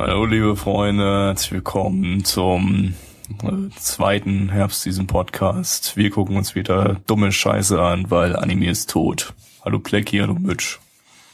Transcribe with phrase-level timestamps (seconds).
[0.00, 2.94] Hallo liebe Freunde, herzlich willkommen zum
[3.42, 5.94] äh, zweiten Herbst diesem Podcast.
[5.94, 9.34] Wir gucken uns wieder dumme Scheiße an, weil Anime ist tot.
[9.62, 10.78] Hallo Plecki, hallo Mitch.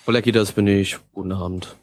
[0.04, 0.98] Blackie, das bin ich.
[1.12, 1.76] Guten Abend.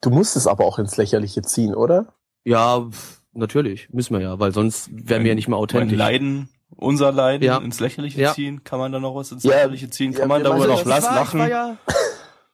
[0.00, 2.14] Du musst es aber auch ins Lächerliche ziehen, oder?
[2.44, 2.86] Ja,
[3.32, 3.88] natürlich.
[3.92, 5.98] Müssen wir ja, weil sonst wären wir ja nicht mehr Mein authentisch.
[5.98, 7.56] Leiden, unser Leiden Ja.
[7.58, 8.34] ins Lächerliche Ja.
[8.34, 10.12] ziehen, kann man da noch was ins Ja, Lächerliche ziehen?
[10.12, 11.40] Kann ja, man darüber noch Ich lachen?
[11.40, 11.76] war, ja,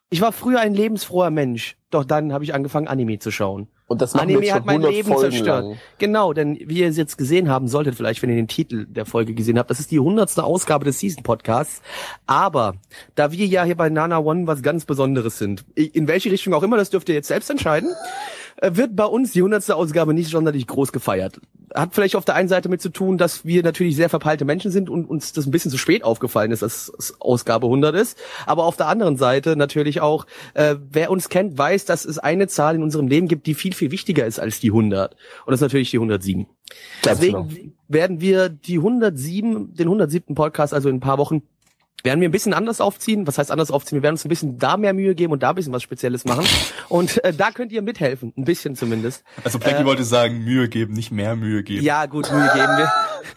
[0.09, 1.77] ich war früher ein lebensfroher Mensch.
[1.95, 3.69] Doch dann habe ich angefangen, Anime zu schauen.
[3.87, 5.65] Und das Anime hat mein 100 Leben Folgen zerstört.
[5.65, 5.79] lang.
[5.99, 9.07] Genau, denn wie ihr es jetzt gesehen haben solltet, vielleicht, wenn ihr den Titel der
[9.07, 11.83] Folge gesehen habt, das ist die hundertste Ausgabe des Season Podcasts.
[12.27, 12.75] Aber
[13.15, 16.65] da wir ja hier bei Nana One was ganz Besonderes sind, in welche Richtung auch
[16.65, 17.95] immer, das dürft ihr jetzt selbst entscheiden,
[18.63, 21.41] wird bei uns die hundertste Ausgabe nicht sonderlich groß gefeiert.
[21.75, 24.71] Hat vielleicht auf der einen Seite mit zu tun, dass wir natürlich sehr verpeilte Menschen
[24.71, 28.17] sind und uns das ein bisschen zu spät aufgefallen ist, dass es Ausgabe 100 ist.
[28.47, 32.47] Aber auf der anderen Seite natürlich auch, äh, wer uns kennt, weiß, dass es eine
[32.47, 35.15] Zahl in unserem Leben gibt, die viel, viel wichtiger ist als die 100.
[35.47, 36.47] Und das ist natürlich die 107.
[37.03, 37.73] Ganz Deswegen genau.
[37.89, 40.35] werden wir die 107, den 107.
[40.35, 41.43] Podcast, also in ein paar Wochen,
[42.05, 43.27] werden wir ein bisschen anders aufziehen.
[43.27, 43.97] Was heißt anders aufziehen?
[43.97, 46.25] Wir werden uns ein bisschen da mehr Mühe geben und da ein bisschen was Spezielles
[46.25, 46.47] machen.
[46.89, 48.33] Und äh, da könnt ihr mithelfen.
[48.37, 49.25] Ein bisschen zumindest.
[49.43, 51.83] Also Plecki Äh, wollte sagen, Mühe geben, nicht mehr Mühe geben.
[51.83, 52.77] Ja, gut, Mühe geben.
[52.77, 52.93] Wir,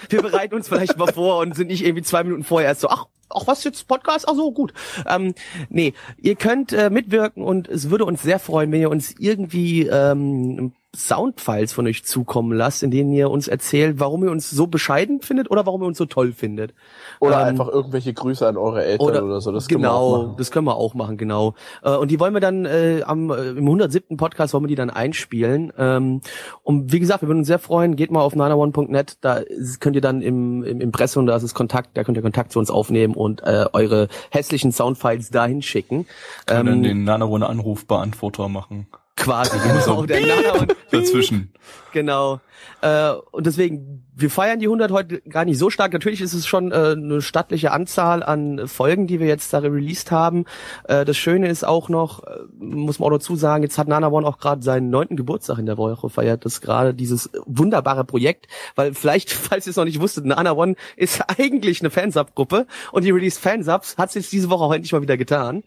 [0.09, 2.89] wir bereiten uns vielleicht mal vor und sind nicht irgendwie zwei Minuten vorher erst so,
[2.89, 4.27] ach, ach was jetzt Podcast?
[4.27, 4.73] Ach so, gut.
[5.07, 5.33] Ähm,
[5.69, 9.87] nee, ihr könnt äh, mitwirken und es würde uns sehr freuen, wenn ihr uns irgendwie
[9.87, 14.65] ähm, Soundfiles von euch zukommen lasst, in denen ihr uns erzählt, warum ihr uns so
[14.67, 16.73] bescheiden findet oder warum ihr uns so toll findet.
[17.19, 19.51] Oder Ähm, einfach irgendwelche Grüße an eure Eltern oder, so.
[19.51, 21.53] Das können wir auch genau, das können wir auch machen, genau.
[21.83, 24.17] Äh, und die wollen wir dann äh, am äh, im 107.
[24.17, 25.71] Podcast wollen wir die dann einspielen.
[25.77, 26.21] Ähm,
[26.63, 27.95] und wie gesagt, wir würden uns sehr freuen.
[27.95, 31.53] Geht mal auf nanaone.net, da ist- könnt ihr dann im, im Impressum, da ist es
[31.53, 36.05] Kontakt, da könnt ihr Kontakt zu uns aufnehmen und äh, eure hässlichen Soundfiles dahin schicken.
[36.47, 38.87] Ähm, den Nana-One Anrufbeantworter machen.
[39.27, 40.05] Quasi, genau.
[40.05, 41.51] der Nana Dazwischen.
[41.91, 42.39] Genau.
[42.81, 45.93] Äh, und deswegen, wir feiern die 100 heute gar nicht so stark.
[45.93, 50.11] Natürlich ist es schon äh, eine stattliche Anzahl an Folgen, die wir jetzt da released
[50.11, 50.45] haben.
[50.85, 54.09] Äh, das Schöne ist auch noch, äh, muss man auch dazu sagen, jetzt hat Nana
[54.09, 56.45] One auch gerade seinen neunten Geburtstag in der Woche feiert.
[56.45, 60.75] Das gerade dieses wunderbare Projekt, weil vielleicht, falls ihr es noch nicht wusstet, Nana One
[60.95, 64.93] ist eigentlich eine Fansub-Gruppe und die Release Fansubs hat es jetzt diese Woche auch endlich
[64.93, 65.63] mal wieder getan.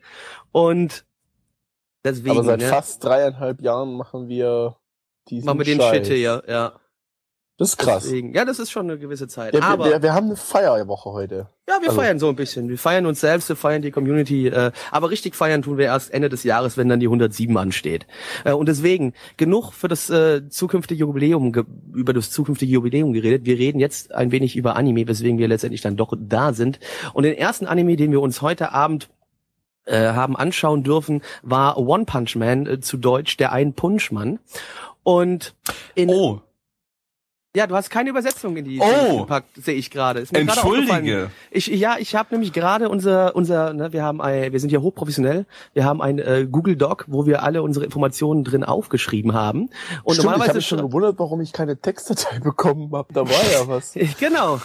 [0.52, 1.04] Und
[2.04, 4.76] deswegen, Aber seit ne, fast dreieinhalb Jahren machen wir
[5.28, 6.06] diesen machen wir den Scheiß.
[6.06, 6.72] Shit hier, ja.
[7.60, 8.04] Das ist krass.
[8.04, 9.52] Deswegen, ja, das ist schon eine gewisse Zeit.
[9.52, 11.48] Ja, wir, aber wir, wir haben eine Feierwoche heute.
[11.68, 12.70] ja, wir also- feiern so ein bisschen.
[12.70, 14.48] Wir feiern uns selbst, wir feiern die Community.
[14.48, 18.06] Äh, aber richtig feiern tun wir erst Ende des Jahres, wenn dann die 107 ansteht.
[18.46, 21.52] Äh, und deswegen genug für das äh, zukünftige Jubiläum
[21.92, 23.44] über das zukünftige Jubiläum geredet.
[23.44, 26.80] Wir reden jetzt ein wenig über Anime, weswegen wir letztendlich dann doch da sind.
[27.12, 29.10] Und den ersten Anime, den wir uns heute Abend
[29.86, 34.38] äh, haben anschauen dürfen, war One Punch Man, äh, zu Deutsch der Ein Punchmann.
[35.02, 35.54] Und
[35.94, 36.42] in, Oh,
[37.56, 39.22] ja, du hast keine Übersetzung in die Oh.
[39.22, 40.24] gepackt, sehe ich gerade.
[40.32, 41.32] Entschuldige.
[41.50, 44.78] Ich, ja, ich habe nämlich gerade unser, unser, ne, wir haben, ein, wir sind ja
[44.80, 45.46] hochprofessionell.
[45.72, 49.62] Wir haben ein äh, Google Doc, wo wir alle unsere Informationen drin aufgeschrieben haben.
[49.62, 53.12] Und Stimmt, ich normalerweise habe mich schon gewundert, warum ich keine Textdatei bekommen habe.
[53.12, 53.94] Da war ja was.
[54.20, 54.60] genau.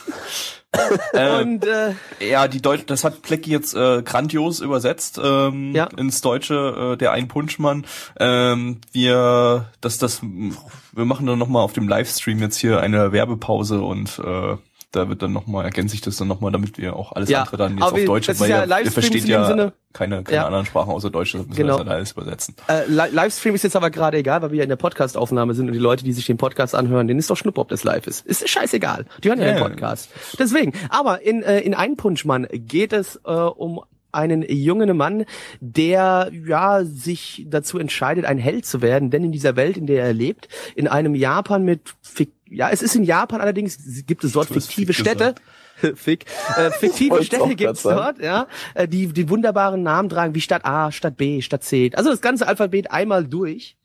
[1.14, 5.86] Äh, Und äh, Ja, die Deutsch, das hat Plecki jetzt äh, grandios übersetzt ähm, Ja.
[5.98, 7.86] ins Deutsche, äh, der Ein-Punchmann.
[8.20, 13.82] Ähm, wir, das, das, wir machen dann nochmal auf dem Livestream jetzt hier eine Werbepause
[13.82, 14.58] und äh,
[14.96, 17.58] da wird dann nochmal, ergänzt sich das dann nochmal, damit wir auch alles Ja, andere
[17.58, 20.46] dann jetzt auf wir- Deutsch, weil ja ihr, versteht ja Sinne- keine, keine Ja.
[20.46, 21.74] anderen Sprachen außer Deutsch, das müssen Genau.
[21.74, 22.56] wir das dann alles übersetzen.
[22.68, 25.68] äh, Li- Livestream ist jetzt aber gerade egal, weil wir ja in der Podcast-Aufnahme sind
[25.68, 28.08] und die Leute, die sich den Podcast anhören, denen ist doch Schnuppe, ob das live
[28.08, 28.26] ist.
[28.26, 29.06] Ist scheißegal.
[29.24, 30.10] Die hören ja den Podcast.
[30.40, 30.74] Deswegen.
[30.90, 33.82] Aber in, äh, in Ein Punchmann geht es äh, um
[34.12, 35.26] einen jungen Mann,
[35.60, 40.04] der ja sich dazu entscheidet, ein Held zu werden, denn in dieser Welt, in der
[40.06, 44.34] er lebt, in einem Japan mit fik ja, es ist in Japan allerdings gibt es
[44.34, 45.36] dort fiktive Städte.
[45.96, 46.26] Fick.
[46.58, 50.92] Äh, fiktive Städte gibt's dort, ja, äh, die die wunderbaren Namen tragen wie Stadt A,
[50.92, 51.92] Stadt B, Stadt C.
[51.96, 53.76] Also das ganze Alphabet einmal durch.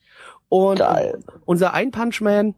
[0.49, 1.19] Und Geil.
[1.45, 2.55] unser Ein-Punchman,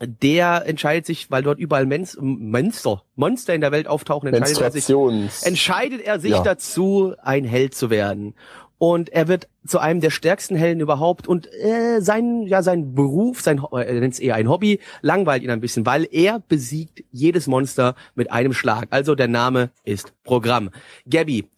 [0.00, 4.70] der entscheidet sich, weil dort überall Mens Monster, Monster in der Welt auftauchen, entscheidet er
[4.72, 6.42] sich, entscheidet er sich Ja.
[6.42, 8.34] dazu, ein Held zu werden.
[8.78, 13.40] Und er wird zu einem der stärksten Helden überhaupt und äh, sein ja sein Beruf,
[13.40, 17.46] sein er nennt es eher ein Hobby, langweilt ihn ein bisschen, weil er besiegt jedes
[17.46, 18.88] Monster mit einem Schlag.
[18.90, 20.70] Also der Name ist Programm.
[21.08, 21.48] Gabby,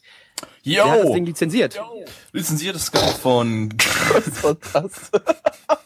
[0.62, 0.74] Yo!
[0.74, 1.80] der hat das Ding lizenziert.
[2.32, 3.74] Lizenziertes Ganze von
[4.12, 5.10] Was war das?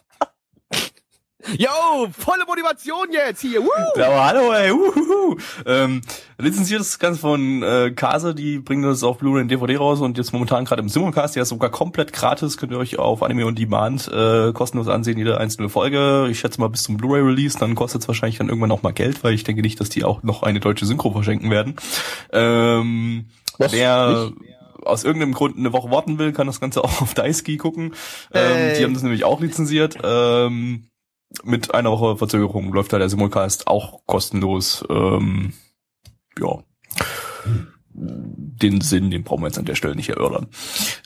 [1.58, 3.62] Yo, volle Motivation jetzt hier.
[3.62, 4.00] Woo!
[4.00, 5.37] Aber hallo, ey, uhuhu.
[5.67, 6.00] ähm,
[6.38, 10.32] lizenziertes Ganze von äh, Kase, die bringen das auf Blu-ray und DVD raus und jetzt
[10.32, 13.55] momentan gerade im Simulcast, der ist sogar komplett gratis, könnt ihr euch auf Anime on
[13.55, 16.29] Demand äh, kostenlos ansehen, jede einzelne Folge.
[16.31, 19.25] Ich schätze mal bis zum Blu-ray-Release, dann kostet es wahrscheinlich dann irgendwann auch mal Geld,
[19.25, 21.76] weil ich denke nicht, dass die auch noch eine deutsche Synchro verschenken werden.
[22.32, 23.26] Ähm,
[23.58, 23.73] Was?
[23.73, 24.31] wer
[24.85, 27.94] aus irgendeinem Grund eine Woche warten will, kann das Ganze auch auf Daisuke gucken.
[28.32, 29.99] Ähm, die haben das nämlich auch lizenziert.
[30.02, 30.90] Ähm,
[31.44, 34.85] mit einer Woche Verzögerung läuft da der Simulcast auch kostenlos.
[34.88, 35.53] Ähm,
[36.38, 36.59] ja.
[37.93, 40.49] Den Sinn, den brauchen wir jetzt an der Stelle nicht erörtern.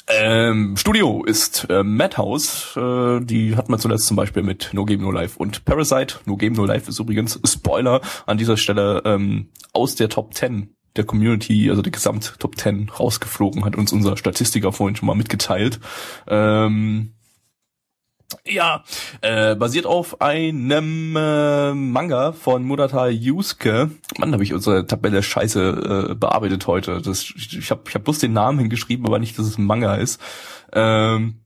[0.06, 2.76] Ähm, Studio ist äh, Madhouse.
[2.76, 6.17] Äh, die hat man zuletzt zum Beispiel mit No Game No Life und Parasite.
[6.27, 10.75] No Game No Life ist übrigens Spoiler an dieser Stelle ähm, aus der Top 10
[10.97, 15.17] der Community, also der Gesamt Top 10 rausgeflogen, hat uns unser Statistiker vorhin schon mal
[15.17, 15.81] mitgeteilt.
[16.29, 17.15] Ähm,
[18.47, 18.82] ja,
[19.21, 23.91] äh, basiert auf einem äh, Manga von Murata Yusuke.
[24.19, 27.00] Mann, habe ich unsere Tabelle scheiße äh, bearbeitet heute.
[27.00, 29.65] Das, ich ich habe ich hab bloß den Namen hingeschrieben, aber nicht, dass es ein
[29.65, 30.21] Manga ist.
[30.73, 31.41] Ähm,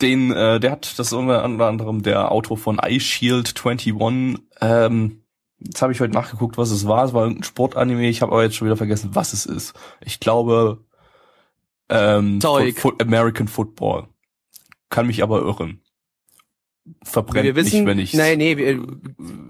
[0.00, 3.94] den, äh, der hat, das ist unter anderem der Autor von Ice Shield 21.
[4.60, 5.22] Ähm,
[5.60, 7.04] jetzt habe ich heute nachgeguckt, was es war.
[7.04, 8.08] Es war ein Sportanime.
[8.08, 9.74] Ich habe aber jetzt schon wieder vergessen, was es ist.
[10.00, 10.84] Ich glaube
[11.88, 12.40] ähm,
[12.78, 14.08] Fo- American Football.
[14.88, 15.81] Kann mich aber irren.
[17.04, 18.76] Verbrennt wir wissen, nicht, wenn ich nein, nee, wir,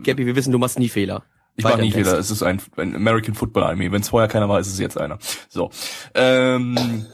[0.02, 1.24] Gabby, wir wissen, du machst nie Fehler.
[1.56, 2.10] ich mache nie Text.
[2.10, 2.20] Fehler.
[2.20, 3.92] Es ist ein, ein American Football Anime.
[3.92, 5.18] Wenn es vorher keiner war, ist es jetzt einer.
[5.48, 5.70] So.
[6.14, 7.06] Ähm,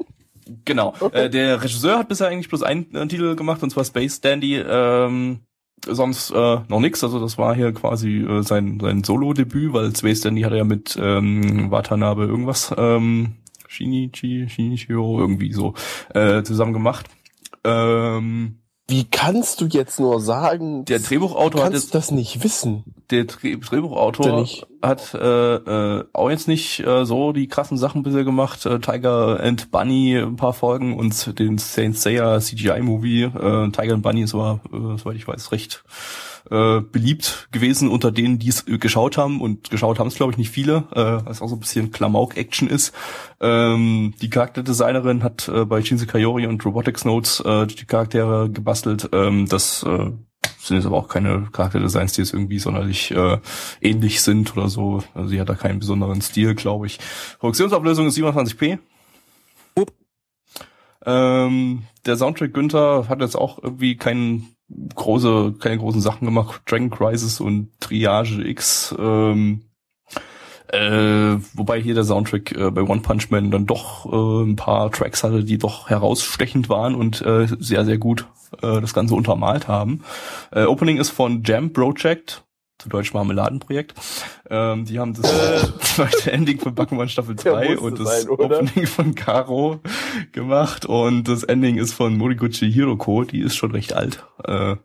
[0.64, 0.94] genau.
[1.12, 4.56] Äh, der Regisseur hat bisher eigentlich bloß einen äh, Titel gemacht, und zwar Space Dandy.
[4.56, 5.40] Ähm,
[5.86, 7.02] sonst äh, noch nix.
[7.02, 10.64] Also das war hier quasi äh, sein, sein Solo-Debüt, weil Space Dandy hat er ja
[10.64, 13.36] mit ähm, Watanabe irgendwas, ähm,
[13.66, 15.74] Shinichi, Shinichiro, irgendwie so,
[16.14, 17.06] äh, zusammen gemacht.
[17.64, 22.44] Ähm, Wie kannst du jetzt nur sagen, der du Drehbuchautor hat kannst jetzt das nicht
[22.44, 22.84] wissen?
[23.10, 24.46] der Dreh Drehbuchautor
[24.82, 28.64] hat äh, äh, auch jetzt nicht äh, so die krassen Sachen bisher gemacht.
[28.66, 33.24] Äh, Tiger and Bunny ein paar Folgen und den Saint Seiya CGI-Movie.
[33.24, 35.84] Äh, Tiger and Bunny ist aber, äh, soweit ich weiß, recht
[36.50, 39.40] äh, beliebt gewesen unter denen, die es äh, geschaut haben.
[39.40, 41.90] Und geschaut haben es, glaube ich, nicht viele, äh, weil es auch so ein bisschen
[41.90, 42.92] Klamauk-Action ist.
[43.40, 49.08] Ähm, die Charakterdesignerin hat äh, bei Shinse Kayori und Robotics Notes äh, die Charaktere gebastelt.
[49.12, 50.10] Ähm, das äh,
[50.58, 53.38] sind jetzt aber auch keine Charakterdesigns, die jetzt irgendwie sonderlich äh,
[53.80, 55.02] ähnlich sind oder so.
[55.14, 56.98] Also sie hat da keinen besonderen Stil, glaube ich.
[57.38, 58.78] Produktionsauflösung ist 27p.
[59.74, 59.92] Upp.
[61.06, 64.53] Ähm, der Soundtrack Günther hat jetzt auch irgendwie keinen
[64.94, 66.62] große, keine großen Sachen gemacht.
[66.66, 68.94] Dragon Crisis und Triage X.
[68.98, 69.62] Ähm,
[70.68, 74.90] äh, wobei hier der Soundtrack äh, bei One Punch Man dann doch äh, ein paar
[74.90, 78.26] Tracks hatte, die doch herausstechend waren und äh, sehr, sehr gut
[78.62, 80.02] äh, das Ganze untermalt haben.
[80.52, 82.43] Äh, Opening ist von Jam Project,
[82.78, 83.94] zu Deutsch Marmeladenprojekt.
[84.50, 88.30] Ähm, die haben das zweite Ending von Bakuman Staffel Der 2 musste und das sein?
[88.30, 89.80] Opening von Karo
[90.32, 94.24] gemacht und das Ending ist von Moriguchi Hiroko, die ist schon recht alt.
[94.44, 94.76] Äh,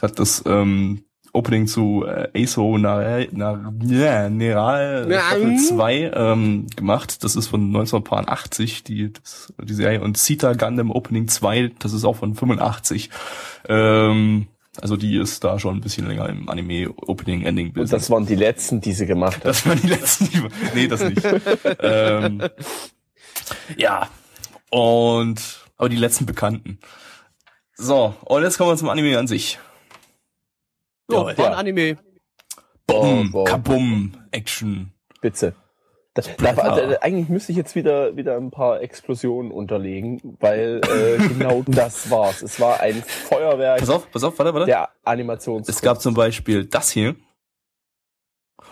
[0.00, 5.58] hat das ähm, Opening zu äh, Aso Neral Staffel Ja.
[5.58, 7.22] 2 ähm, gemacht.
[7.22, 10.00] Das ist von 1980, die, das, die Serie.
[10.00, 13.10] Und Sita Gundam Opening 2, das ist auch von 85.
[13.68, 14.48] Ähm,
[14.80, 17.90] also die ist da schon ein bisschen länger im Anime Opening Ending Und Business.
[18.02, 19.44] das waren die letzten, die sie gemacht hat.
[19.46, 20.30] Das waren die letzten.
[20.30, 20.42] Die,
[20.74, 21.22] nee, das nicht.
[21.80, 22.42] ähm,
[23.76, 24.08] ja.
[24.70, 25.40] Und
[25.76, 26.78] aber die letzten Bekannten.
[27.76, 29.58] So, und jetzt kommen wir zum Anime an sich.
[31.06, 31.52] So, Ja, ja.
[31.52, 31.98] Anime.
[32.86, 33.44] Boom, boah.
[33.44, 34.92] Kabum, Action.
[35.20, 35.54] Bitte.
[36.38, 40.80] Da, da, da, da, eigentlich müsste ich jetzt wieder wieder ein paar Explosionen unterlegen, weil
[40.84, 42.42] äh, genau das war's.
[42.42, 44.66] Es war ein Feuerwerk Pass auf, pass auf, warte, warte.
[44.66, 45.68] der Animations.
[45.68, 47.14] Es gab zum Beispiel das hier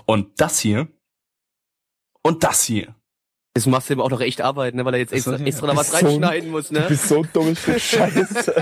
[0.06, 0.88] und das hier
[2.22, 2.94] und das hier.
[3.54, 5.66] Das machst du ihm auch noch echt arbeiten, ne, weil er jetzt Das extra, extra
[5.68, 6.84] da was so ein- reinschneiden muss, Du ne?
[6.88, 8.52] bist so dummes Stück Scheiße.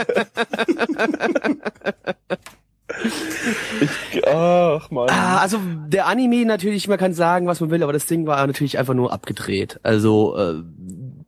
[3.80, 5.08] Ich, ach man.
[5.10, 5.58] Ah, also
[5.88, 8.94] der Anime natürlich, man kann sagen, was man will, aber das Ding war natürlich einfach
[8.94, 9.80] nur abgedreht.
[9.82, 10.62] Also äh,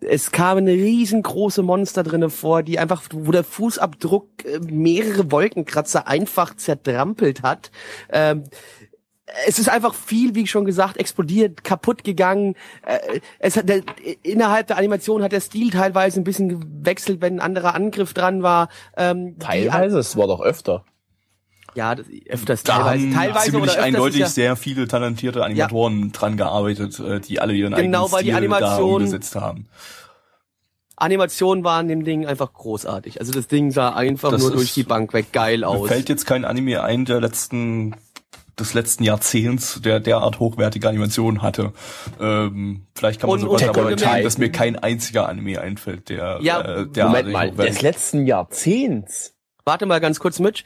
[0.09, 6.55] es kamen riesengroße Monster drinne vor, die einfach, wo der Fußabdruck äh, mehrere Wolkenkratzer einfach
[6.57, 7.71] zertrampelt hat.
[8.11, 8.45] Ähm,
[9.47, 12.55] es ist einfach viel, wie schon gesagt, explodiert, kaputt gegangen.
[12.87, 13.83] Äh, es hat der,
[14.23, 18.43] innerhalb der Animation hat der Stil teilweise ein bisschen gewechselt, wenn ein anderer Angriff dran
[18.43, 18.69] war.
[18.97, 20.85] Ähm, Teilweise, es war doch öfter.
[21.77, 23.05] Ja, das, öfters Da teilweise.
[23.07, 27.53] haben Teilweise ziemlich oder eindeutig ja, sehr viele talentierte Animatoren dran gearbeitet, äh, die alle
[27.55, 29.69] ihren Genau, eigenen weil die Stil da Animation- umgesetzt haben.
[30.97, 33.21] Animationen waren dem Ding einfach großartig.
[33.21, 35.89] Also das Ding sah einfach Das nur ist- durch die Bank weg geil Mir aus.
[35.89, 37.95] fällt jetzt kein Anime ein, der letzten
[38.59, 41.75] des letzten Jahrzehnts, der derart hochwertige Animationen hatte.
[42.19, 46.09] Ähm, vielleicht kann man Und- sogar und sagen, wohlgemerkt- dass mir kein einziger Anime einfällt,
[46.09, 49.35] der Ja, äh, der Moment mal, des letzten Jahrzehnts.
[49.67, 50.65] Warte mal ganz kurz mit.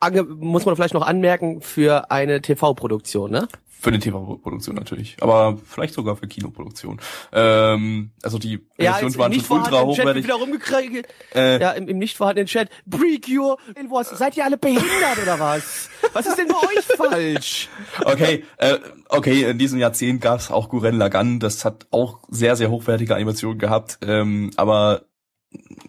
[0.00, 3.48] Ange muss man vielleicht noch anmerken für eine TV-Produktion, ne?
[3.82, 7.00] Für eine TV-Produktion natürlich, aber vielleicht sogar für Kinoproduktion.
[7.32, 10.24] Ähm, also die Animationen jetzt waren schon ultra hochwertig.
[10.24, 11.08] wieder rumgekriegt.
[11.34, 12.68] Äh, Ja, im, im nicht vorhandenen Chat.
[12.90, 13.56] Precure.
[13.88, 14.10] Was?
[14.10, 15.88] Seid ihr alle behindert oder was?
[16.12, 17.68] Was ist denn bei euch falsch?
[18.04, 18.78] Okay, äh,
[19.08, 23.14] okay, in diesem Jahrzehnt gab es auch Guren Lagann, das hat auch sehr, sehr hochwertige
[23.14, 25.02] Animationen gehabt, ähm, aber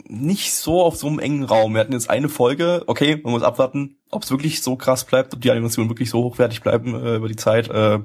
[0.08, 1.74] nicht so auf so einem engen Raum.
[1.74, 5.34] Wir hatten jetzt eine Folge, okay, man muss abwarten, ob es wirklich so krass bleibt,
[5.34, 7.70] ob die Animationen wirklich so hochwertig bleiben äh, über die Zeit.
[7.70, 8.00] Äh,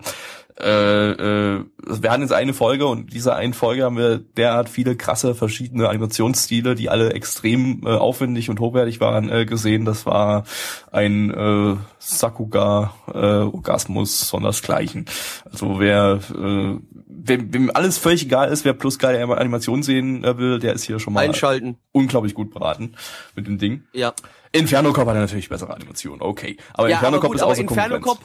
[0.59, 4.97] äh, äh, wir hatten jetzt eine Folge und dieser einen Folge haben wir derart viele
[4.97, 9.85] krasse verschiedene Animationsstile, die alle extrem äh, aufwendig und hochwertig waren, äh, gesehen.
[9.85, 10.45] Das war
[10.91, 15.05] ein äh, Sakuga äh, Orgasmus sondersgleichen.
[15.51, 16.79] Also wer äh,
[17.29, 20.85] wem, wem alles völlig egal ist, wer plus geile Animation sehen äh, will, der ist
[20.85, 21.77] hier schon mal Einschalten.
[21.93, 22.95] unglaublich gut beraten
[23.35, 23.85] mit dem Ding.
[23.93, 24.15] Ja.
[24.53, 26.57] Inferno Cop hat natürlich bessere Animationen, okay.
[26.75, 28.01] Aber ja, Inferno Cop ist aber außer Inferno.
[28.01, 28.19] Cop,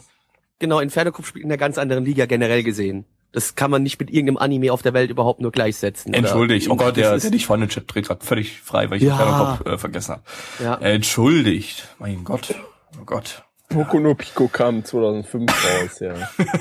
[0.60, 3.06] genau, Inferno Cop spielt in einer ganz anderen Liga generell gesehen.
[3.34, 6.14] Das kann man nicht mit irgendeinem Anime auf der Welt überhaupt nur gleichsetzen.
[6.14, 9.12] Entschuldigt, oh Gott, der, der dich vorne Chat dreht gerade völlig frei, weil ich Ja.
[9.14, 10.24] Inferno Cop äh, vergessen habe.
[10.62, 10.76] Ja.
[10.76, 12.56] Entschuldigt, mein Gott,
[13.00, 13.44] oh Gott.
[13.74, 16.14] Boku no Pico kam 2005 raus, ja.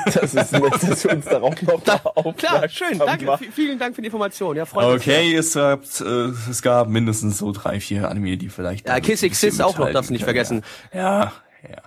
[0.07, 1.99] Das ist nett, dass wir uns darauf noch Da,
[2.37, 3.47] klar, schön, danke, machen.
[3.47, 4.57] v- vielen Dank für die Information.
[4.57, 5.03] Ja, freut mich.
[5.03, 6.05] Okay, es gab, äh,
[6.51, 8.87] es gab mindestens so drei, vier Anime, die vielleicht.
[8.89, 10.63] Ja, Kiss Exist auch noch, darfst du nicht können, vergessen.
[10.93, 11.71] Ja, ja.
[11.71, 11.83] ja.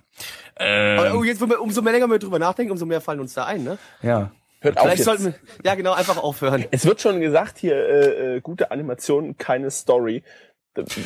[1.00, 3.46] Aber, oh, Ähm, jetzt, umso mehr länger wir drüber nachdenken, umso mehr fallen uns da
[3.46, 3.78] ein, ne?
[4.02, 4.32] ja.
[4.62, 5.06] Hört auf Vielleicht jetzt.
[5.08, 5.34] sollten wir,
[5.66, 6.64] ja genau, einfach aufhören.
[6.72, 10.24] Es wird schon gesagt hier, äh, äh, gute Animation, keine Story.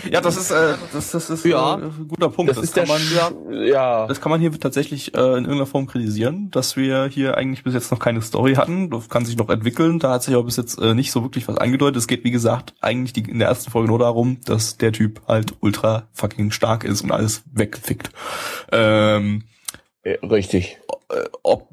[0.10, 1.76] Ja, das ist, äh, das, das ist Ja.
[1.78, 2.50] äh, ein guter Punkt.
[2.50, 4.08] Das, ist der kann man, Sch ja.
[4.08, 7.74] Das kann man hier tatsächlich äh, in irgendeiner Form kritisieren, dass wir hier eigentlich bis
[7.74, 8.90] jetzt noch keine Story hatten.
[8.90, 10.00] Das kann sich noch entwickeln.
[10.00, 11.98] Da hat sich aber bis jetzt äh, nicht so wirklich was angedeutet.
[11.98, 15.22] Es geht, wie gesagt, eigentlich die, in der ersten Folge nur darum, dass der Typ
[15.28, 18.12] halt ultra fucking stark ist und alles wegfickt.
[18.72, 19.57] Ähm, Äh,
[20.24, 20.80] Richtig.
[21.10, 21.70] äh, ob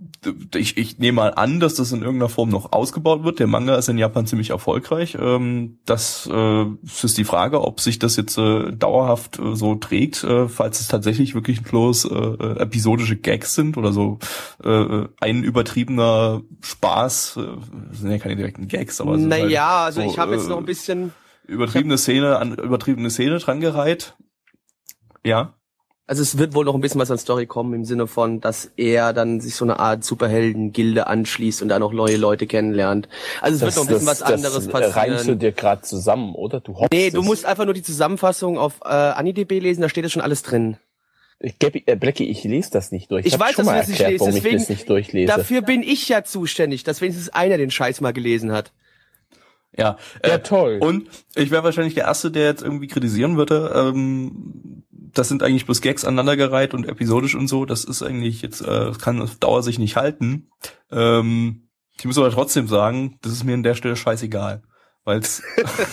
[0.54, 3.40] ich, ich nehme mal an, dass das in irgendeiner Form noch ausgebaut wird.
[3.40, 5.16] Der Manga ist in Japan ziemlich erfolgreich.
[5.20, 10.24] Ähm, das, äh, ist die Frage, ob sich das jetzt äh, dauerhaft äh, so trägt,
[10.24, 14.18] äh, falls es tatsächlich wirklich bloß äh, äh, episodische Gags sind oder so
[14.62, 17.36] äh, ein übertriebener Spaß.
[17.36, 17.46] Äh,
[17.90, 20.34] das sind ja keine direkten Gags, aber es ist halt Naja, also so, ich habe
[20.34, 21.12] jetzt äh, noch ein bisschen,
[21.46, 24.16] übertriebene Szene an übertriebene Szene dran gereiht.
[25.24, 25.54] Ja.
[26.06, 28.70] Also es wird wohl noch ein bisschen was an Story kommen im Sinne von, dass
[28.76, 33.08] er dann sich so eine Art Superhelden-Gilde anschließt und da noch neue Leute kennenlernt.
[33.40, 35.38] Also es wird noch ein bisschen was anderes das reimst du passieren.
[35.38, 36.60] dir gerade zusammen, oder?
[36.60, 37.24] Du hoffst Nee, du es.
[37.26, 40.76] musst einfach nur die Zusammenfassung auf äh, AniDB lesen, da steht das schon alles drin.
[41.40, 43.26] Ich, Gabi, äh, Blackie, ich lese das nicht durch.
[43.26, 45.32] Ich hab weiß, dass du das nicht warum deswegen- ich das nicht durchlese.
[45.36, 48.72] Dafür bin ich ja zuständig, dass wenigstens einer den Scheiß mal gelesen hat.
[49.76, 50.78] Ja, ja, äh, toll.
[50.80, 53.72] Und ich wäre wahrscheinlich der Erste, der jetzt irgendwie kritisieren würde.
[53.74, 54.84] Ähm,
[55.14, 57.64] das sind eigentlich bloß Gags aneinandergereiht und episodisch und so.
[57.64, 60.50] Das ist eigentlich jetzt, äh, kann auf Dauer sich nicht halten.
[60.90, 61.68] Ähm,
[61.98, 64.62] ich muss aber trotzdem sagen, das ist mir an der Stelle scheißegal.
[65.06, 65.42] Weil's,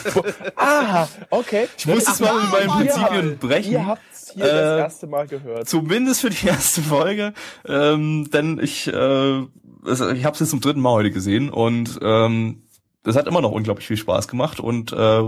[0.55, 1.67] ah, okay.
[1.77, 3.85] ich muss es mal mit meinen Prinzipien Ihr brechen.
[3.85, 5.67] habt's hier Äh, das erste Mal gehört.
[5.67, 7.33] Zumindest für die erste Folge.
[7.65, 9.45] Ähm, denn ich, äh, ich
[10.25, 12.63] habe es jetzt zum dritten Mal heute gesehen und ähm,
[13.03, 15.23] das hat immer noch unglaublich viel Spaß gemacht und äh,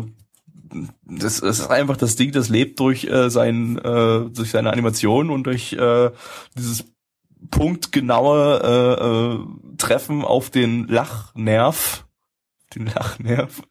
[1.04, 5.30] das, das ist einfach das Ding, das lebt durch äh, sein, äh, durch seine Animation
[5.30, 6.12] und durch äh,
[6.58, 6.86] dieses
[7.52, 12.06] punktgenaue äh, äh, Treffen auf den Lachnerv,
[12.76, 13.62] den Lachnerv,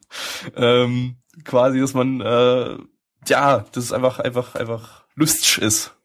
[0.55, 2.77] ähm, quasi, dass man äh,
[3.27, 5.95] ja, das ist einfach einfach einfach lustig ist.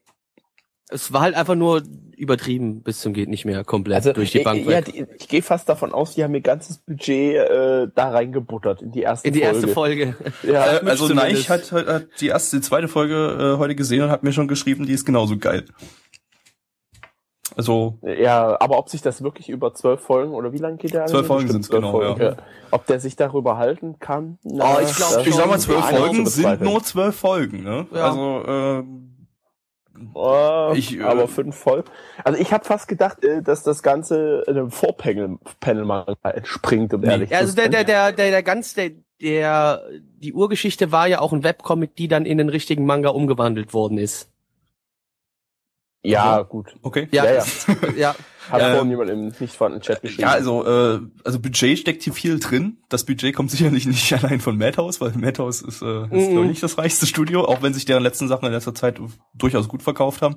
[0.88, 1.82] Es war halt einfach nur
[2.18, 4.84] übertrieben bis zum geht nicht mehr komplett Also durch die ich, Bank ja, weg.
[4.86, 8.92] die, ich gehe fast davon aus, die haben ihr ganzes Budget äh, da reingebuttert in
[8.92, 9.54] die erste In die Folge.
[9.56, 10.14] erste Folge.
[10.42, 11.08] Ja, Äh, also.
[11.14, 14.32] Neich hat, hat, hat die erste, die zweite Folge äh, heute gesehen und hat mir
[14.32, 15.64] schon geschrieben, die ist genauso geil.
[17.56, 21.06] Also ja, aber ob sich das wirklich über zwölf Folgen oder wie lange geht der?
[21.06, 21.26] Zwölf?
[21.26, 22.36] Folgen sind's, zwölf genau, Folgen, ja.
[22.70, 24.38] Ob der sich darüber halten kann?
[24.44, 25.60] Oh, ich glaub das ich sag mal, schon.
[25.60, 27.64] zwölf Ja, Folgen sind nur zwölf Folgen.
[27.64, 27.86] Ne?
[27.92, 28.10] Ja.
[28.10, 29.17] Also ähm,
[30.14, 31.84] Oh, Ich, äh, aber fünf voll.
[32.24, 37.00] Also ich habe fast gedacht, äh, dass das Ganze einem Vorpanel Panel mal entspringt, um
[37.00, 37.08] Nee.
[37.08, 37.72] ehrlich also zu der, sein.
[37.72, 38.90] der, der, der, der ganz, der,
[39.20, 39.82] der,
[40.18, 43.98] die Urgeschichte war ja auch ein Webcomic, die dann in den richtigen Manga umgewandelt worden
[43.98, 44.30] ist.
[46.02, 46.74] Ja, gut.
[46.82, 47.08] Okay.
[47.10, 47.44] Ja, Ja, ja.
[47.96, 48.14] ja.
[48.50, 50.22] Hat Ähm, vorhin jemand im nicht vorhandenen Chat geschrieben.
[50.22, 52.78] Ja, also, äh, also Budget steckt hier viel drin.
[52.88, 56.30] Das Budget kommt sicherlich nicht allein von Madhouse, weil Madhouse ist, äh, ist Mhm.
[56.30, 59.00] glaube ich, nicht das reichste Studio, auch wenn sich deren letzten Sachen in letzter Zeit
[59.34, 60.36] durchaus gut verkauft haben.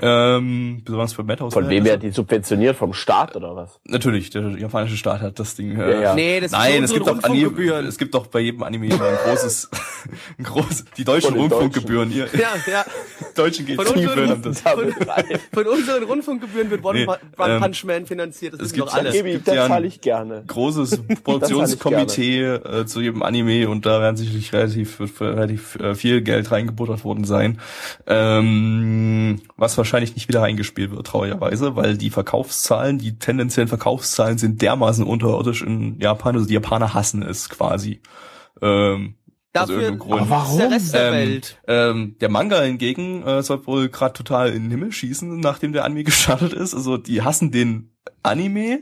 [0.00, 1.52] Ähm, besonders für Madhouse.
[1.52, 2.76] Von wem werden die subventioniert?
[2.76, 3.80] Vom Staat oder was?
[3.84, 5.78] Natürlich, der japanische Staat hat das Ding.
[5.78, 6.14] Äh, Ja, ja.
[6.14, 8.98] Nee, das Nein, ist es gibt auch Anime, es gibt doch bei jedem Anime ein
[9.26, 9.70] großes,
[10.38, 12.84] ein großes, die deutschen Von Rundfunkgebühren, ihr Ja, ja.
[13.34, 14.62] deutschen Von unseren- das.
[14.62, 15.24] Damit rein.
[15.52, 17.06] Von unseren Rundfunkgebühren wird One, Nee,
[17.50, 18.54] One ähm, Punch Man finanziert.
[18.54, 19.08] Das es gibt- doch alle.
[19.10, 20.44] es Gebi, gibt das ja zahle ich gerne.
[20.46, 26.50] großes Produktionskomitee äh, zu jedem Anime und da werden sicherlich relativ, relativ äh, viel Geld
[26.50, 27.58] reingebuttert worden sein,
[28.06, 34.62] ähm, was wahrscheinlich nicht wieder reingespielt wird, traurigerweise, weil die Verkaufszahlen, die tendenziellen Verkaufszahlen sind
[34.62, 38.00] dermaßen unterirdisch in Japan, also die Japaner hassen es quasi.
[38.62, 39.14] Ähm,
[39.52, 39.88] Dafür.
[40.00, 40.58] Aber warum?
[40.58, 41.60] der Rest der Ähm, Welt.
[41.66, 45.84] ähm, der Manga hingegen äh, soll wohl gerade total in den Himmel schießen, nachdem der
[45.84, 46.74] Anime gestartet ist.
[46.74, 48.80] Also die hassen den Anime,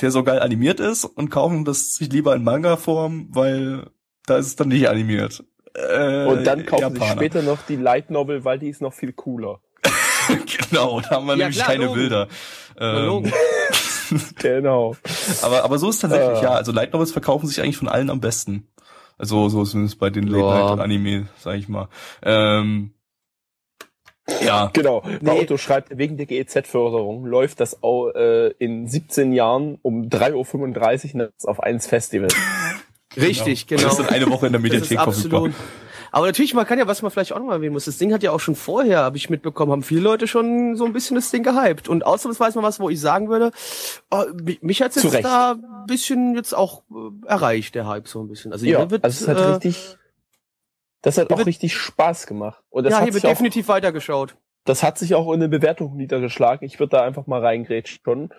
[0.00, 3.90] der so geil animiert ist und kaufen das sich lieber in Manga-Form, weil
[4.26, 5.44] da ist es dann nicht animiert.
[5.74, 7.12] Äh, Und dann kaufen sie Japaner.
[7.20, 9.60] später noch die Light Novel, weil die ist noch viel cooler.
[10.70, 11.98] genau, da haben wir Ja, nämlich klar, keine logen.
[12.00, 12.28] Bilder.
[12.78, 13.32] Ähm.
[14.40, 14.96] Genau.
[15.42, 16.42] aber, aber so ist tatsächlich, Äh.
[16.42, 16.50] ja.
[16.50, 18.66] Also Light Novels verkaufen sich eigentlich von allen am besten.
[19.20, 20.38] Also so zumindest bei den Ja.
[20.38, 21.88] Late-Night-Anime, sag ich mal.
[22.22, 22.92] Ähm,
[24.42, 25.02] ja, Genau.
[25.20, 25.30] Nee.
[25.30, 31.18] Auto schreibt, wegen der GEZ-Förderung läuft das auch, äh, in 17 Jahren um 3.35 Uhr
[31.24, 32.28] nachts auf eins Festival.
[33.16, 33.82] Richtig, Und genau.
[33.82, 35.50] Das ist dann eine Woche in der Mediathek verfügbar.
[36.12, 38.12] Aber natürlich, man kann ja, was man vielleicht auch noch mal erwähnen muss, das Ding
[38.12, 41.14] hat ja auch schon vorher, habe ich mitbekommen, haben viele Leute schon so ein bisschen
[41.14, 41.88] das Ding gehypt.
[41.88, 43.52] Und ausnahmsweise mal was, wo ich sagen würde,
[44.10, 44.24] oh,
[44.60, 45.24] mich, hat's Zu jetzt Recht.
[45.24, 48.52] da ein bisschen jetzt auch äh, erreicht, der Hype so ein bisschen.
[48.52, 49.96] Also Ja, wird, also es hat äh, richtig,
[51.02, 52.62] das hat auch wird- richtig Spaß gemacht.
[52.70, 54.36] Und das ja, hat hier wird sich auch, definitiv weitergeschaut.
[54.64, 56.66] das hat sich auch in den Bewertungen niedergeschlagen.
[56.66, 58.30] Ich würde da einfach mal reingrätschen schon.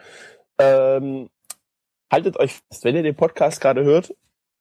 [0.60, 1.30] Ähm,
[2.12, 4.14] haltet euch fest, wenn ihr den Podcast gerade hört,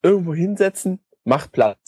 [0.02, 1.78] irgendwo hinsetzen, macht Platz.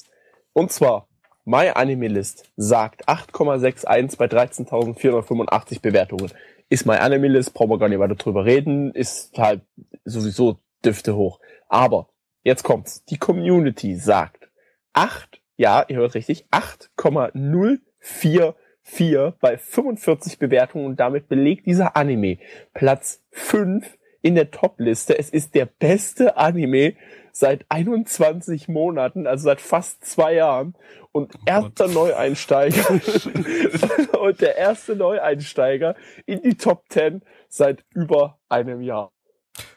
[0.53, 1.09] Und zwar,
[1.45, 6.31] My Anime List sagt 8,61 bei 13.485 Bewertungen.
[6.69, 9.63] Ist My Anime List, brauchen wir gar nicht weiter drüber reden, ist halt
[10.05, 11.41] sowieso Düfte hoch.
[11.69, 12.11] Aber,
[12.45, 14.51] jetzt kommt's, die Community sagt
[14.93, 22.39] 8, ja, ihr hört richtig, 8,044 bei 45 Bewertungen und damit belegt dieser Anime
[22.73, 25.19] Platz 5 in der Top-Liste.
[25.19, 26.95] Es ist der beste Anime
[27.33, 30.75] seit 21 Monaten, also seit fast zwei Jahren.
[31.13, 32.89] Und erster Neueinsteiger
[34.21, 39.13] und der erste Neueinsteiger in die Top 10 seit über einem Jahr.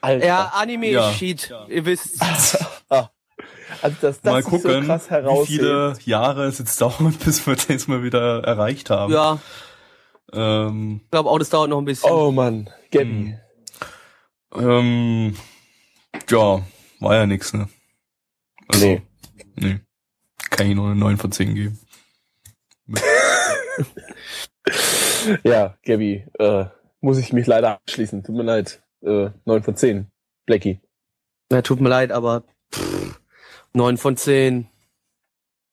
[0.00, 0.26] Alter.
[0.26, 1.10] Ja, Anime Ja.
[1.10, 1.52] ist Shit.
[1.68, 2.18] Ihr wisst.
[3.82, 7.56] Also dass das mal gucken, so krass wie viele Jahre es jetzt dauert, bis wir
[7.56, 9.12] das mal wieder erreicht haben.
[9.12, 9.38] Ja,
[10.32, 12.10] Ähm, ich glaube auch, das dauert noch ein bisschen.
[12.10, 13.36] Oh Mann, Gabby.
[14.52, 14.68] Hm.
[14.68, 15.36] ähm,
[16.28, 16.62] ja,
[17.00, 17.68] war ja nix, ne?
[18.68, 19.02] Also, Nee.
[19.56, 19.80] Nee.
[20.50, 21.80] Kann ich nur eine 9 von 10 geben.
[25.44, 26.66] Ja, Gabby, äh,
[27.00, 28.22] muss ich mich leider anschließen.
[28.22, 28.82] Tut mir leid.
[29.02, 30.10] Äh, 9 von 10.
[30.44, 30.80] Blackie.
[31.50, 33.20] Ja, tut mir leid, aber pff,
[33.72, 34.68] 9 von 10.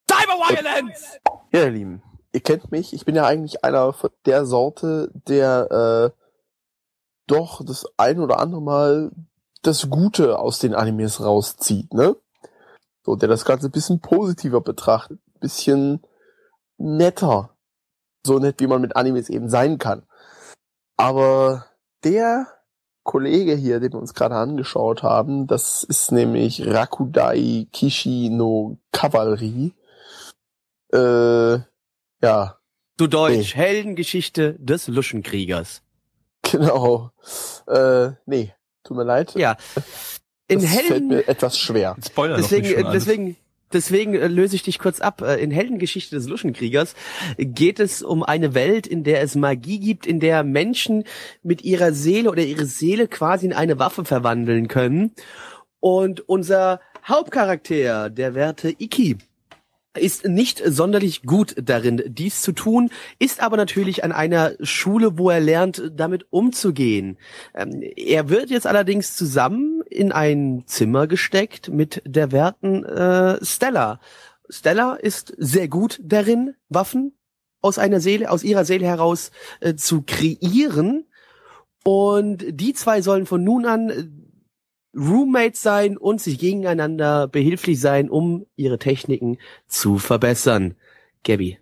[0.10, 1.20] Cyber Violence!
[1.52, 2.94] Ja, ihr Lieben, ihr kennt mich.
[2.94, 6.23] Ich bin ja eigentlich einer von der Sorte, der äh,
[7.34, 9.12] doch das ein oder andere Mal
[9.62, 12.16] das Gute aus den Animes rauszieht, ne?
[13.06, 16.02] So, der das Ganze ein bisschen positiver betrachtet, ein bisschen
[16.78, 17.56] netter.
[18.26, 20.04] So nett, wie man mit Animes eben sein kann.
[20.96, 21.66] Aber
[22.04, 22.48] der
[23.04, 29.74] Kollege hier, den wir uns gerade angeschaut haben, das ist nämlich Rakudai Kishi no Kavallerie.
[30.94, 31.60] Äh,
[32.22, 32.58] ja,
[32.96, 35.82] Du Deutsch, Heldengeschichte des Luschenkriegers.
[36.58, 37.12] genau.
[37.68, 39.34] Äh, nee, tut mir leid.
[39.36, 39.58] Ja.
[40.48, 41.96] In das fällt Helden, mir etwas schwer.
[42.06, 43.06] Spoiler deswegen, doch nicht schon äh, alles.
[43.06, 43.36] deswegen,
[43.72, 45.22] deswegen äh, löse ich dich kurz ab.
[45.22, 46.96] Äh, In Heldengeschichte des Luschenkriegers
[47.38, 51.06] geht es um eine Welt, in der es Magie gibt, in der Menschen
[51.42, 55.12] mit ihrer Seele oder ihre Seele quasi in eine Waffe verwandeln können.
[55.80, 59.18] Und unser Hauptcharakter, der Werte Iki,
[59.98, 65.30] ist nicht sonderlich gut darin, dies zu tun, ist aber natürlich an einer Schule, wo
[65.30, 67.18] er lernt, damit umzugehen.
[67.54, 74.00] Ähm, er wird jetzt allerdings zusammen in ein Zimmer gesteckt mit der werten äh, Stella.
[74.50, 77.14] Stella ist sehr gut darin, Waffen
[77.62, 81.06] aus einer Seele, aus ihrer Seele heraus äh, zu kreieren.
[81.84, 84.23] Und die zwei sollen von nun an
[84.96, 90.76] Roommates sein und sich gegeneinander behilflich sein, um ihre Techniken zu verbessern.
[91.24, 91.58] Gabby.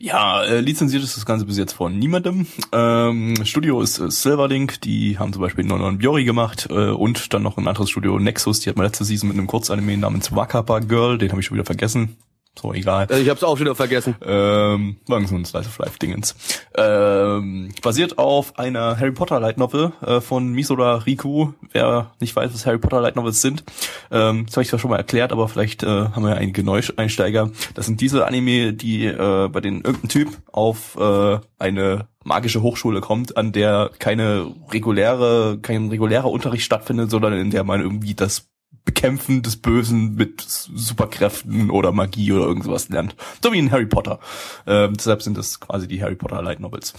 [0.00, 2.46] Ja, äh, lizenziert ist das Ganze bis jetzt von niemandem.
[2.72, 7.42] Ähm, Studio ist äh, Silverlink, die haben zum Beispiel Non Biori gemacht äh, und dann
[7.42, 10.78] noch ein anderes Studio, Nexus, die hat man letzte Season mit einem Kurzanime namens Wakapa
[10.80, 12.16] Girl, den habe ich schon wieder vergessen.
[12.60, 13.06] So, egal.
[13.08, 14.16] Also ich hab's auch wieder vergessen.
[14.20, 16.34] Ähm, war so ein Slice of Life Dingens.
[16.76, 21.52] Ähm, basiert auf einer Harry Potter Light Novel äh, von Misora Riku.
[21.70, 23.62] Wer nicht weiß, was Harry Potter Light Novels sind,
[24.10, 26.64] ähm, das habe ich zwar schon mal erklärt, aber vielleicht äh, haben wir ja einige
[26.64, 27.50] Neueinsteiger.
[27.74, 33.00] Das sind diese Anime, die äh, bei denen irgendein Typ auf äh, eine magische Hochschule
[33.00, 38.48] kommt, an der keine reguläre, kein regulärer Unterricht stattfindet, sondern in der man irgendwie das
[38.84, 43.14] Bekämpfen des Bösen mit Superkräften oder Magie oder irgendwas lernt.
[43.42, 44.18] So wie in Harry Potter.
[44.66, 46.94] Ähm, deshalb sind das quasi die Harry Potter Light Novels.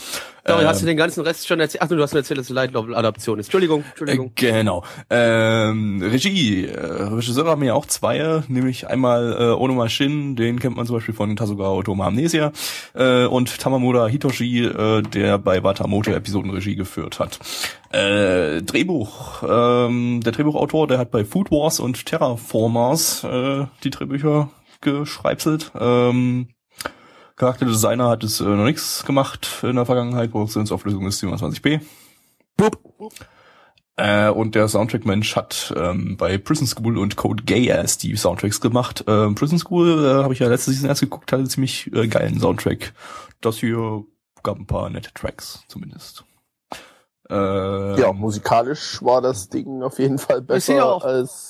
[0.46, 1.82] Sorry, hast du den ganzen Rest schon erzählt?
[1.84, 3.48] Ach du hast mir erzählt, dass es Light Novel Adaption ist.
[3.48, 4.28] Entschuldigung, Entschuldigung.
[4.28, 4.84] Äh, genau.
[5.10, 6.66] Ähm, Regie.
[6.66, 10.96] Äh, Regisseure haben ja auch zwei, nämlich einmal äh, Onoma Shin, den kennt man zum
[10.96, 12.52] Beispiel von Tasuga Otoma Amnesia,
[12.94, 17.40] äh, und Tamamura Hitoshi, äh, der bei Watamoto Episodenregie geführt hat.
[17.92, 19.44] Äh, Drehbuch.
[19.44, 24.50] Ähm, der Drehbuchautor, der hat bei Food Wars und Terraformers äh, die Drehbücher
[24.82, 25.72] geschreibselt.
[25.80, 26.50] Ähm,
[27.36, 30.32] Charakterdesigner hat es äh, noch nichts gemacht in der Vergangenheit.
[30.32, 31.82] Produktionsauflösung ist 27p.
[32.58, 32.78] Boop.
[33.96, 38.62] Äh, und der Soundtrack-Mensch hat ähm, bei Prison School und Code Gay Ass die Soundtracks
[38.62, 39.04] gemacht.
[39.08, 42.40] Ähm, Prison School äh, habe ich ja letzte Season erst geguckt, hatte ziemlich äh, geilen
[42.40, 42.94] Soundtrack.
[43.42, 44.06] Das hier
[44.44, 46.24] gab ein paar nette Tracks zumindest.
[47.32, 51.49] Ähm, ja, musikalisch war das Ding auf jeden Fall besser auch- als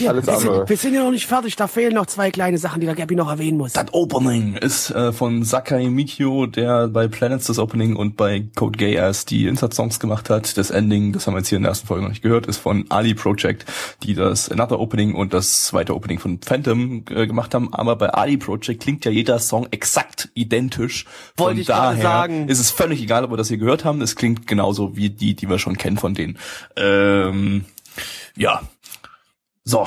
[0.00, 2.80] Ja, wir, sind, wir sind ja noch nicht fertig, da fehlen noch zwei kleine Sachen,
[2.80, 3.72] die der Gabby noch erwähnen muss.
[3.72, 8.76] Das Opening ist äh, von Sakai Mikio, der bei Planets das Opening und bei Code
[8.78, 10.56] Gay Ass die Insert-Songs gemacht hat.
[10.56, 12.58] Das Ending, das haben wir jetzt hier in der ersten Folge noch nicht gehört, ist
[12.58, 13.64] von Ali Project,
[14.02, 17.72] die das Another Opening und das zweite Opening von Phantom äh, gemacht haben.
[17.72, 21.06] Aber bei Ali Project klingt ja jeder Song exakt identisch.
[21.36, 22.48] Wollte von daher sagen.
[22.48, 24.00] ist es völlig egal, ob wir das hier gehört haben.
[24.00, 26.38] Es klingt genauso wie die, die wir schon kennen von denen.
[26.76, 27.64] Ähm,
[28.36, 28.62] ja.
[29.64, 29.86] So.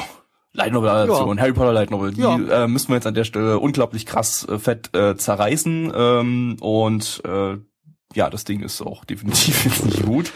[0.54, 2.64] Light Novel Adaption, Harry Potter Light Novel, die Ja.
[2.64, 7.22] äh, müssen wir jetzt an der Stelle unglaublich krass äh, fett äh, zerreißen ähm, und
[7.28, 7.58] äh,
[8.14, 10.32] ja, das Ding ist auch definitiv jetzt nicht gut.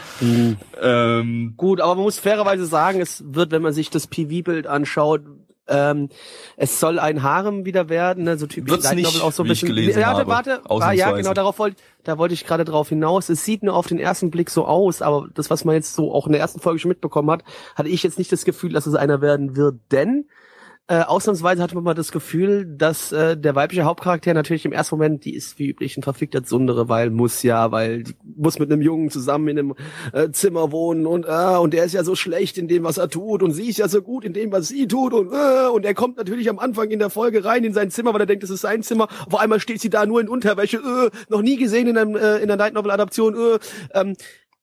[0.82, 5.22] Ähm, Gut, aber man muss fairerweise sagen, es wird, wenn man sich das PV-Bild anschaut,
[5.70, 6.10] ähm,
[6.58, 9.50] es soll ein Harem wieder werden, ne, so typisch Wird's Light Novel auch so ein
[9.50, 9.70] bisschen.
[9.70, 13.30] gelesen warte, habe, warte, ah, ja, genau, darauf wollte, da wollte ich gerade drauf hinaus.
[13.30, 16.14] Es sieht nur auf den ersten Blick so aus, aber das, was man jetzt so
[16.14, 17.44] auch in der ersten Folge schon mitbekommen hat,
[17.76, 20.26] hatte ich jetzt nicht das Gefühl, dass es einer werden wird, denn
[20.90, 24.96] äh, ausnahmsweise hatte man mal das Gefühl, dass äh, der weibliche Hauptcharakter natürlich im ersten
[24.96, 28.72] Moment, die ist wie üblich ein verfickter Sundere, weil muss ja, weil die muss mit
[28.72, 29.76] einem Jungen zusammen in einem
[30.14, 33.08] äh, Zimmer wohnen und äh, und er ist ja so schlecht in dem, was er
[33.08, 35.86] tut und sie ist ja so gut in dem, was sie tut und äh, und
[35.86, 38.42] er kommt natürlich am Anfang in der Folge rein in sein Zimmer, weil er denkt,
[38.42, 39.10] das ist sein Zimmer.
[39.28, 42.38] Auf einmal steht sie da nur in Unterwäsche, äh, noch nie gesehen in, einem, äh,
[42.38, 43.36] in einer Night Novel Adaption.
[43.36, 43.60] Äh,
[43.94, 44.16] ähm,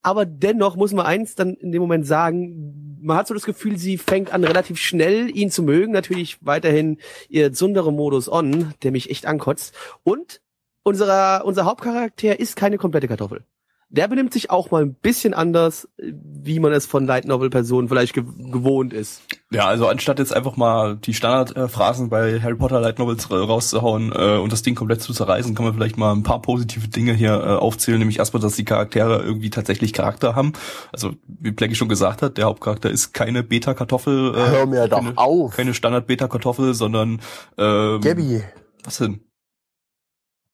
[0.06, 3.76] aber dennoch muss man eins dann in dem Moment sagen, man hat so das Gefühl,
[3.76, 5.92] sie fängt an relativ schnell ihn zu mögen.
[5.92, 9.74] Natürlich weiterhin ihr Sundere-Modus on, der mich echt ankotzt.
[10.04, 10.40] Und
[10.84, 13.42] unserer, unser Hauptcharakter ist keine komplette Kartoffel.
[13.88, 17.88] Der benimmt sich auch mal ein bisschen anders, wie man es von Light Novel Personen
[17.88, 19.22] vielleicht ge gewohnt ist.
[19.52, 24.12] ja, also anstatt jetzt einfach mal die Standardphrasen bei Harry Potter Light Novels äh, rauszuhauen
[24.12, 27.12] äh, und das Ding komplett zu zerreißen, kann man vielleicht mal ein paar positive Dinge
[27.12, 30.52] hier äh, aufzählen, nämlich erstmal, dass die Charaktere irgendwie tatsächlich Charakter haben.
[30.92, 34.98] Also wie Blackie schon gesagt hat, der Hauptcharakter ist keine Beta-Kartoffel, äh, Hör mir doch
[34.98, 35.56] keine, auf.
[35.56, 37.20] keine Standard-Beta-Kartoffel, sondern
[37.56, 38.42] ähm, Gabby,
[38.82, 39.20] was denn?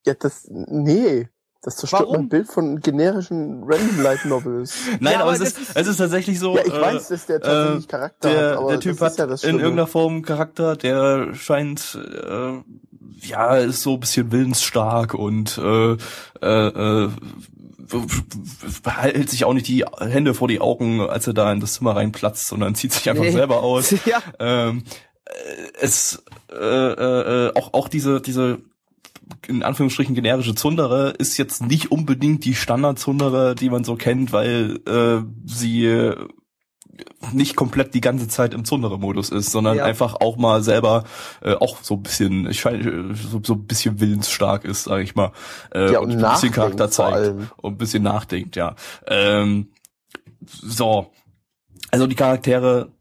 [0.06, 1.28] ja, das, nee.
[1.64, 2.16] Das zerstört Warum?
[2.16, 4.74] mein Bild von generischen Random Light Novels.
[5.00, 6.56] Nein, Ja, aber, aber es ist, ist- es ist tatsächlich so.
[6.56, 9.12] Ja, ich äh, weiß, dass der tatsächlich äh, Charakter der, hat, aber der Typ das
[9.12, 11.96] ist hat ja das in irgendeiner Form Charakter, der scheint
[12.28, 12.52] äh,
[13.26, 15.92] ja ist so ein bisschen willensstark und äh,
[16.42, 17.08] äh, äh,
[18.86, 21.94] hält sich auch nicht die Hände vor die Augen, als er da in das Zimmer
[21.96, 23.30] reinplatzt, sondern zieht sich einfach Nee.
[23.32, 23.90] selber aus.
[24.06, 24.20] ja.
[24.38, 24.82] Ähm,
[25.24, 25.30] äh,
[25.80, 26.22] es
[26.52, 28.58] äh, äh, äh, auch auch diese diese
[29.46, 34.80] in Anführungsstrichen generische Zundere ist jetzt nicht unbedingt die Standard-Zundere, die man so kennt, weil
[34.86, 36.16] äh, sie äh,
[37.32, 39.84] nicht komplett die ganze Zeit im Zundere-Modus ist, sondern Ja.
[39.84, 41.04] einfach auch mal selber
[41.40, 45.14] äh, auch so ein bisschen, ich scheine, so, so ein bisschen willensstark ist, sage ich
[45.14, 45.32] mal,
[45.74, 48.76] äh, Ja, und und ein bisschen Charakter zeigt und ein bisschen nachdenkt, ja.
[49.06, 49.72] Ähm,
[50.46, 51.10] so,
[51.90, 52.92] also die Charaktere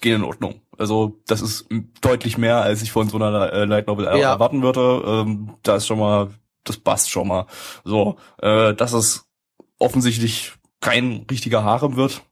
[0.00, 0.60] gehen in Ordnung.
[0.80, 1.66] Also das ist
[2.00, 4.32] deutlich mehr, als ich von so einer äh, Light Novel Ja.
[4.32, 5.02] erwarten würde.
[5.06, 6.30] Ähm, da ist schon mal,
[6.64, 7.46] das passt schon mal.
[7.84, 9.26] So, äh, dass es
[9.78, 12.22] offensichtlich kein richtiger Harem wird,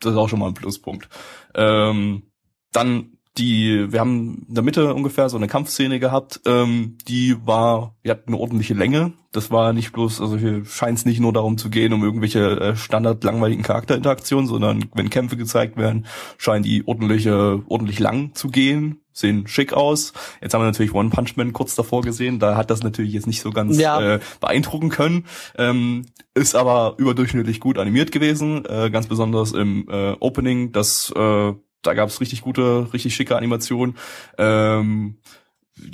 [0.00, 1.08] das ist auch schon mal ein Pluspunkt.
[1.54, 2.24] Ähm,
[2.72, 7.94] dann die, wir haben in der Mitte ungefähr so eine Kampfszene gehabt, ähm, die war,
[8.04, 9.12] die hat eine ordentliche Länge.
[9.32, 12.60] Das war nicht bloß, also hier scheint es nicht nur darum zu gehen, um irgendwelche
[12.60, 16.06] äh, standard langweiligen Charakterinteraktionen, sondern wenn Kämpfe gezeigt werden,
[16.38, 20.12] scheinen die ordentliche, ordentlich lang zu gehen, sehen schick aus.
[20.40, 23.26] Jetzt haben wir natürlich One Punch Man kurz davor gesehen, da hat das natürlich jetzt
[23.26, 24.14] nicht so ganz Ja.
[24.14, 30.12] äh, beeindrucken können, ähm, ist aber überdurchschnittlich gut animiert gewesen, äh, ganz besonders im äh,
[30.20, 33.96] Opening, das äh, da gab es richtig gute, richtig schicke Animationen.
[34.36, 35.18] Ähm,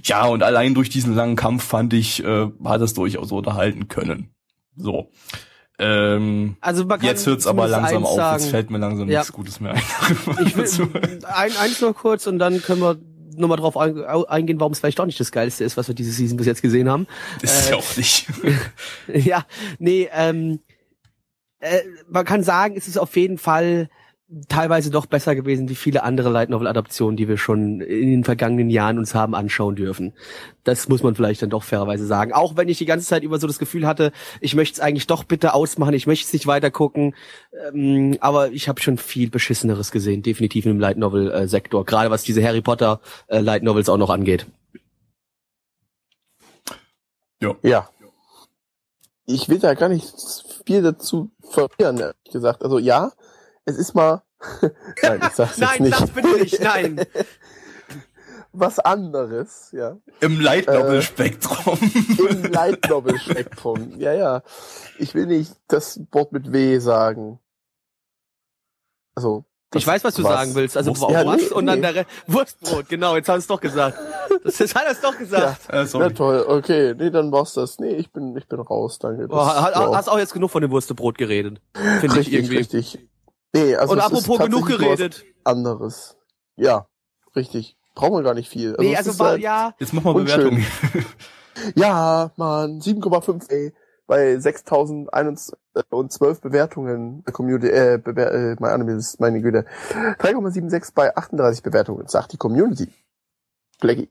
[0.03, 4.31] ja, und allein durch diesen langen Kampf fand ich, äh, hat es durchaus unterhalten können.
[4.77, 5.11] So.
[5.79, 8.40] Ähm, Also man kann jetzt hört's aber langsam auf, sagen.
[8.42, 9.20] jetzt fällt mir langsam Ja.
[9.20, 9.83] nichts Gutes mehr ein.
[10.47, 12.97] Ich will ein, eins noch kurz und dann können wir
[13.37, 16.12] nochmal drauf ein, eingehen, warum es vielleicht doch nicht das Geilste ist, was wir diese
[16.12, 17.07] Season bis jetzt gesehen haben.
[17.42, 18.27] ist äh, ja auch nicht.
[19.12, 19.44] ja,
[19.81, 20.61] nee, ähm,
[21.59, 23.88] äh, man kann sagen, es ist auf jeden Fall
[24.49, 28.25] teilweise doch besser gewesen wie viele andere Light Novel Adaptionen, die wir schon in den
[28.25, 30.12] vergangenen Jahren uns haben anschauen dürfen.
[30.64, 32.33] Das muss man vielleicht dann doch fairerweise sagen.
[32.33, 35.07] Auch wenn ich die ganze Zeit über so das Gefühl hatte, ich möchte es eigentlich
[35.07, 37.14] doch bitte ausmachen, ich möchte es nicht weiter gucken.
[37.73, 42.11] Ähm, aber ich habe schon viel beschisseneres gesehen, definitiv im Light Novel äh, Sektor, gerade
[42.11, 44.47] was diese Harry Potter äh, Light Novels auch noch angeht.
[47.62, 47.88] Ja.
[49.27, 50.12] Ich will da gar nicht
[50.66, 52.62] viel dazu verlieren, ehrlich gesagt.
[52.62, 53.12] Also ja,
[53.64, 54.23] es ist mal.
[55.03, 56.01] Nein, ich sag's jetzt Nein, nicht.
[56.01, 57.01] das bitte nicht, nein.
[58.57, 59.97] Was anderes, ja.
[60.21, 61.77] Im Light Novel Spektrum.
[62.31, 63.99] Im Light Novel Spektrum.
[63.99, 64.43] Ja, ja.
[64.99, 67.41] Ich will nicht das Wort mit W sagen.
[69.17, 69.45] Also.
[69.75, 70.77] Ich weiß, was du sagen willst.
[70.77, 71.93] Also Wurst- Ja, nee, und dann nee.
[71.93, 73.99] der Wurstbrot, genau, jetzt hast du es doch gesagt.
[74.45, 75.69] Das, das hat er es doch Ja, gesagt.
[75.69, 76.15] äh, na sorry.
[76.15, 76.95] toll, okay.
[76.97, 77.81] Nee, dann war's das.
[77.81, 79.27] Nee, ich bin, ich bin raus, danke.
[79.27, 79.97] Boah, Das- ja.
[79.97, 81.61] hast auch jetzt genug von dem Wurstebrot geredet.
[81.99, 82.59] Finde ich irgendwie.
[82.59, 83.01] richtig.
[83.55, 85.25] Nee, also und apropos genug geredet.
[85.45, 86.17] Anderes.
[86.57, 86.88] Ja,
[87.37, 87.77] richtig.
[87.95, 88.75] Brauchen wir gar nicht viel.
[88.79, 90.57] nee, es also war, halt- ja, Jetzt mach mal Unschön.
[90.57, 91.05] Bewertung.
[91.77, 93.73] Ja, Mann, 7,5 ey,
[94.09, 99.64] bei 6012 Bewertungen der Community, äh, Bewer äh, mein Anime ist meine Güte.
[100.19, 102.88] 3,76 bei 38 Bewertungen, sagt die Community.
[103.81, 104.11] Blackie.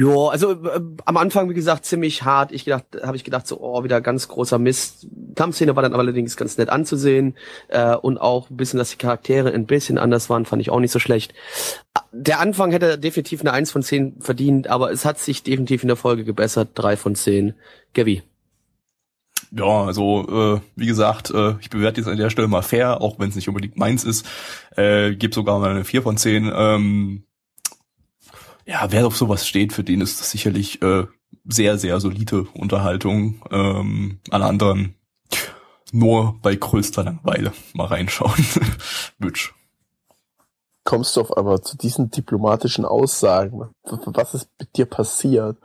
[0.00, 2.52] Ja, also äh, am Anfang, wie gesagt, ziemlich hart.
[2.52, 5.06] Ich gedacht, habe ich gedacht, so, oh, wieder ganz großer Mist.
[5.34, 7.36] Kampfszene war dann allerdings ganz nett anzusehen.
[7.68, 10.80] Äh, und auch ein bisschen, dass die Charaktere ein bisschen anders waren, fand ich auch
[10.80, 11.34] nicht so schlecht.
[12.12, 15.88] Der Anfang hätte definitiv eine 1 von 10 verdient, aber es hat sich definitiv in
[15.88, 16.70] der Folge gebessert.
[16.76, 17.52] 3 von 10.
[17.92, 18.22] Gavi.
[19.52, 23.18] Ja, also äh, wie gesagt, äh, ich bewerte jetzt an der Stelle mal fair, auch
[23.18, 24.26] wenn es nicht unbedingt meins ist.
[24.76, 26.50] Äh, gebe sogar mal eine 4 von 10.
[26.54, 27.24] Ähm,
[28.70, 31.06] ja, wer auf sowas steht, für den ist das sicherlich äh,
[31.44, 33.42] sehr, sehr solide Unterhaltung.
[33.50, 34.94] Ähm, alle anderen
[35.92, 38.46] nur bei größter Langeweile mal reinschauen.
[39.18, 39.52] Bütsch.
[40.84, 43.70] Kommst du auf aber zu diesen diplomatischen Aussagen?
[43.82, 45.58] Was ist mit dir passiert?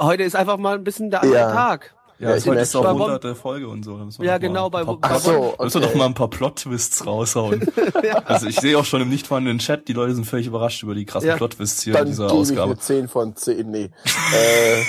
[0.00, 1.52] Heute ist einfach mal ein bisschen der andere Ja.
[1.52, 1.94] Tag.
[2.20, 3.04] Ja, Ja, es ich heute ist auch merke schon.
[3.06, 3.96] hunderte Folge und so.
[4.20, 5.98] Ja, genau, ein bei- paar- bei- Ach so, Müssen wir doch okay.
[5.98, 7.70] mal ein paar Plot-Twists raushauen.
[8.24, 10.94] Also ich sehe auch schon im nicht vorhandenen Chat, die Leute sind völlig überrascht über
[10.94, 11.36] die krassen Ja.
[11.36, 12.72] Plot-Twists hier in Dann dieser gebe ich Ausgabe.
[12.72, 13.70] eine 10 von 10.
[13.70, 13.90] Nee.
[14.34, 14.82] äh,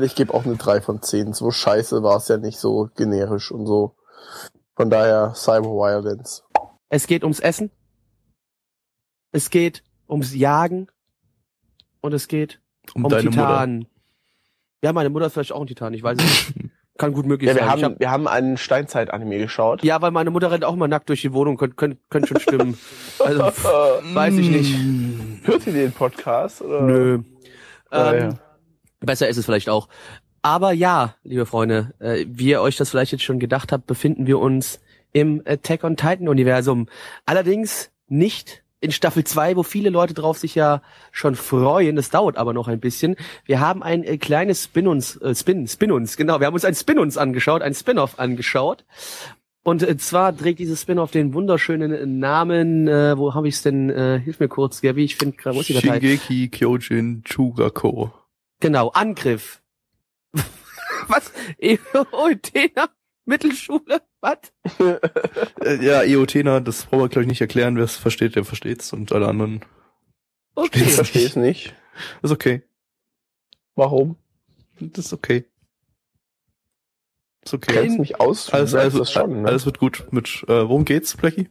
[0.04, 1.32] ich gebe auch eine 3 von 10.
[1.32, 3.96] So scheiße war es ja nicht so generisch und so.
[4.76, 6.44] Von daher Cyber Violence.
[6.88, 7.70] Es geht ums Essen.
[9.32, 10.88] Es geht ums Jagen.
[12.00, 12.60] Und es geht
[12.94, 13.40] Um um deine Mutter.
[14.84, 16.70] Ja, meine Mutter ist vielleicht auch ein Titan, ich weiß es nicht.
[16.98, 17.70] Kann gut möglich Ja, wir sein.
[17.70, 19.82] haben, hab, wir haben einen Steinzeit-Anime geschaut.
[19.82, 22.38] ja, weil meine Mutter rennt auch immer nackt durch die Wohnung, könnte könnt, könnt schon
[22.38, 22.78] stimmen.
[23.18, 23.42] Also,
[24.14, 24.76] weiß ich nicht.
[25.44, 26.62] Hört ihr den Podcast?
[26.62, 26.82] Oder?
[26.82, 27.18] Nö.
[27.90, 28.38] Ah, Ähm, ja.
[29.00, 29.88] Besser ist es vielleicht auch.
[30.42, 34.26] Aber ja, liebe Freunde, äh, wie ihr euch das vielleicht jetzt schon gedacht habt, befinden
[34.26, 34.80] wir uns
[35.12, 36.86] im Attack on Titan Universum.
[37.24, 41.96] Allerdings nicht in Staffel 2, wo viele Leute drauf sich ja schon freuen.
[41.96, 43.16] Das dauert aber noch ein bisschen.
[43.46, 46.38] Wir haben ein äh, kleines Spin-uns, äh, Spin, Spin-uns, genau.
[46.38, 48.84] Wir haben uns ein Spin-uns angeschaut, ein Spin-off angeschaut.
[49.64, 53.88] Und äh, zwar trägt dieses Spin-off den wunderschönen Namen, äh, wo habe ich es denn,
[53.88, 56.00] äh, hilf mir kurz, Gabi, ich finde gerade, wo ist die Datei?
[56.00, 58.12] Shingeki Kyojin Chugako.
[58.60, 59.62] Genau, Angriff.
[61.08, 61.32] Was?
[61.58, 62.90] Eotena?
[63.26, 64.02] Mittelschule?
[64.20, 64.38] Was?
[64.78, 67.76] Äh, ja, Eotena, das brauchen wir gleich nicht erklären.
[67.76, 68.92] Wer es versteht, der versteht's.
[68.92, 70.84] Und alle anderen Ich Okay.
[70.84, 71.74] verstehe es nicht.
[72.22, 72.62] ist okay.
[73.74, 74.16] Warum?
[74.80, 75.44] Das ist okay.
[77.44, 77.74] Ist okay.
[77.74, 78.50] Kannst mich aus?
[78.50, 79.48] Alles, Du alles, sagst das schon, ne?
[79.48, 81.50] alles wird gut mit, äh, worum geht's, Blackie?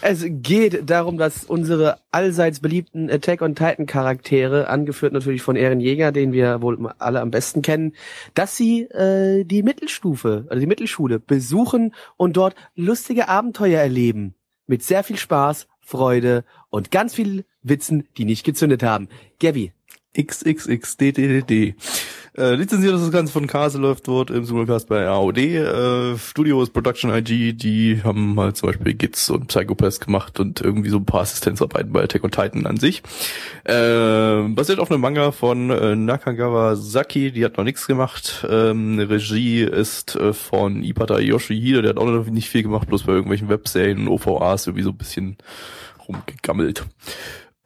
[0.00, 5.80] Es geht darum, dass unsere allseits beliebten Attack on Titan Charaktere, angeführt natürlich von Eren
[5.80, 7.94] Jäger, den wir wohl alle am besten kennen,
[8.34, 14.34] dass sie äh, die Mittelstufe, also die Mittelschule besuchen und dort lustige Abenteuer erleben.
[14.66, 19.08] Mit sehr viel Spaß, Freude und ganz viel Witzen, die nicht gezündet haben.
[19.40, 19.72] Gabby,
[20.16, 21.74] XXXDDDD.
[22.38, 25.38] Äh, lizenziert das Ganze von Kase läuft dort im Simulcast bei AOD.
[25.38, 30.60] Äh, Studio ist Production IG, die haben mal zum Beispiel Gits und Psychopaths gemacht und
[30.60, 33.02] irgendwie so ein paar Assistenzarbeiten bei Attack on Titan an sich.
[33.64, 38.46] Äh, basiert auf einem Manga von äh, Nakagawa Saki, die hat noch nichts gemacht.
[38.48, 43.02] Ähm, Regie ist äh, von Ipata Yoshihide, der hat auch noch nicht viel gemacht, bloß
[43.02, 45.38] bei irgendwelchen Webserien und OVAs irgendwie so ein bisschen
[46.06, 46.84] rumgegammelt.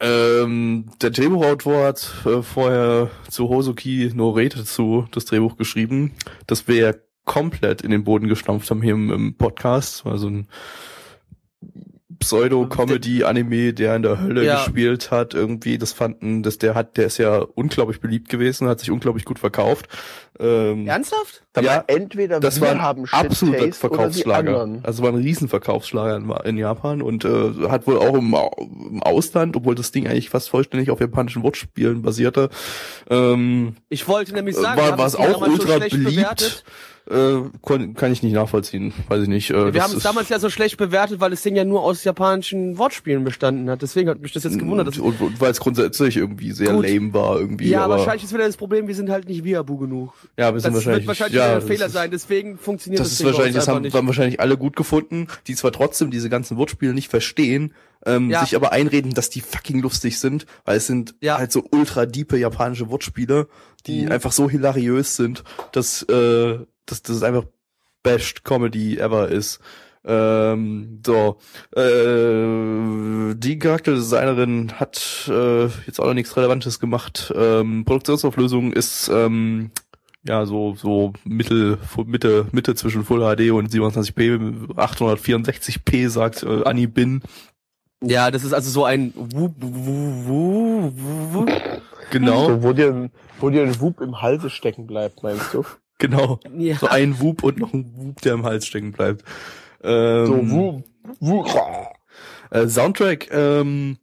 [0.02, 6.12] Ähm, der Drehbuchautor hat äh, vorher zu Hosoki no Rete zu das Drehbuch geschrieben,
[6.48, 6.92] das wir ja
[7.24, 10.04] komplett in den Boden gestampft haben hier im, im Podcast.
[10.04, 10.48] Also ein
[12.22, 14.56] Pseudo-Comedy-Anime, der in der Hölle Ja.
[14.64, 18.80] gespielt hat, irgendwie, das fanden, dass der hat, der ist ja unglaublich beliebt gewesen, hat
[18.80, 19.88] sich unglaublich gut verkauft.
[20.40, 21.42] Ähm, ernsthaft?
[21.60, 24.80] Ja, entweder das wir war ein haben absoluter Verkaufsschlager.
[24.82, 28.34] Also war ein Riesenverkaufsschlager in, in Japan und äh, hat wohl auch im,
[28.90, 32.48] im Ausland, obwohl das Ding eigentlich fast vollständig auf japanischen Wortspielen basierte,
[33.10, 36.04] ähm, Ich wollte nämlich sagen, war, es auch ultra beliebt.
[36.04, 36.64] bewertet.
[37.10, 37.40] Äh,
[37.96, 39.50] kann ich nicht nachvollziehen, weiß ich nicht.
[39.50, 41.82] Äh, Wir das haben es damals ja so schlecht bewertet, weil das Ding ja nur
[41.82, 43.82] aus japanischen Wortspielen bestanden hat.
[43.82, 44.86] Deswegen hat mich das jetzt gewundert.
[44.86, 46.86] Dass und, und weil es grundsätzlich irgendwie sehr Gut.
[46.86, 47.68] lame war irgendwie.
[47.70, 50.12] ja, aber wahrscheinlich ist wieder das Problem, wir sind halt nicht Viabu genug.
[50.38, 53.00] Ja, wir Das sind wahrscheinlich wird wahrscheinlich ja, ein das Fehler ist- sein, deswegen funktioniert
[53.00, 53.96] das, Das ist Ding wahrscheinlich, das haben, nicht.
[53.96, 57.74] haben wahrscheinlich alle gut gefunden, die zwar trotzdem diese ganzen Wortspiele nicht verstehen,
[58.06, 58.40] ähm, Ja.
[58.44, 61.38] sich aber einreden, dass die fucking lustig sind, weil es sind Ja.
[61.38, 63.48] halt so ultra diepe japanische Wortspiele,
[63.86, 64.12] die Mhm.
[64.12, 67.44] einfach so hilariös sind, dass, äh, dass das einfach
[68.02, 69.60] best Comedy ever ist.
[70.04, 71.38] Ähm, so,
[71.76, 77.32] äh, die Charakterdesignerin hat äh, jetzt auch noch nichts Relevantes gemacht.
[77.36, 79.70] Ähm, Produktionsauflösung ist ähm,
[80.24, 86.88] ja so so Mittel Mitte Mitte zwischen Full HD und 27p 864p sagt äh, Annie
[86.88, 87.22] Bin
[88.04, 91.50] ja, das ist also so ein Wup, Wup, Wup, Wup.
[92.10, 95.64] genau So, wo dir, wo dir ein Wub im Halse stecken bleibt, meinst du?
[96.02, 96.76] Genau Ja.
[96.76, 99.24] so ein Wub und noch ein Wub der im Hals stecken bleibt
[99.82, 100.84] ähm, So, Wub,
[101.20, 101.86] Wub.
[102.50, 103.96] Äh, Soundtrack ähm,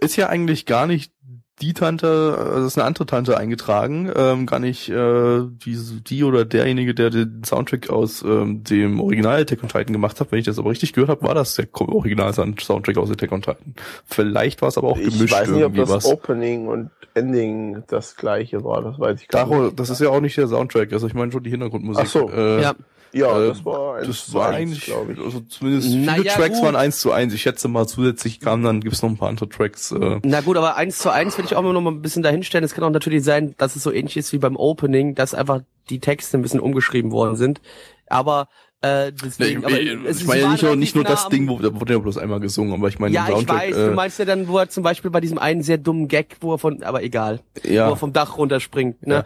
[0.00, 1.12] ist ja eigentlich gar nicht
[1.60, 6.44] die Tante, das ist eine andere Tante eingetragen, ähm, gar nicht äh, die, die oder
[6.44, 10.32] derjenige, der den Soundtrack aus ähm, dem Original Attack on Titan gemacht hat.
[10.32, 13.30] Wenn ich das aber richtig gehört habe, war das der Ko- Original Soundtrack aus Attack
[13.32, 13.74] on Titan.
[14.06, 16.06] Vielleicht war es aber auch Ich gemischt weiß nicht, ob das was.
[16.06, 19.52] Opening und Ending das gleiche war, das weiß ich gar nicht.
[19.52, 22.04] Daro, das ist ja auch nicht der Soundtrack, also ich meine schon die Hintergrundmusik.
[22.06, 22.30] Ach so.
[22.30, 22.74] Äh, ja.
[23.12, 25.18] Ja, äh, das war eins das zu war eins, eigentlich, glaube ich.
[25.18, 26.66] also zumindest viele Naja, Tracks gut.
[26.66, 27.34] waren eins zu eins.
[27.34, 29.92] Ich schätze mal zusätzlich kamen dann gibt's noch ein paar andere Tracks.
[29.92, 32.22] Äh, Na gut, aber eins zu eins will ich auch immer noch mal ein bisschen
[32.22, 32.64] dahinstellen.
[32.64, 35.60] Es kann auch natürlich sein, dass es so ähnlich ist wie beim Opening, dass einfach
[35.90, 37.60] die Texte ein bisschen umgeschrieben worden sind.
[38.08, 38.48] Aber
[38.82, 41.58] äh, deswegen, ich, aber ich, ich meine ja nicht nur, nicht nur das Ding, wo
[41.58, 44.18] da wurde ja bloß einmal gesungen, aber ich meine Ja, ich weiß, du äh, meinst
[44.18, 46.82] ja dann, wo er zum Beispiel bei diesem einen sehr dummen Gag, wo er von,
[46.82, 49.24] aber egal, wo ja, er vom Dach runterspringt, ne?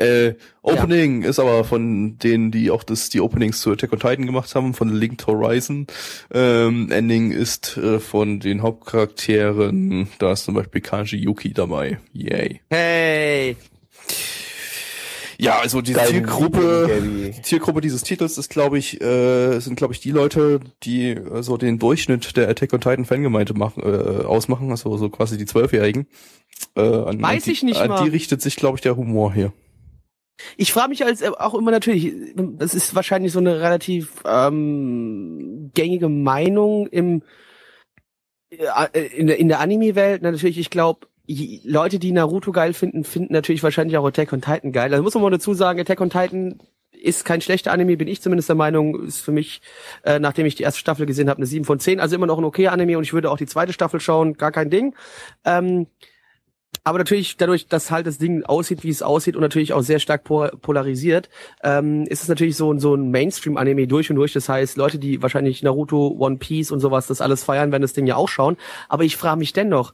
[0.00, 4.26] Äh, Opening ist aber von denen, die auch das die Openings zu Attack on Titan
[4.26, 5.86] gemacht haben, von Linked Horizon.
[6.32, 11.98] Ähm, Ending ist äh, von den Hauptcharakteren, da ist zum Beispiel Kanji Yuki dabei.
[12.12, 12.60] Yay.
[12.70, 13.56] Hey!
[15.38, 19.94] Ja, also die Dein Zielgruppe, die Zielgruppe dieses Titels ist, glaube ich, äh, sind, glaube
[19.94, 24.70] ich, die Leute, die so den Durchschnitt der Attack on Titan Fangemeinde machen, äh, ausmachen,
[24.70, 26.06] also so quasi die Zwölfjährigen.
[26.76, 28.04] Äh, an, Weiß an die, ich nicht an mal.
[28.04, 29.54] die richtet sich, glaube ich, der Humor hier.
[30.56, 35.70] Ich frage mich als äh, auch immer natürlich, das ist wahrscheinlich so eine relativ ähm,
[35.74, 37.22] gängige Meinung im
[38.50, 40.22] äh, in der, in der Anime-Welt.
[40.22, 41.06] Na, Natürlich, ich glaube,
[41.64, 44.92] Leute, die Naruto geil finden, finden natürlich wahrscheinlich auch Attack on Titan geil.
[44.92, 46.58] Also muss man mal dazu sagen, Attack on Titan
[46.90, 49.62] ist kein schlechter Anime, bin ich zumindest der Meinung, ist für mich,
[50.04, 52.00] äh, nachdem ich die erste Staffel gesehen habe, eine 7 von 10.
[52.00, 54.52] Also immer noch ein okay Anime und ich würde auch die zweite Staffel schauen, gar
[54.52, 54.94] kein Ding.
[55.44, 55.86] Ähm,
[56.82, 59.98] aber natürlich, dadurch, dass halt das Ding aussieht, wie es aussieht und natürlich auch sehr
[59.98, 61.28] stark po polarisiert,
[61.62, 64.32] ähm, ist es natürlich so, ein so ein Mainstream-Anime durch und durch.
[64.32, 67.92] Das heißt, Leute, die wahrscheinlich Naruto, One Piece und sowas, das alles feiern, werden das
[67.92, 68.56] Ding ja auch schauen.
[68.88, 69.92] Aber ich frage mich dennoch,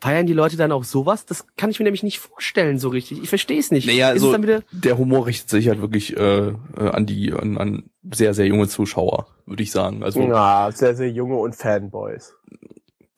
[0.00, 1.26] feiern die Leute dann auch sowas?
[1.26, 3.22] Das kann ich mir nämlich nicht vorstellen so richtig.
[3.22, 3.86] Ich verstehe es nicht.
[3.86, 7.32] Naja, ist also dann wieder der Humor richtet sich halt wirklich äh, äh, an die
[7.32, 10.02] an, an sehr sehr junge Zuschauer, würde ich sagen.
[10.02, 12.34] Also Ja, sehr, sehr junge und Fanboys.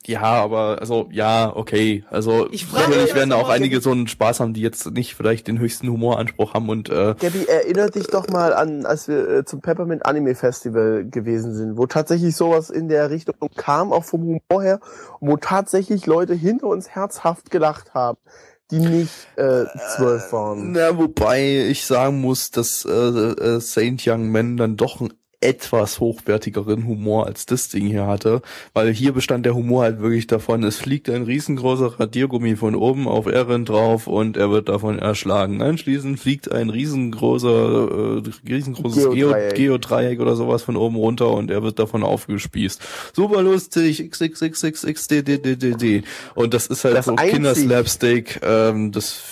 [0.07, 2.05] Ja, aber also ja, okay.
[2.11, 5.47] Also Ich mich, werden da auch einige so einen Spaß haben, die jetzt nicht vielleicht
[5.49, 9.45] den höchsten Humoranspruch haben und äh, Gabby, erinnert dich doch mal an, als wir äh,
[9.45, 14.23] zum Peppermint Anime Festival gewesen sind, wo tatsächlich sowas in der Richtung kam, auch vom
[14.23, 14.81] Humor her,
[15.21, 18.19] und wo tatsächlich Leute hinter uns herzhaft gelacht haben,
[18.71, 19.65] die nicht äh,
[19.97, 20.73] zwölf waren.
[20.73, 25.13] Na, wobei ich sagen muss, dass äh, äh, Saint Young Man dann doch einen
[25.45, 28.43] etwas hochwertigeren Humor als das Ding hier hatte,
[28.73, 33.07] weil hier bestand der Humor halt wirklich davon, es fliegt ein riesengroßer Radiergummi von oben
[33.07, 35.63] auf Eren drauf und er wird davon erschlagen.
[35.63, 39.55] Anschließend fliegt ein riesengroßer, äh, riesengroßes Geo- Geodreieck.
[39.55, 42.81] Geodreieck oder sowas von oben runter und er wird davon aufgespießt.
[43.13, 46.03] Super lustig, xxxxxddddd.
[46.35, 49.23] Und das ist halt Das so Kinderslapstick, ähm, das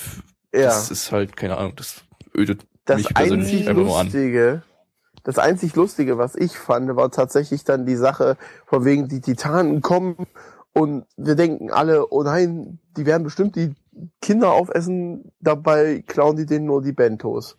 [0.54, 0.62] Ja.
[0.64, 2.02] das ist halt, keine Ahnung, das
[2.36, 4.06] ödet Das mich persönlich einzig einfach nur an.
[4.06, 4.62] Lustige,
[5.24, 9.80] das einzig Lustige, was ich fand, war tatsächlich dann die Sache, von wegen die Titanen
[9.80, 10.16] kommen
[10.72, 13.74] und wir denken alle, oh nein, die werden bestimmt die
[14.20, 17.56] Kinder aufessen, dabei klauen die denen nur die Bentos.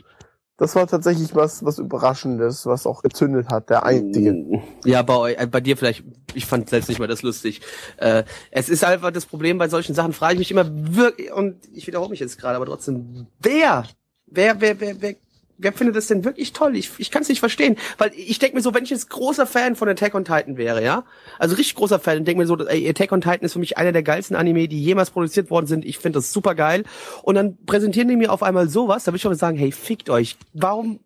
[0.57, 4.61] Das war tatsächlich was, was Überraschendes, was auch gezündet hat, der einzige.
[4.85, 6.03] Ja, bei, eu- äh, bei dir vielleicht,
[6.35, 7.61] ich fand selbst nicht mal das lustig.
[7.97, 11.57] Äh, es ist einfach das Problem bei solchen Sachen, frage ich mich immer wirklich, und
[11.73, 13.85] ich wiederhole mich jetzt gerade, aber trotzdem, wer,
[14.27, 15.15] wer, wer, wer, wer,
[15.57, 16.75] wer findet das denn wirklich toll?
[16.75, 19.45] Ich, ich kann es nicht verstehen, weil ich denke mir so, wenn ich jetzt großer
[19.45, 21.03] Fan von Attack on Titan wäre, ja,
[21.39, 23.77] also richtig großer Fan, und denke mir so, ey, Attack on Titan ist für mich
[23.77, 25.85] einer der geilsten Anime, die jemals produziert worden sind.
[25.85, 26.83] Ich finde das super geil.
[27.21, 30.09] Und dann präsentieren die mir auf einmal sowas, da würde ich schon sagen, hey, fickt
[30.09, 30.35] euch.
[30.53, 30.99] Warum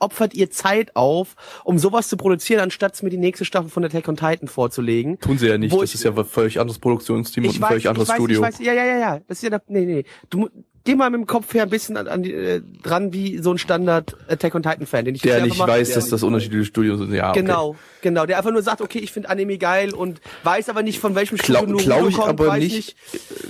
[0.00, 1.34] opfert ihr Zeit auf,
[1.64, 5.18] um sowas zu produzieren, anstatt mir die nächste Staffel von Attack on Titan vorzulegen?
[5.20, 7.62] Tun sie ja nicht, das ich- ist ja ein völlig anderes Produktionsteam und Ich ein
[7.62, 8.40] weiß, völlig ich anderes weiß, Studio.
[8.40, 9.20] ich weiß, ja, ja, ja, ja.
[9.28, 10.04] Das ist ja, nee, nee.
[10.28, 10.48] Du,
[10.84, 13.50] geh mal mit dem Kopf her ein bisschen an, an die, äh, dran wie so
[13.50, 16.12] ein Standard Attack on Titan Fan, den ich der nicht mal- weiß, der dass nicht-
[16.12, 17.12] das unterschiedliche Studios sind.
[17.12, 17.40] Ja, okay.
[17.40, 18.26] Genau, genau.
[18.26, 21.38] Der einfach nur sagt, okay, ich finde Anime geil und weiß aber nicht, von welchem
[21.38, 22.96] Studio glaub ich kommt, aber weiß nicht,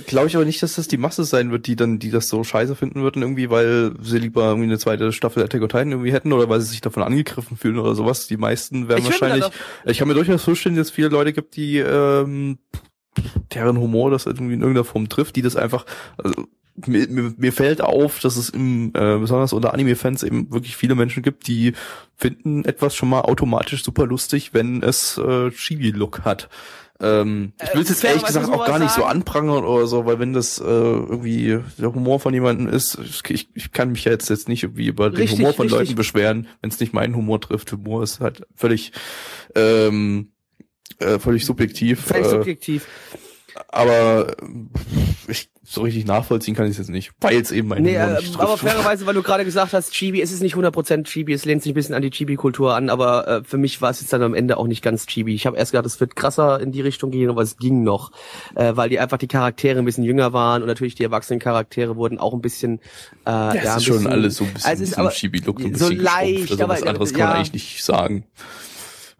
[0.07, 2.43] glaube ich aber nicht, dass das die Masse sein wird, die dann, die das so
[2.43, 6.13] scheiße finden würden irgendwie, weil sie lieber irgendwie eine zweite Staffel Attack on Titan irgendwie
[6.13, 8.27] hätten oder weil sie sich davon angegriffen fühlen oder sowas.
[8.27, 9.53] Die meisten werden Ich wahrscheinlich, das
[9.91, 12.59] ich kann mir durchaus vorstellen, dass es viele Leute gibt, die, ähm,
[13.53, 15.85] deren Humor das irgendwie in irgendeiner Form trifft, die das einfach,
[16.17, 16.47] also,
[16.85, 20.95] mir, mir, mir fällt auf, dass es im, äh, besonders unter Anime-Fans eben wirklich viele
[20.95, 21.73] Menschen gibt, die
[22.15, 26.49] finden etwas schon mal automatisch super lustig, wenn es äh, Chibi-Look hat.
[27.01, 29.85] Ähm, ich will es Äh, jetzt ehrlich gesagt auch gar nicht so sagen- anprangern oder
[29.85, 32.97] so, weil wenn das äh, irgendwie der Humor von jemandem ist,
[33.27, 35.79] ich, ich kann mich ja jetzt, jetzt nicht irgendwie über den Richtig, Humor von richtig.
[35.79, 37.71] Leuten beschweren, wenn es nicht meinen Humor trifft.
[37.73, 38.93] Humor ist halt völlig
[39.55, 40.31] ähm,
[40.99, 41.99] äh, völlig subjektiv.
[41.99, 42.87] Völlig äh, subjektiv.
[43.69, 44.35] Aber
[45.27, 48.17] ich so richtig nachvollziehen kann ich es jetzt nicht, weil es eben mein Nee, äh,
[48.37, 51.63] aber fairerweise, weil du gerade gesagt hast, Chibi, es ist nicht 100% Chibi, es lehnt
[51.63, 54.21] sich ein bisschen an die Chibi-Kultur an, aber äh, für mich war es jetzt dann
[54.21, 55.33] am Ende auch nicht ganz Chibi.
[55.33, 58.11] Ich habe erst gedacht, es wird krasser in die Richtung gehen, aber es ging noch,
[58.53, 61.95] äh, weil die einfach die Charaktere ein bisschen jünger waren und natürlich die erwachsenen Charaktere
[61.95, 62.79] wurden auch ein bisschen
[63.25, 65.61] äh, ja, ja, es ist schon bisschen- alles so ein bisschen Also diesem aber Chibi-Look
[65.61, 66.51] so ein so bisschen leicht, geschrumpft.
[66.51, 67.25] Also aber- was anderes kann ja.
[67.27, 68.25] man eigentlich nicht sagen.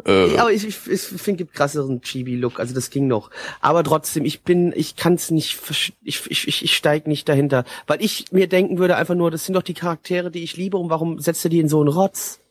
[0.04, 3.30] Äh, aber ich, ich, ich finde, gibt krasseren Chibi-Look, also das ging noch.
[3.62, 5.58] Aber trotzdem, ich bin, ich kann es nicht,
[6.04, 7.64] ich, ich, ich, ich steig nicht dahinter.
[7.88, 10.78] Weil ich mir denken würde einfach nur, das sind doch die Charaktere, die ich liebe
[10.78, 12.42] und warum setzt ihr die in so einen Rotz?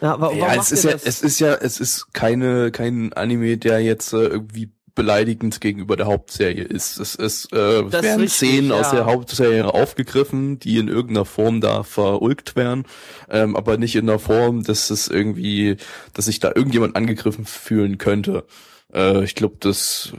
[0.00, 1.04] Ja, wa warum ja, macht es ist ja, das?
[1.04, 6.06] es ist ja, es ist keine, kein Anime, der jetzt äh, irgendwie beleidigend gegenüber der
[6.06, 6.98] Hauptserie ist.
[6.98, 8.96] Es ist, äh, Das werden richtig, Szenen aus ja.
[8.96, 12.84] der Hauptserie aufgegriffen, die in irgendeiner Form da verulgt werden,
[13.30, 15.76] ähm, aber nicht in der Form, dass es irgendwie,
[16.14, 18.44] dass sich da irgendjemand angegriffen fühlen könnte.
[18.92, 20.12] Äh, ich glaube, das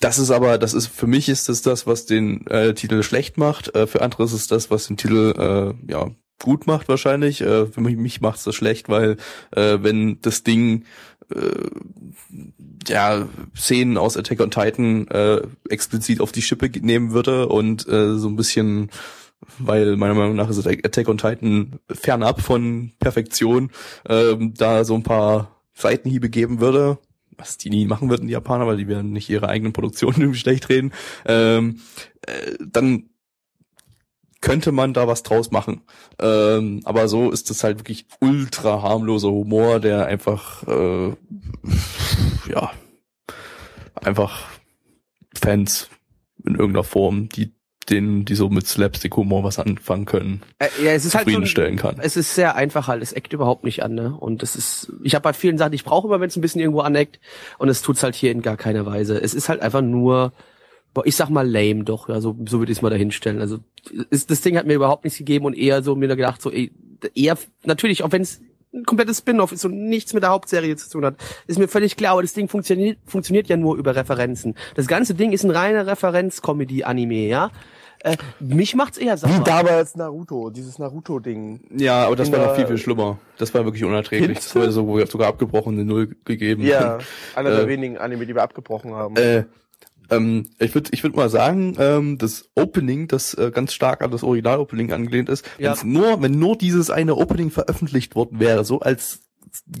[0.00, 3.38] das ist aber, das ist für mich ist das das, was den äh, Titel schlecht
[3.38, 3.74] macht.
[3.76, 5.34] Äh, für andere ist es das, was den Titel
[5.86, 6.10] äh, ja
[6.42, 7.40] gut macht wahrscheinlich.
[7.40, 9.16] Äh, für mich, mich macht es das schlecht, weil
[9.52, 10.84] äh, wenn das Ding
[11.34, 11.68] äh,
[12.86, 18.16] ja Szenen aus Attack on Titan äh, explizit auf die Schippe nehmen würde und äh,
[18.16, 18.90] so ein bisschen
[19.58, 23.70] weil meiner Meinung nach ist Attack on Titan fernab von Perfektion,
[24.08, 26.98] ähm, da so ein paar Seitenhiebe geben würde,
[27.36, 30.38] was die nie machen würden, die Japaner, weil die werden nicht ihre eigenen Produktionen irgendwie
[30.38, 30.92] schlecht reden,
[31.26, 31.80] ähm,
[32.26, 33.10] äh, dann
[34.42, 35.80] könnte man da was draus machen.
[36.20, 41.14] Ähm, aber so ist es halt wirklich ultra harmloser Humor, der einfach, äh,
[42.50, 42.70] ja,
[43.94, 44.48] einfach
[45.34, 45.88] Fans
[46.44, 47.54] in irgendeiner Form, die
[47.90, 51.32] den, die so mit Slapstick-Humor was anfangen können, Äh, ja, es ist halt so, ein-
[51.34, 51.96] zufriedenstellen kann.
[52.00, 54.16] es ist sehr einfach halt, es eckt überhaupt nicht an, ne?
[54.16, 56.60] Und es ist, ich habe bei vielen Sachen, ich brauche immer, wenn es ein bisschen
[56.60, 57.18] irgendwo aneckt
[57.58, 59.20] und es tut's halt hier in gar keiner Weise.
[59.20, 60.32] Es ist halt einfach nur,
[61.04, 63.40] ich sag mal lame doch, ja, so, so würde ich es mal dahinstellen.
[63.40, 63.58] Also
[64.10, 67.38] ist, das Ding hat mir überhaupt nichts gegeben und eher so mir gedacht, so eher
[67.64, 68.40] natürlich, auch wenn es
[68.74, 71.16] ein komplettes Spin-off ist und nichts mit der Hauptserie zu tun hat.
[71.46, 74.54] Ist mir völlig klar, aber das Ding funktioniert, funktioniert ja nur über Referenzen.
[74.76, 77.50] Das ganze Ding ist ein reiner Referenz-Comedy-Anime, ja?
[78.04, 79.30] Äh, mich macht's eher sauer.
[79.38, 81.60] Wie damals Naruto, dieses Naruto-Ding.
[81.76, 83.18] Ja, aber das In war noch der- viel, viel schlimmer.
[83.38, 84.38] Das war wirklich unerträglich.
[84.38, 86.64] Das war so, wo wir sogar abgebrochen eine Null gegeben.
[86.64, 86.98] Ja,
[87.36, 89.16] einer der Äh, wenigen Anime, die wir abgebrochen haben.
[89.16, 89.44] Äh,
[90.12, 94.10] ähm, ich würde ich würd mal sagen, ähm, das Opening, das äh, ganz stark an
[94.10, 95.70] das Original-Opening angelehnt ist, Ja.
[95.70, 99.21] wenn's nur, wenn nur dieses eine Opening veröffentlicht worden wäre, so als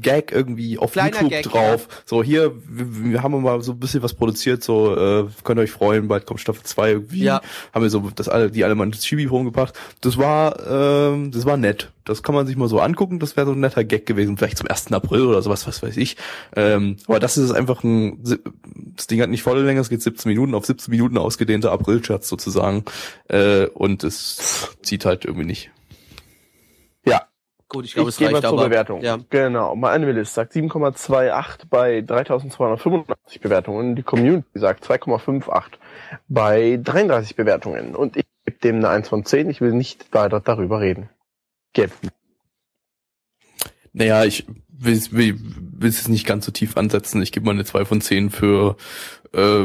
[0.00, 1.88] Gag irgendwie auf Kleiner YouTube Gag, drauf.
[2.04, 5.62] So hier, wir, wir haben mal so ein bisschen was produziert, so äh, könnt ihr
[5.62, 7.24] euch freuen, bald kommt Staffel 2 irgendwie.
[7.24, 7.40] Ja.
[7.72, 9.78] Haben wir so das alle, die alle mal ins Chibi rumgebracht.
[10.00, 11.90] Das war, ähm, das war nett.
[12.04, 13.18] Das kann man sich mal so angucken.
[13.18, 14.92] Das wäre so ein netter Gag gewesen, vielleicht zum 1.
[14.92, 16.16] April oder sowas, was weiß ich.
[16.56, 18.18] Ähm, aber das ist einfach ein,
[18.96, 22.28] das Ding hat nicht volle Länge, es geht 17 Minuten, auf 17 Minuten ausgedehnter April-Scherz
[22.28, 22.84] sozusagen.
[23.28, 25.70] Äh, und es zieht halt irgendwie nicht.
[27.72, 28.68] Gut, ich glaube, es ich gehe reicht mal zur aber.
[28.68, 29.00] Bewertung.
[29.00, 29.18] Ja.
[29.30, 33.96] Genau, mein Animalist sagt 7,28 bei 3285 Bewertungen.
[33.96, 35.62] Die Community sagt 2,58
[36.28, 37.94] bei 33 Bewertungen.
[37.94, 39.48] Und ich gebe dem eine 1 von 10.
[39.48, 41.08] Ich will nicht weiter darüber reden.
[41.72, 41.92] Gib.
[43.94, 47.22] Naja, ich will es will, will es nicht ganz so tief ansetzen.
[47.22, 48.76] Ich gebe mal eine 2 von 10 für
[49.32, 49.64] äh,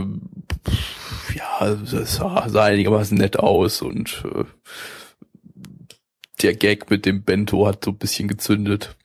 [1.35, 4.45] ja, das sah, sah einigermaßen nett aus und äh,
[6.41, 8.95] der Gag mit dem Bento hat so ein bisschen gezündet.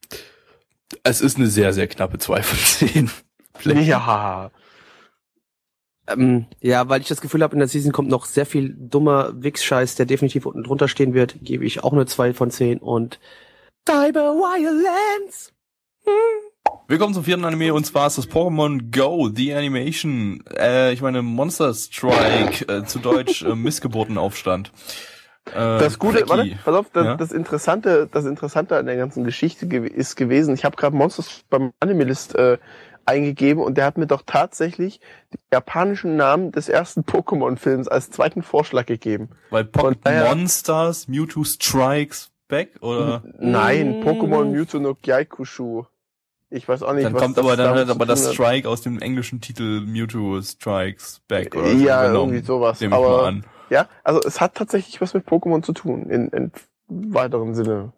[1.02, 3.10] Es ist eine sehr, sehr knappe 2 von 10.
[3.54, 4.50] Vielleicht- Ja.
[6.08, 9.32] Ähm, ja, weil ich das Gefühl habe, in der Season kommt noch sehr viel dummer
[9.40, 13.20] Wix-Scheiß, der definitiv unten drunter stehen wird, gebe ich auch eine 2 von 10 und
[13.88, 15.52] Cyber Violence.
[16.88, 20.42] Willkommen zum vierten Anime und zwar ist das Pokémon Go, The Animation.
[20.58, 24.72] Äh, ich meine Monster Strike, äh, zu Deutsch äh, Missgeburtenaufstand.
[25.46, 26.30] Äh, Das Gute, Flecky.
[26.30, 27.16] warte, pass auf, das, Ja?
[27.16, 31.72] das Interessante, das Interessante an der ganzen Geschichte ist gewesen, ich habe gerade Monsters beim
[31.80, 32.58] Animalist äh,
[33.04, 35.00] eingegeben und der hat mir doch tatsächlich
[35.34, 39.30] den japanischen Namen des ersten Pokémon-Films als zweiten Vorschlag gegeben.
[39.50, 44.02] Weil Pokémon Monsters, Mewtwo Strikes Back oder Nein, Mm.
[44.04, 45.84] Pokémon Mewtwo no Gyaikushu.
[46.50, 48.34] Ich weiß auch nicht, dann was kommt das aber dann halt aber das hat.
[48.34, 53.00] Strike aus dem englischen Titel Mewtwo Strikes Back oder Ja, genommen, irgendwie sowas, Nehme ich
[53.02, 53.44] mal aber- an.
[53.72, 56.52] Ja, also es hat tatsächlich was mit Pokémon zu tun, in, in
[56.88, 57.92] weiteren Sinne.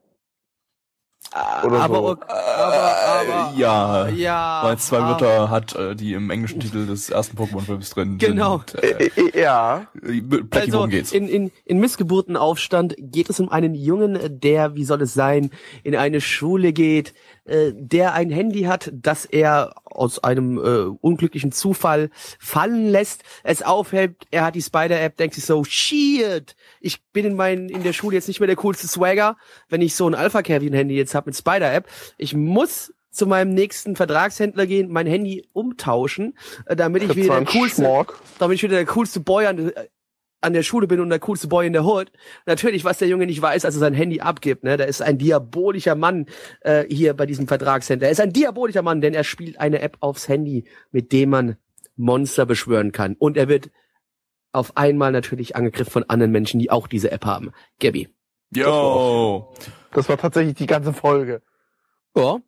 [1.64, 2.10] Oder aber, so.
[2.12, 4.08] aber, aber, Äh, ja.
[4.08, 8.18] ja, Weil zwei ah, Wörter hat, äh, die im englischen Titel des ersten Pokémon-Films drin
[8.18, 8.62] Genau.
[8.70, 8.84] sind.
[8.84, 11.10] Äh, Äh, äh, ja, Blackie, Also geht's?
[11.10, 15.50] in, in, in Missgeburtenaufstand geht es um einen Jungen, der, wie soll es sein,
[15.82, 17.14] in eine Schule geht,
[17.44, 23.62] äh, der ein Handy hat, das er aus einem äh, unglücklichen Zufall fallen lässt, es
[23.62, 27.92] aufhält, er hat die Spider-App, denkt sich so, shit, ich bin in, mein, in der
[27.92, 29.36] Schule jetzt nicht mehr der coolste Swagger,
[29.68, 31.86] wenn ich so ein Alpha-Kevin-Handy jetzt habe mit Spider-App.
[32.16, 36.36] Ich muss zu meinem nächsten Vertragshändler gehen, mein Handy umtauschen,
[36.66, 38.18] äh, damit ich wieder der coolste, Schmork.
[38.38, 39.72] damit ich wieder der coolste Boy an,
[40.44, 42.12] an der Schule bin und der coolste Boy in der Hood.
[42.46, 45.18] Natürlich, was der Junge nicht weiß, als er sein Handy abgibt, ne, da ist ein
[45.18, 46.26] diabolischer Mann
[46.60, 48.06] äh, hier bei diesem Vertragscenter.
[48.06, 51.56] Er ist ein diabolischer Mann, denn er spielt eine App aufs Handy, mit dem man
[51.96, 53.16] Monster beschwören kann.
[53.18, 53.70] Und er wird
[54.52, 57.50] auf einmal natürlich angegriffen von anderen Menschen, die auch diese App haben.
[57.80, 58.08] Gabby.
[58.54, 59.52] Yo!
[59.92, 61.42] Das war tatsächlich die ganze Folge.
[62.16, 62.38] Ja.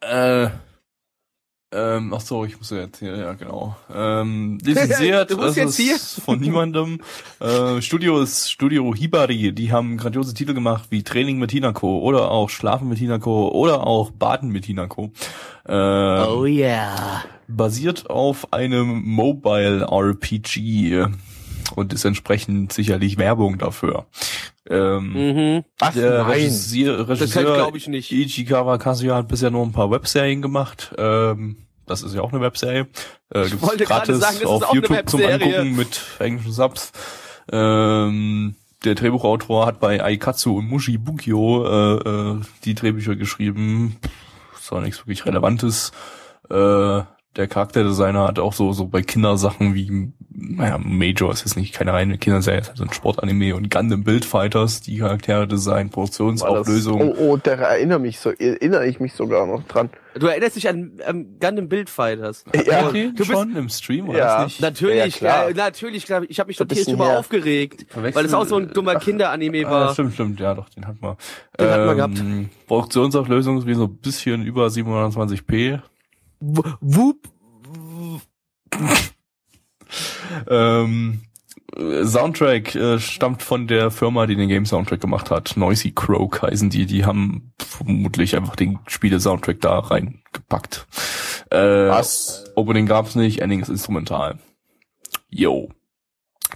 [0.00, 0.50] Äh,
[1.74, 3.76] ähm, ach so, ich muss ja jetzt hier, ja genau.
[3.94, 5.96] Ähm, lizenziert, Du das jetzt hier.
[5.96, 7.00] ist von niemandem.
[7.40, 12.30] Äh, Studio ist Studio Hibari, die haben grandiose Titel gemacht wie Training mit Hinako oder
[12.30, 15.10] auch Schlafen mit Hinako oder auch Baden mit Hinako.
[15.66, 17.24] Ähm, Oh yeah.
[17.48, 21.06] basiert auf einem Mobile RPG
[21.74, 24.06] und ist entsprechend sicherlich Werbung dafür.
[24.68, 25.64] Ähm, Mhm.
[25.78, 25.94] Was?
[25.94, 26.30] der Nein.
[26.32, 28.10] Regisseur, Das Regisseur glaube ich nicht.
[28.12, 30.94] Ichikawa Kazuya hat bisher nur ein paar Webserien gemacht.
[30.98, 31.56] Ähm,
[31.86, 32.86] das ist ja auch eine Webserie.
[33.30, 35.22] Äh, gibt's wollte gerade gratis sagen, das ist auf YouTube zum.
[35.22, 36.92] Angucken mit englischen Subs.
[37.52, 38.54] Ähm,
[38.84, 43.96] der Drehbuchautor hat bei Aikatsu und Mushi Bukyo äh, äh, die Drehbücher geschrieben.
[44.58, 45.92] Ist auch nichts wirklich Relevantes.
[46.50, 47.02] Äh,
[47.36, 51.92] der Charakterdesigner hat auch so so bei Kindersachen wie naja, Major ist jetzt nicht keine
[51.92, 57.00] reine Kinderserie, es ist halt ein Sportanime und Gundam Build Fighters, die Charaktere Design, Produktionsauflösung.
[57.12, 59.90] Oh, oh, da erinnere mich so, erinnere ich mich sogar noch dran.
[60.18, 62.44] Du erinnerst dich an ähm, Gundam Build Fighters.
[62.66, 64.44] Ja, okay, du bist- schon im Stream oder Ja.
[64.44, 64.60] nicht?
[64.60, 65.48] Natürlich, Ja, klar.
[65.50, 66.22] äh, natürlich, klar.
[66.28, 69.92] Ich habe mich total drüber aufgeregt, weil es auch so ein dummer Kinderanime Ah, war.
[69.92, 71.16] stimmt, stimmt, ja doch, den hat man.
[71.60, 72.22] Den hat man gehabt.
[72.66, 75.80] Produktionsauflösung ist wie so ein bisschen über 720p.
[76.80, 77.28] Whoop.
[80.48, 81.22] Ähm,
[81.76, 85.56] äh, Soundtrack äh, stammt von der Firma, die den Game Soundtrack gemacht hat.
[85.56, 86.86] Noisy Croak heißen die.
[86.86, 90.86] Die haben vermutlich einfach den Spiele-Soundtrack da reingepackt.
[91.50, 92.44] Äh, Was?
[92.56, 94.38] Opening gab's nicht, Ending ist instrumental.
[95.28, 95.70] Yo.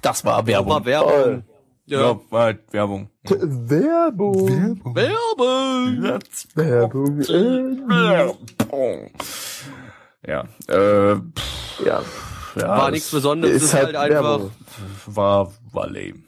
[0.02, 0.70] Das war Werbung.
[0.72, 1.44] War Werbung.
[1.86, 3.08] Ja, war halt Werbung.
[3.24, 4.78] Werbung.
[4.94, 6.20] Werbung.
[6.54, 7.20] Werbung.
[8.70, 9.10] äh,
[10.26, 12.02] Ja, äh, pff, Ja.
[12.56, 14.40] ja War nichts Besonderes, Ist ist halt, halt einfach.
[15.06, 16.22] War, war lame.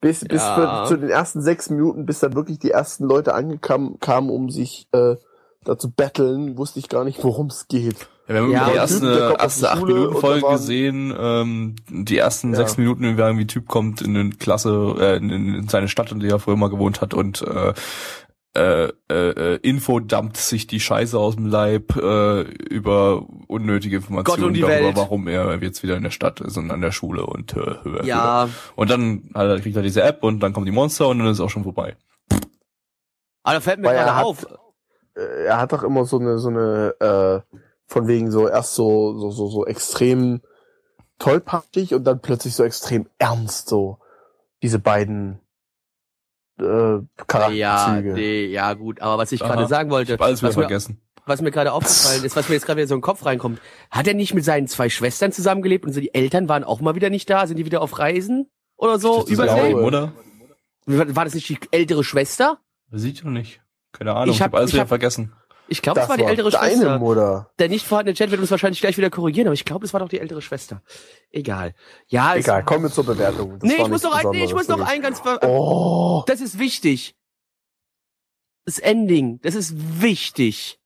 [0.00, 0.84] Bis, bis Ja.
[0.84, 4.50] für, zu den ersten sechs Minuten, bis dann wirklich die ersten Leute angekommen kamen, um
[4.50, 5.16] sich äh,
[5.64, 8.08] da zu battlen, wusste ich gar nicht, worum es geht.
[8.26, 11.14] Ja, wir haben Ja, die der erste, acht Minuten Folge gesehen.
[11.16, 12.56] Ähm, die ersten Ja.
[12.56, 16.10] sechs Minuten, wie wir irgendwie Typ kommt in eine Klasse, äh, in, in seine Stadt,
[16.10, 17.72] in der er früher mal gewohnt hat und äh,
[18.54, 24.46] äh, äh, Info dumpt sich die Scheiße aus dem Leib äh, über unnötige Informationen Gott
[24.46, 24.96] und die darüber, Welt.
[24.96, 28.06] warum er jetzt wieder in der Stadt ist und an der Schule und äh, äh,
[28.06, 31.18] Ja, und dann hat er, kriegt er diese App und dann kommen die Monster und
[31.18, 31.96] dann ist es auch schon vorbei.
[33.42, 34.46] aber da fällt mir Weil er gerade hat- auf.
[35.16, 39.18] Äh, er hat doch immer so eine, so eine, äh, von wegen so erst so,
[39.18, 40.40] so, so, so extrem
[41.18, 43.98] tollpatschig und dann plötzlich so extrem ernst, so
[44.62, 45.40] diese beiden
[46.62, 48.12] äh, Ja, Charakterzüge.
[48.14, 50.62] nee, ja gut, aber was ich gerade sagen Ich wollte, hab alles wieder was mir,
[50.62, 51.00] vergessen.
[51.26, 53.60] was mir gerade aufgefallen ist, was mir jetzt gerade wieder so in den Kopf reinkommt,
[53.90, 56.94] hat er nicht mit seinen zwei Schwestern zusammengelebt und so die Eltern waren auch mal
[56.94, 59.74] wieder nicht da, sind die wieder auf Reisen oder so übersehen?
[59.76, 60.12] oder?
[60.86, 62.58] War das nicht die ältere Schwester?
[62.90, 63.60] Sieht doch nicht.
[63.92, 65.32] Keine Ahnung, Ich ich hab- hab, alles ich wieder hab- vergessen.
[65.72, 66.98] Ich glaube, es war die ältere Schwester.
[66.98, 67.50] Mutter.
[67.58, 70.00] Der nicht vorhandene Chat wird uns wahrscheinlich gleich wieder korrigieren, aber ich glaube, es war
[70.00, 70.82] doch die ältere Schwester.
[71.30, 71.74] Egal.
[72.08, 73.58] Ja, Egal, kommen wir zur Bewertung.
[73.58, 75.22] Das Nee, ich muss noch ein, nee, ich muss noch ein ganz.
[75.42, 77.16] Oh, das ist wichtig.
[78.66, 80.78] Das Ending, das ist wichtig.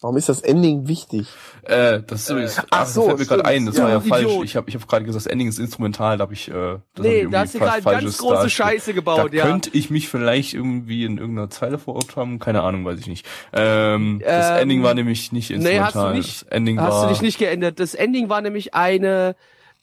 [0.00, 1.42] Warum ist das Ending wichtig?
[1.62, 3.90] Äh, das ist übrigens, ach ach, so, das fällt mir gerade ein, das Ja, war
[3.90, 4.22] ja falsch.
[4.24, 4.44] Idiot.
[4.44, 7.06] Ich habe ich hab gerade gesagt, das Ending ist instrumental, da habe ich, äh, das
[7.06, 8.50] hab ich nee, irgendwie da hast du gerade ganz große dargestellt.
[8.50, 9.44] Scheiße gebaut, da ja.
[9.46, 13.26] könnte ich mich vielleicht irgendwie in irgendeiner Zeile verortet haben, keine Ahnung, weiß ich nicht.
[13.52, 15.84] Ähm, das Ähm, Ending war nämlich nicht nee, instrumental.
[15.86, 16.42] hast du nicht.
[16.42, 17.80] Das Ending Hast war du dich nicht geändert.
[17.80, 19.36] Das Ending war nämlich eine,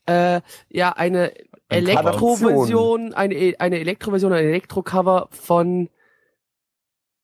[0.07, 1.34] äh, ja, eine
[1.70, 5.89] Ein Elektroversion, eine, E- eine Elektroversion, ein Elektrocover von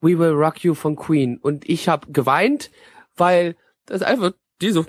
[0.04, 1.38] We Will Rock You von Queen.
[1.38, 2.70] Und ich habe geweint,
[3.16, 4.86] weil das einfach diese,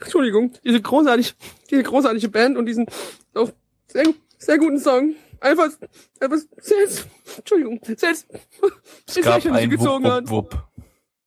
[0.00, 1.34] Entschuldigung, diese großartig,
[1.70, 2.86] diese großartige Band und diesen
[3.34, 3.48] oh,
[3.88, 4.04] sehr,
[4.38, 5.70] sehr guten Song einfach,
[6.20, 8.26] einfach selbst, Entschuldigung, selbst,
[9.06, 10.69] es gab ein Wupp, Wupp, Wupp.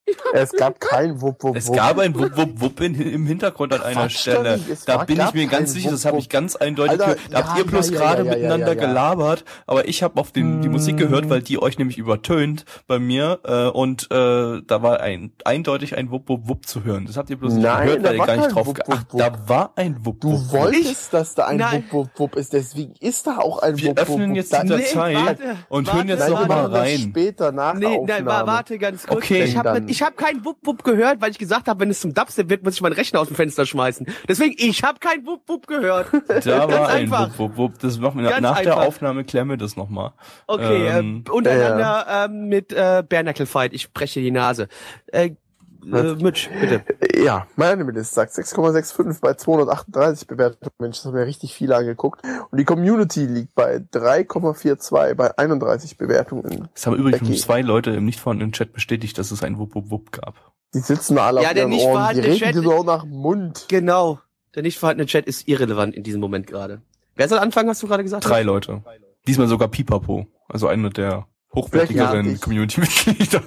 [0.34, 1.76] Es gab kein Wupp, Wupp, Es Wupp.
[1.76, 4.60] gab ein Wupp, Wupp, Wupp in, im Hintergrund an einer Quatsch, Stelle.
[4.70, 7.20] Es Da bin ich mir ganz sicher, das habe ich ganz eindeutig Alter, gehört.
[7.32, 8.86] Da habt ja, ihr bloß ja, gerade ja, miteinander ja, ja.
[8.86, 12.98] gelabert, aber ich habe auf den, die Musik gehört, weil die euch nämlich übertönt bei
[12.98, 17.06] mir äh, und äh, da war ein eindeutig ein Wupp, Wupp, Wupp zu hören.
[17.06, 19.12] Das habt ihr bloß nicht gehört, weil ihr gar nicht drauf Wupp, ge- Wupp, Ach,
[19.12, 19.20] Wupp.
[19.20, 20.52] da war ein Wupp, Du Wupp, Wupp.
[20.52, 21.84] wolltest, dass da ein Nein.
[21.90, 24.36] Wupp, Wupp, Wupp ist, deswegen ist da auch ein Wir Wupp, Wupp, öffnen Wupp.
[24.36, 26.98] jetzt die Datei warte, und warte, hören jetzt noch wir mal rein.
[26.98, 29.16] später nach Nee, nein, warte ganz kurz.
[29.24, 29.44] Okay.
[29.44, 32.00] Ich habe Dann- ich hab kein Wupp Wupp gehört, weil ich gesagt habe, wenn es
[32.00, 34.06] zum Dubstep wird, muss ich meinen Rechner aus dem Fenster schmeißen.
[34.28, 36.08] Deswegen, ich habe kein Wupp Wupp gehört.
[36.44, 37.30] Da war ein einfach.
[37.30, 37.78] Wupp, Wupp, Wupp.
[37.78, 38.86] Das machen wir Ganz nach der einfach.
[38.86, 40.12] Aufnahme klären wir das nochmal.
[40.46, 43.72] Okay, Ähm, äh, untereinander ähm, mit äh, Bare Fight.
[43.72, 44.68] Ich breche die Nase.
[45.06, 45.30] Äh,
[45.92, 46.82] äh, Mitch, bitte.
[47.22, 50.70] Ja, meine List sagt 6,65 bei 238 Bewertungen.
[50.78, 52.22] Mensch, das haben ja richtig viele angeguckt.
[52.50, 56.68] Und die Community liegt bei 3,42 bei 31 Bewertungen.
[56.74, 57.40] Es haben übrigens Becky.
[57.40, 60.34] zwei Leute im nicht vorhandenen Chat bestätigt, dass es ein Wupp, Wupp, Wupp gab.
[60.74, 62.14] Die sitzen alle Ja, auf der ihren nicht Ohren.
[62.14, 63.66] Die vorhandene reden so nach dem Mund.
[63.68, 64.20] Genau.
[64.54, 66.82] Der nicht vorhandene Chat ist irrelevant in diesem Moment gerade.
[67.16, 68.24] Wer soll anfangen, hast du gerade gesagt?
[68.26, 68.82] Drei Leute.
[69.26, 70.26] Diesmal sogar Pipapo.
[70.48, 73.42] Also eine der hochwertigeren Ja, Community-Mitglieder.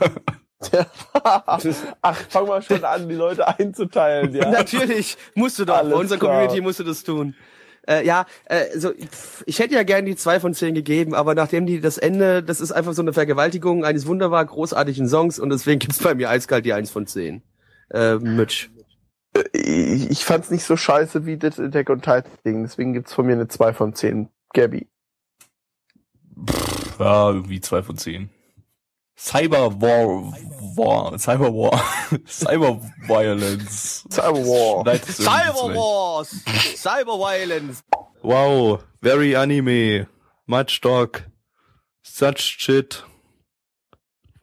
[2.02, 4.50] Ach, fang mal schon an, die Leute einzuteilen, ja.
[4.50, 5.78] Natürlich, musst du doch.
[5.78, 6.32] Alles Bei unserer klar.
[6.34, 7.36] Community musst du das tun.
[7.88, 11.36] Äh, ja, äh, so, pff, ich hätte ja gern die zwei von zehn gegeben, aber
[11.36, 15.52] nachdem die das Ende, das ist einfach so eine Vergewaltigung eines wunderbar großartigen Songs und
[15.52, 17.44] deswegen gibt's bei mir eiskalt die eins von zehn.
[17.92, 18.70] Äh, Mitch.
[19.54, 23.26] Ich, ich fand's nicht so scheiße wie das Attack on Titan Ding, deswegen gibt's von
[23.26, 24.30] mir eine 2 von 10.
[24.54, 24.88] Gabby.
[27.00, 28.30] Ja, irgendwie zwei von zehn.
[29.18, 30.32] Cyber War,
[30.76, 31.82] War, Cyber War,
[32.28, 34.06] Cyber Violence.
[34.10, 34.96] Cyber War.
[34.96, 35.76] Cyber.
[35.76, 36.30] Wars!
[36.76, 37.84] Cyber Violence!
[38.22, 40.08] Wow, very anime,
[40.46, 41.24] much talk,
[42.04, 43.04] such shit.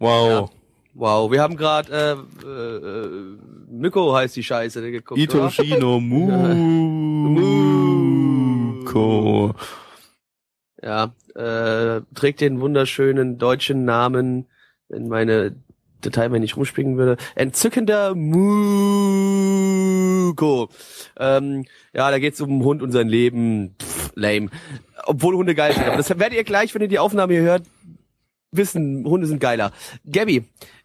[0.00, 0.50] Wow,
[0.96, 3.36] Wow, wir haben gerade äh, äh, äh,
[3.68, 5.50] Myko heißt die Scheiße geguckt, Ito oder?
[5.50, 5.98] Shino
[8.84, 9.54] Muko.
[10.80, 14.46] Ja, äh, trägt den wunderschönen deutschen Namen,
[14.88, 15.56] wenn meine
[16.00, 17.16] Datei mir nicht rumspringen würde.
[17.34, 18.38] Entzückender Muko.
[21.18, 23.74] Ähm, ja, da geht's um Hund und sein Leben.
[23.80, 24.50] Pff, lame.
[25.06, 25.84] Obwohl Hunde geil sind.
[25.84, 27.62] Aber das werdet ihr gleich, wenn ihr die Aufnahme hier hört,
[28.52, 29.72] wissen, Hunde sind geiler.
[30.10, 30.44] Gabby,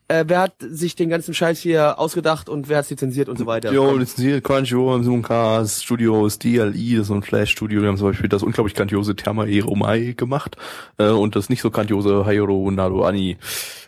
[0.10, 3.45] äh, wer hat sich den ganzen Scheiß hier ausgedacht und wer hat's lizenziert und so
[3.45, 3.72] weiter?
[3.72, 7.82] Jo, lizenziert Crunchyroll, Zoomcast, Studios, DLI, das ist so ein Flash-Studio.
[7.82, 10.57] Wir haben zum Beispiel das unglaublich grandiose Therma Eromai gemacht
[10.97, 13.38] äh, und das nicht so grandiose Hayoro Nado Ani.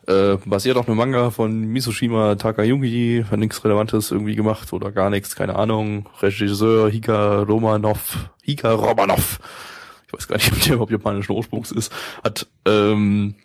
[0.07, 5.09] Äh, basiert auf einem Manga von Misoshima Takayuki, hat nichts Relevantes irgendwie gemacht oder gar
[5.09, 6.07] nichts, keine Ahnung.
[6.22, 9.39] Regisseur Hika Romanov, Hika Romanov,
[10.12, 11.91] ich weiß gar nicht, ob der überhaupt japanischen Ursprungs ist,
[12.24, 13.36] hat ähm,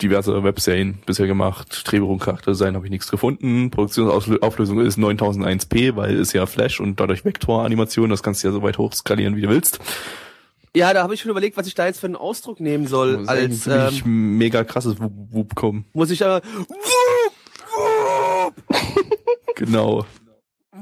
[0.00, 1.82] diverse Webserien bisher gemacht.
[1.84, 3.70] Drehbuch Charakterdesign habe ich nichts gefunden.
[3.70, 8.10] Produktionsauflösung ist 9001p, weil ist ja Flash und dadurch Vektoranimation.
[8.10, 9.80] Das kannst du ja so weit hochskalieren, wie du willst.
[10.76, 13.18] Ja, da habe ich schon überlegt, was ich da jetzt für einen Ausdruck nehmen soll.
[13.18, 15.86] Das als ähm, mega krasses Wup Wup kommen.
[15.92, 16.40] muss ich da
[19.56, 20.06] Genau.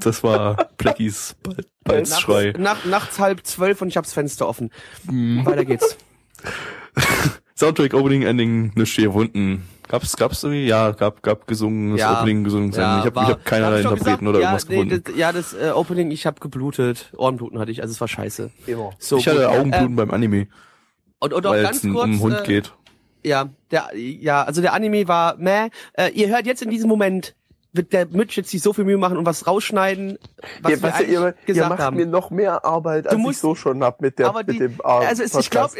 [0.01, 2.53] Das war Blackies Bal- Balzschrei.
[2.57, 4.71] nachts, nach, nachts halb zwölf und ich hab's Fenster offen.
[5.09, 5.45] Mhm.
[5.45, 5.97] Weiter geht's.
[7.55, 9.67] Soundtrack, Opening, Ending, nichts hier wunden.
[9.87, 10.67] Gab's, gab's irgendwie?
[10.67, 12.19] Ja, gab, gab gesungen, das Ja.
[12.19, 12.71] Opening gesungen.
[12.71, 15.03] Ja, ich habe war- ich hab keinerlei hab Interpreten gesagt, oder ja, irgendwas nee, gefunden.
[15.05, 17.11] Das, ja, das äh, Opening, ich habe geblutet.
[17.17, 18.51] Ohrenbluten hatte ich, also es war scheiße.
[18.67, 18.91] Immer.
[18.99, 19.47] So ich hatte gut.
[19.47, 20.47] Augenbluten Ähm, beim Anime,
[21.19, 22.73] und, und auch ganz um kurz, einen Hund äh, geht.
[23.23, 25.69] Ja, der, ja, also der Anime war meh.
[25.93, 27.33] Äh, ihr hört jetzt in diesem Moment,
[27.77, 30.17] wird der Mitch jetzt sich so viel Mühe machen und was rausschneiden,
[30.61, 31.95] was ihr, wir weißt du, eigentlich ihr, ihr gesagt macht haben.
[31.97, 34.57] mir noch mehr Arbeit, als musst- ich so schon hab mit, der, aber mit die,
[34.59, 35.73] dem ah, also es, ich glaube,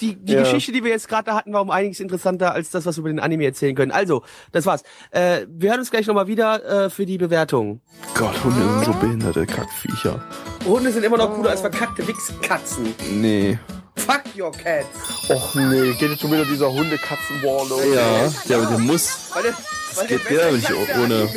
[0.00, 0.40] die, die Ja.
[0.42, 3.00] Geschichte, die wir jetzt gerade da hatten, war um einiges interessanter als das, was wir
[3.00, 3.92] über den Anime erzählen können.
[3.92, 4.22] Also,
[4.52, 4.82] das war's.
[5.10, 7.80] Äh, wir hören uns gleich nochmal wieder äh, für die Bewertung.
[8.14, 10.22] Gott, Hunde sind so behinderte Kackviecher.
[10.64, 12.94] Hunde sind immer noch cooler als verkackte Wichskatzen.
[13.12, 13.58] Nee.
[13.98, 14.86] Fuck your cats.
[15.28, 17.82] Och nee, geht jetzt schon wieder dieser Hunde-Katzen-War los.
[17.94, 19.30] Ja, der, der muss.
[19.34, 19.54] Weil der,
[19.94, 21.14] weil geht beste nicht ohne.
[21.14, 21.28] Anime.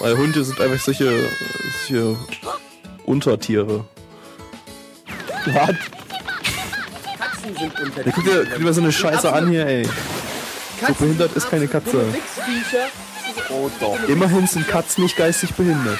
[0.00, 1.28] Weil Hunde sind einfach solche,
[1.88, 2.16] solche
[3.06, 3.84] Untertiere.
[5.46, 5.70] Was?
[7.18, 9.88] Katzen sind unter Ja, guck dir, guck dir mal so eine Scheiße an hier, ey.
[10.86, 12.04] So behindert ist keine Katze.
[13.50, 13.98] Oh doch.
[14.08, 15.98] Immerhin sind Katzen nicht geistig behindert.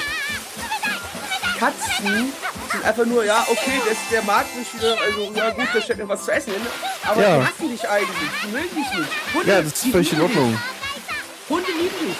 [1.59, 2.33] Katzen
[2.73, 6.01] sind einfach nur, ja, okay, das, der mag sich wieder, also, ja gut, da steckt
[6.01, 6.63] noch was zu essen hin,
[7.07, 7.39] aber Ja.
[7.39, 9.11] die hassen dich eigentlich, die mögen dich nicht.
[9.35, 10.51] Hunde, Ja, das ist völlig in Ordnung.
[10.53, 11.49] dich.
[11.51, 12.17] Hunde lieben dich.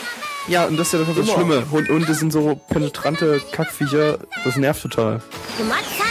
[0.49, 1.35] Ja, und das ist ja das, das Immer.
[1.35, 1.71] Schlimme.
[1.71, 5.21] Hund- Hunde sind so penetrante Kackviecher, das nervt total.
[5.59, 6.10] 小松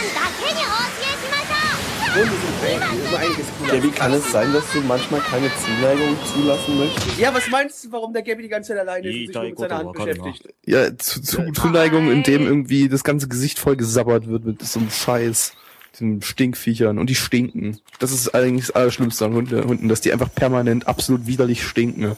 [2.12, 3.74] cooler.
[3.74, 7.18] Ja, wie kann es sein, dass du manchmal keine Zuneigung zulassen möchtest?
[7.18, 9.44] Ja, was meinst du, warum der Gabby die ganze Zeit alleine ist und sich nur
[9.44, 10.54] mit seiner Hand beschäftigt?
[10.66, 14.80] Ja, zu, zu Zuneigung, in dem irgendwie das ganze Gesicht voll gesabbert wird mit so
[14.80, 15.52] einem Scheiß.
[15.94, 16.98] Diesen Stinkviechern.
[16.98, 17.80] Und die stinken.
[17.98, 22.16] Das ist eigentlich das Allerschlimmste an Hunde, Hunden, dass die einfach permanent absolut widerlich stinken.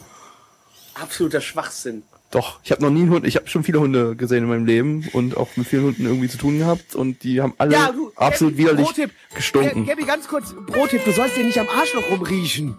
[0.95, 2.03] Absoluter Schwachsinn.
[2.33, 4.65] Doch, ich habe noch nie einen Hund, ich habe schon viele Hunde gesehen in meinem
[4.65, 7.93] Leben und auch mit vielen Hunden irgendwie zu tun gehabt und die haben alle Ja,
[7.93, 9.11] du, absolut Gabby, widerlich Pro-Tipp.
[9.35, 9.87] gestunken.
[9.87, 12.77] Gabby, ganz kurz, Pro-Tipp, du sollst dir nicht am Arschloch rumriechen.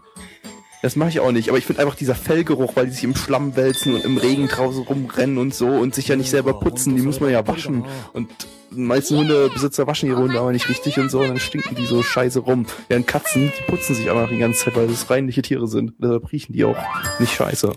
[0.82, 3.16] Das mache ich auch nicht, aber ich finde einfach dieser Fellgeruch, weil die sich im
[3.16, 6.96] Schlamm wälzen und im Regen draußen rumrennen und so und sich ja nicht selber putzen,
[6.96, 7.86] die muss man ja waschen.
[8.12, 8.30] Und
[8.72, 11.86] die meisten Hundebesitzer waschen ihre Hunde aber nicht richtig und so, und dann stinken die
[11.86, 12.66] so scheiße rum.
[12.90, 15.94] Während Katzen, die putzen sich einfach die ganze Zeit, weil das reinliche Tiere sind.
[16.00, 16.76] Deshalb riechen die auch
[17.20, 17.72] nicht scheiße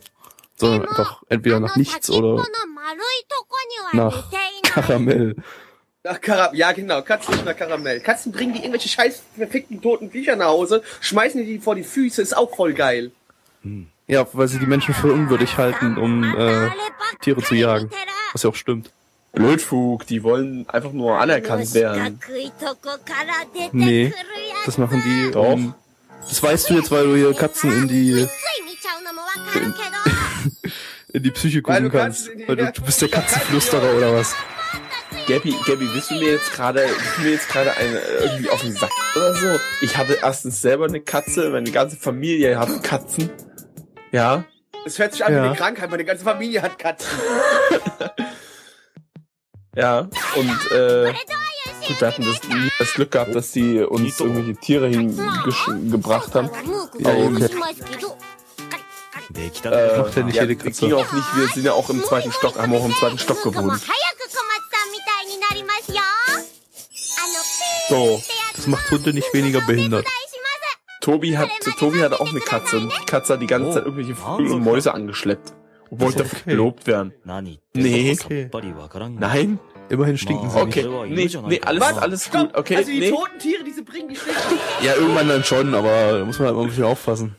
[0.56, 2.44] sondern einfach entweder nach nichts oder
[3.92, 4.30] nach
[4.62, 5.36] Karamell.
[6.02, 8.00] Nach Karam ja, genau, Katzen nach Karamell.
[8.00, 11.82] Katzen bringen die irgendwelche scheiß verfickten toten Viecher nach Hause, schmeißen die, die vor die
[11.82, 13.10] Füße, ist auch voll geil.
[13.62, 13.88] Hm.
[14.06, 16.70] Ja, weil sie die Menschen für unwürdig halten, um äh,
[17.20, 17.90] Tiere zu jagen.
[18.32, 18.92] Was ja auch stimmt.
[19.32, 22.20] Blödfug, die wollen einfach nur anerkannt werden.
[23.72, 24.14] Nee,
[24.64, 25.30] das machen die.
[25.32, 25.52] Doch.
[25.52, 25.74] Um,
[26.28, 28.28] das weißt du jetzt, weil du hier Katzen in die
[31.16, 32.28] in die Psyche gucken kannst.
[32.46, 34.34] Weil du, du bist der Katzenflüsterer oder was?
[35.26, 36.86] Gabby, Gabby, willst du mir jetzt gerade,
[37.22, 39.46] mir jetzt gerade eine äh, irgendwie auf den Sack oder so?
[39.80, 43.30] Ich hatte erstens selber eine Katze, meine ganze Familie hat Katzen.
[44.12, 44.44] Ja.
[44.84, 45.44] Es hört sich an wie Ja.
[45.44, 47.08] eine Krankheit, meine ganze Familie hat Katzen.
[49.78, 50.08] Ja.
[50.36, 51.12] Und äh,
[51.86, 56.48] gut, wir hatten das, nie das Glück gehabt, dass die uns irgendwelche Tiere hingebracht haben.
[56.64, 58.45] ムー
[59.35, 59.53] ク Ja, okay.
[59.53, 60.81] しますけど Äh, Macht ja nicht ja, jede die Katze.
[60.87, 63.45] ging auch nicht, wir sind ja auch im zweiten Stock, haben auch im zweiten Stock
[63.45, 63.81] もう早く小松 gewohnt.
[63.81, 63.97] さ
[64.85, 66.37] んみたいになりますよあ
[67.27, 67.43] の
[67.89, 70.01] ピー So, ってやつ Das macht Hunde nicht weniger behindert.
[70.01, 71.49] お願いします Tobi hat,
[71.79, 74.63] Tobi hatte auch eine Katze und die Katze hat die ganze Zeit irgendwelche Vögel und
[74.63, 75.53] Mäuse angeschleppt.
[75.89, 76.49] Und wollte Ist dafür okay.
[76.51, 77.11] gelobt werden.
[77.25, 78.15] 何言ってんの Nee.
[78.15, 79.59] さっぱりわからんが Nein?
[79.89, 81.35] Immerhin stinken sie Okay, nicht.
[81.41, 83.09] nee, nee, alles, alles gut, okay, also die nee.
[83.11, 84.39] toten Tiere, die sie bringen, die stinken.
[84.83, 87.35] Ja, irgendwann dann schon, aber da muss man halt mal ein bisschen aufpassen.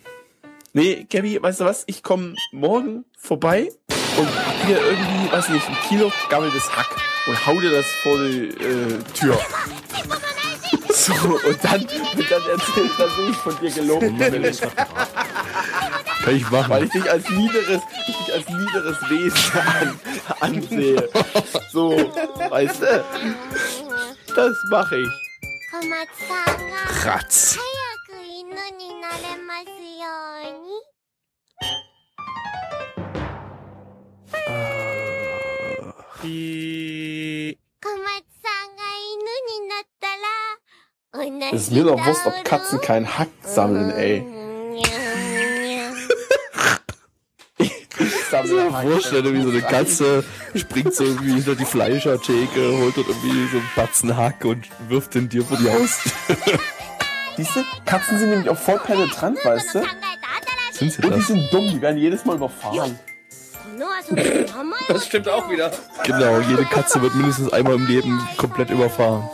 [0.77, 1.85] Nee, Gabby, weißt du was?
[1.87, 3.71] Ich komme morgen vorbei
[4.15, 4.29] und
[4.63, 8.99] hier irgendwie, weiß nicht, ein Kilo gabeltes Hack und hau dir das vor die äh,
[9.15, 9.39] Tür.
[10.93, 14.43] So, und dann, wird dann erzählt dass ich von dir gelogen bin.
[16.23, 16.69] Kann ich machen.
[16.69, 19.99] Weil ich dich als niederes, ich dich als niederes Wesen an,
[20.41, 21.09] ansehe.
[21.71, 21.89] So,
[22.51, 23.05] weißt du?
[24.35, 25.09] Das mache ich.
[27.03, 27.57] Ratz.
[28.56, 30.08] 早く犬になれますよ
[30.40, 30.72] うに。
[37.80, 40.24] 小松さんが犬になったら、
[41.12, 44.24] 同じ Es ist mir doch wurscht, ob Katzen keinen Hack sammeln, ey.
[47.58, 48.86] Ich sammle Hack.
[48.88, 50.24] Vorstelle, wie so eine Katze
[50.56, 55.14] springt so irgendwie hinter die Fleischertheke, holt dort irgendwie so einen Batzen Hack und wirft
[55.14, 56.12] den dir vor die Haustür.
[57.37, 57.63] Siehst du?
[57.85, 59.83] Katzen sind nämlich auch voll penetrant, weißt du?
[60.71, 61.03] Sind sie?
[61.03, 62.99] Und die sind dumm, die werden jedes Mal überfahren.
[64.87, 65.71] Das stimmt auch wieder.
[66.03, 69.29] Genau, jede Katze wird mindestens einmal im Leben komplett überfahren.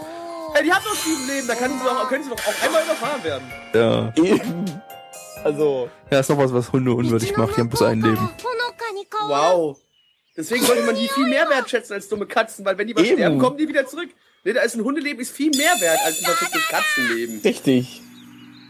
[0.54, 2.84] Ey, die hat doch sieben Leben, da kann sie doch, können sie doch auch einmal
[2.84, 3.52] überfahren werden.
[3.74, 4.14] Ja.
[4.22, 4.82] Eben.
[5.44, 5.90] Also.
[6.12, 7.56] Ja, ist noch was, was Hunde unwürdig macht.
[7.56, 8.30] Die haben bloß ein Leben.
[9.28, 9.78] Wow.
[10.36, 13.40] Deswegen sollte man die viel mehr wertschätzen als dumme Katzen, weil wenn die mal sterben,
[13.40, 14.10] kommen die wieder zurück.
[14.45, 17.41] Nee, da ist ein Hundeleben ist viel mehr wert als ein perfektes Katzenleben.
[17.45, 18.03] richtig.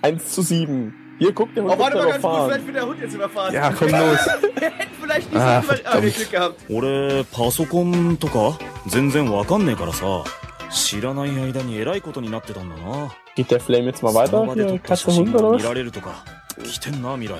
[0.02, 0.94] 1 zu 7.
[1.18, 2.50] Hier, guck, der Hund Oh, warte wird mal ganz kurz, überfahren.
[2.50, 3.54] vielleicht wird der Hund jetzt überfahren.
[3.54, 4.18] Ja, komm los.
[4.60, 6.14] Wir hätten vielleicht nicht Ah, so über ah, verdammt.
[6.16, 6.70] Glück gehabt.
[6.70, 10.24] 俺パソコンとか全然わかんねえからさ
[10.70, 14.32] 知らない間に偉いことになってたんだな Geht der Flame jetzt mal そ weiter?
[14.40, 16.14] の場で撮 Hier, った写 Katze, 真 Hund oder が was?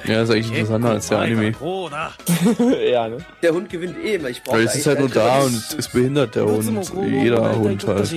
[0.05, 1.53] Ja, ist eigentlich interessanter als der Anime.
[2.91, 3.17] ja, ne?
[3.41, 4.29] Der Hund gewinnt eh immer.
[4.29, 6.91] Ich brauche Weil es ist eh halt nur da und ist behindert, der Hund.
[7.07, 8.13] Jeder Hund halt.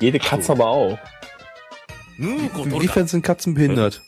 [0.00, 0.98] Jede Katze aber auch.
[2.18, 4.02] Inwiefern sind Katzen behindert?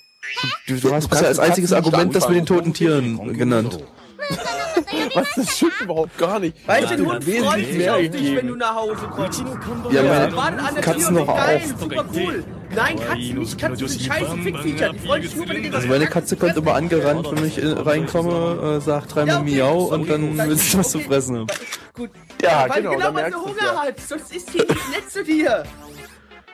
[0.66, 3.78] Du, du hast ja als einziges Argument das mit den toten Tieren genannt.
[5.14, 6.56] Was, das stimmt überhaupt gar nicht.
[6.66, 9.44] Weißt den Hund freut sich auf dich, wenn du nach Hause kommst.
[9.92, 11.62] Ja, meine ja, Katzen noch auf.
[11.78, 12.44] Super cool.
[12.75, 13.57] Nein, Katzen nicht.
[13.57, 14.89] Katzen sind scheiße Fickviecher.
[14.93, 17.57] Die freuen sich nur, wenn die das Also meine Katze kommt immer angerannt, wenn ich
[17.57, 20.89] äh, reinkomme, äh, sagt dreimal Ja, okay, Miau sorry, und dann dann- will sie was
[20.91, 21.07] zu okay.
[21.07, 21.47] fressen haben.
[21.93, 22.11] Gut.
[22.41, 23.81] Ja, weil genau, genau, da weil merkst sie du's Hunger ja.
[23.83, 23.99] hat.
[23.99, 25.63] Sonst ist die nicht nett zu dir.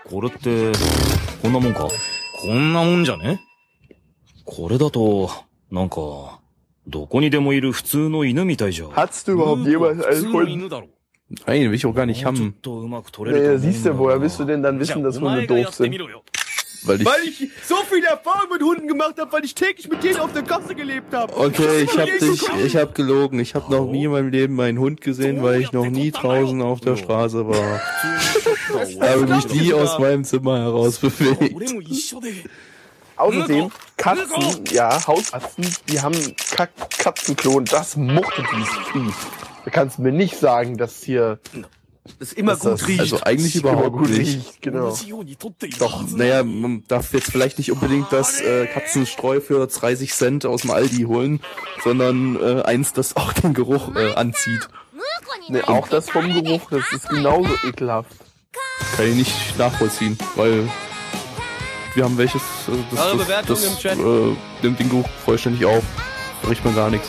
[0.08, 0.72] これって
[1.42, 1.88] こんなもんか
[2.42, 3.42] こんなもんじゃね
[4.46, 5.32] これだと
[5.72, 6.40] なんか
[6.88, 10.88] どこにでもいる普通の犬みたいじゃ Hattest du überhaupt ヌーコ jemals 普通 einen の Hund?
[11.47, 12.55] Nein, will ich auch gar nicht haben.
[13.41, 15.95] Naja, siehst du, woher willst du denn dann wissen, dass Hunde doof sind?
[16.83, 20.03] Weil ich, weil ich so viel Erfahrung mit Hunden gemacht habe, weil ich täglich mit
[20.03, 21.37] denen auf der Kasse gelebt habe.
[21.37, 23.39] Okay, ich habe dich, ich habe gelogen.
[23.39, 26.61] Ich habe noch nie in meinem Leben einen Hund gesehen, weil ich noch nie draußen
[26.63, 27.81] auf der Straße war.
[28.89, 31.55] Ich habe mich nie aus meinem Zimmer heraus bewegt.
[33.17, 36.15] Außerdem, Katzen, ja, Hauskatzen, die haben
[36.99, 37.65] Katzenklon.
[37.67, 39.13] Das mochte dieses Vieh.
[39.65, 41.39] Du kannst mir nicht sagen, dass hier.
[42.19, 43.01] Das immer gut das, riecht.
[43.01, 44.97] Also eigentlich überhaupt gut riecht, riecht genau.
[45.79, 50.63] Doch, naja, man darf jetzt vielleicht nicht unbedingt das äh, Katzenstreu für 30 Cent aus
[50.63, 51.41] dem Aldi holen,
[51.85, 54.69] sondern äh, eins, das auch den Geruch äh, anzieht.
[55.49, 58.11] Nee, auch das vom Geruch, das ist genauso ekelhaft.
[58.97, 60.69] Kann ich nicht nachvollziehen, weil
[61.95, 65.85] wir haben welches, Äh, das, das, das, das äh, nimmt den Geruch vollständig auf.
[66.43, 67.09] Da riecht man gar nichts.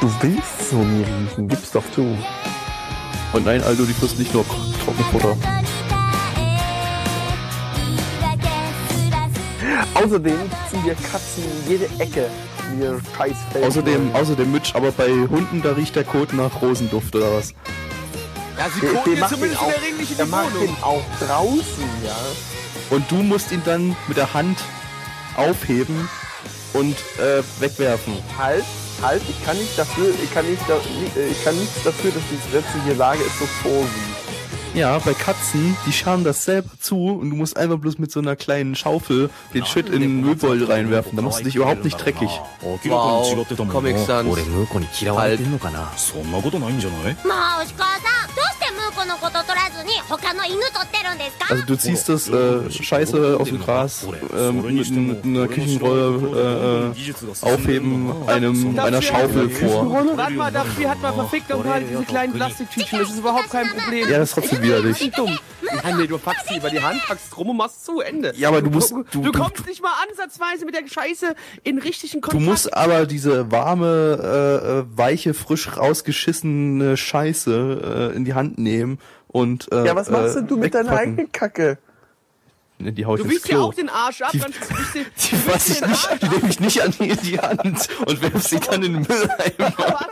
[0.00, 2.16] Du willst so nie riechen, gib's doch zu.
[3.32, 4.44] Und nein, Aldo, die frisst nicht nur
[4.84, 5.36] Trockenfutter.
[9.94, 10.38] Außerdem
[10.70, 12.28] ziehen wir Katzen in jede Ecke.
[12.76, 13.64] Wir scheiß Fell.
[13.64, 17.54] Außerdem, außerdem Mitch, aber bei Hunden, da riecht der Kot nach Rosenduft oder was?
[18.58, 20.54] Ja, sie der, koten den zumindest auch, in der Regel nicht in der die macht
[20.54, 20.66] Wohnung.
[20.66, 22.16] den auch draußen, ja.
[22.90, 24.58] Und du musst ihn dann mit der Hand
[25.36, 26.08] aufheben
[26.72, 28.14] und äh, wegwerfen.
[28.38, 28.64] Halt,
[29.01, 32.23] halt, ich kann nicht dafür, ich kann nicht, da, äh, ich kann nichts dafür, dass
[32.31, 34.09] die gesetzliche Lage es so vorsieht.
[34.75, 38.19] Ja, bei Katzen, die scharen das selber zu und du musst einfach bloß mit so
[38.19, 41.15] einer kleinen Schaufel den Shit in den Müllbeutel reinwerfen.
[41.15, 42.29] Da machst du dich überhaupt nicht dreckig.
[42.61, 44.29] 明らかに違ってたもんな Comic Sans.
[44.29, 47.13] 俺ムーコに嫌われてんのかなそんなことないんじゃないもう
[47.63, 48.12] 牛川さん
[51.48, 54.06] also du ziehst das äh, Scheiße aus dem Gras
[54.36, 59.90] äh, mit, mit einer Küchenrolle äh, äh, aufheben einem einer Schaufel vor.
[60.16, 62.98] Warte mal, dafür hat man verfickt nochmal diese kleinen Plastiktütchen.
[63.00, 64.08] Das ist überhaupt kein Problem.
[64.08, 65.00] Ja, das ist trotzdem widerlich.
[65.00, 65.38] Nicht dumm.
[65.82, 68.32] Nein, nee, du packst sie über die Hand, packst drum und machst zu, Ende.
[68.36, 71.34] Ja, aber du musst- Du, du- du du- kommst nicht mal ansatzweise mit der Scheiße
[71.62, 72.44] in richtigen Du Kontakt.
[72.44, 78.98] musst aber diese warme, äh, äh, weiche, frisch rausgeschissene Scheiße äh, in die Hand nehmen
[79.34, 81.76] und äh, Ja, was machst äh, denn du mit deiner eigenen Kacke?
[82.78, 84.98] Ne, Die hau ich Du wischst ja auch den Arsch ab, Die- dann wischst du
[85.30, 88.60] Die fass ich nicht, die nehme ich nicht an die, die Hand und werf sie
[88.60, 90.06] dann in den Mülleimer.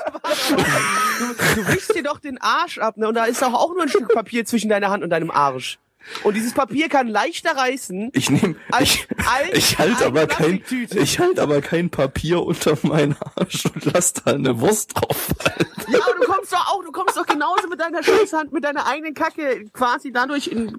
[1.55, 3.07] Du, du wischst dir doch den Arsch ab, ne?
[3.09, 5.79] Und da ist doch auch nur ein Stück Papier zwischen deiner Hand und deinem Arsch.
[6.23, 9.07] Und dieses Papier kann leichter reißen Ich nehme, ich,
[9.53, 10.63] ich halte eine aber kein,
[10.95, 15.67] ich halte aber kein Papier unter meinen Arsch und lass da eine Wurst drauf fallen.
[15.89, 18.87] Ja, aber du kommst doch auch, du kommst doch genauso mit deiner Scheißhand, mit deiner
[18.87, 20.79] eigenen Kacke quasi dadurch in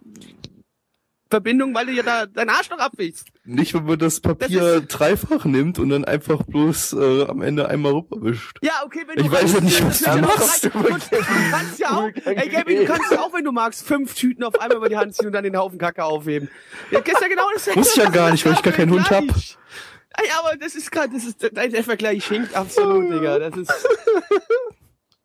[1.34, 3.28] Verbindung, weil du ja da deinen Arsch noch abwichst.
[3.44, 7.68] Nicht, wenn man das Papier Das dreifach nimmt und dann einfach bloß äh, am Ende
[7.70, 8.60] einmal rüberwischt.
[8.62, 10.66] Ja, okay, wenn Ich du weiß ja nicht, was du machst.
[10.66, 14.44] Du kannst ja auch, ey Gaby, du kannst ja auch, wenn du magst, fünf Tüten
[14.44, 16.50] auf einmal über die Hand ziehen und dann den Haufen Kacke aufheben.
[16.92, 19.24] Ja, ja genau das Muss ich ja gar nicht, weil ich gar keinen Hund hab.
[19.24, 23.40] Ey, aber das ist gerade, das ist, der, der Vergleich hinkt absolut, Digga.
[23.40, 23.72] Das ist,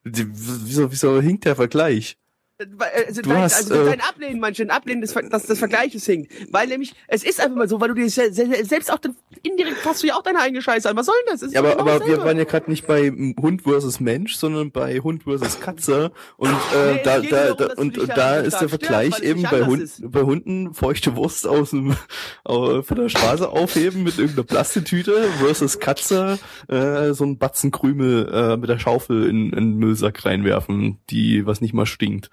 [0.05, 2.17] Wieso, wieso hinkt der Vergleich?
[2.61, 6.33] Also, Du dein, hast, also äh, dein Ablehnen, manchen Ablehnen des, dass das Vergleiches hinkt.
[6.51, 8.99] Weil nämlich, es ist einfach mal so, weil du dir se- se- selbst auch,
[9.45, 10.97] indirekt fasst du ja auch deine eigene Scheiße an.
[10.97, 11.41] Was soll denn das?
[11.41, 14.73] das Ja, aber, genau aber wir waren ja gerade nicht bei Hund versus Mensch, sondern
[14.73, 16.11] bei Hund versus Katze.
[16.37, 19.65] Und äh, Nee, da, da, darum, und, und da ist der Vergleich es eben bei,
[19.65, 20.11] Hund, ist.
[20.11, 21.95] bei Hunden feuchte Wurst aus dem
[22.45, 26.39] von der Straße aufheben mit irgendeiner Plastetüte versus Katze
[26.69, 31.47] äh, so ein Batzen Krümel äh, mit der Schaufel in, in den Müllsack reinwerfen, die
[31.47, 32.31] was nicht mal stinkt.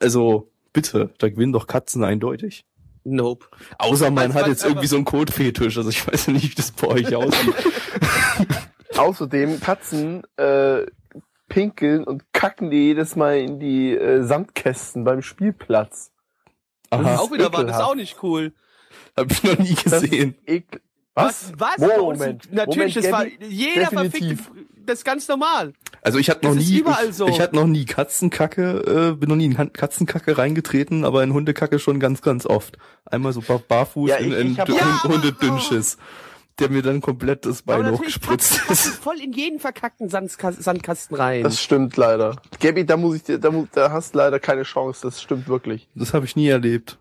[0.00, 2.64] Also bitte, da gewinnen doch Katzen eindeutig.
[3.04, 3.46] Nope.
[3.78, 5.76] Außer man hat jetzt irgendwie so einen Kotfetisch.
[5.78, 7.54] Also ich weiß ja nicht, wie das bei euch aussieht.
[8.96, 10.84] Außerdem Katzen äh,
[11.48, 16.12] pinkeln und kacken die jedes Mal in die äh, Sandkästen beim Spielplatz.
[16.90, 17.84] Aha, Auch wieder war das ekelhaft.
[17.84, 18.52] auch nicht cool.
[19.16, 20.34] hab ich noch nie Das gesehen.
[20.44, 20.64] ist.
[21.14, 21.52] Was?
[21.56, 21.78] Was?
[21.78, 22.52] Moment.
[22.52, 24.44] Natürlich, Moment, das war jeder definitiv.
[24.44, 25.72] verfickte, das ist ganz normal.
[26.02, 27.28] Also ich hatte noch Das nie, überall ich, so.
[27.28, 31.78] ich hatte noch nie Katzenkacke, äh, bin noch nie in Katzenkacke reingetreten, aber in Hundekacke
[31.78, 32.78] schon ganz, ganz oft.
[33.04, 35.98] Einmal so bar barfuß Ja, in, ich- in ich hab- Dün- Ja, Hundedünnschiss,
[36.58, 38.86] der mir dann komplett das Bein hochgespritzt ist.
[38.88, 41.42] voll in jeden verkackten Sandka Sandkasten rein.
[41.42, 42.36] Das stimmt leider.
[42.60, 45.00] Gabby, da muss ich dir, da, da hast du leider keine Chance.
[45.02, 45.88] Das stimmt wirklich.
[45.94, 46.98] Das habe ich nie erlebt.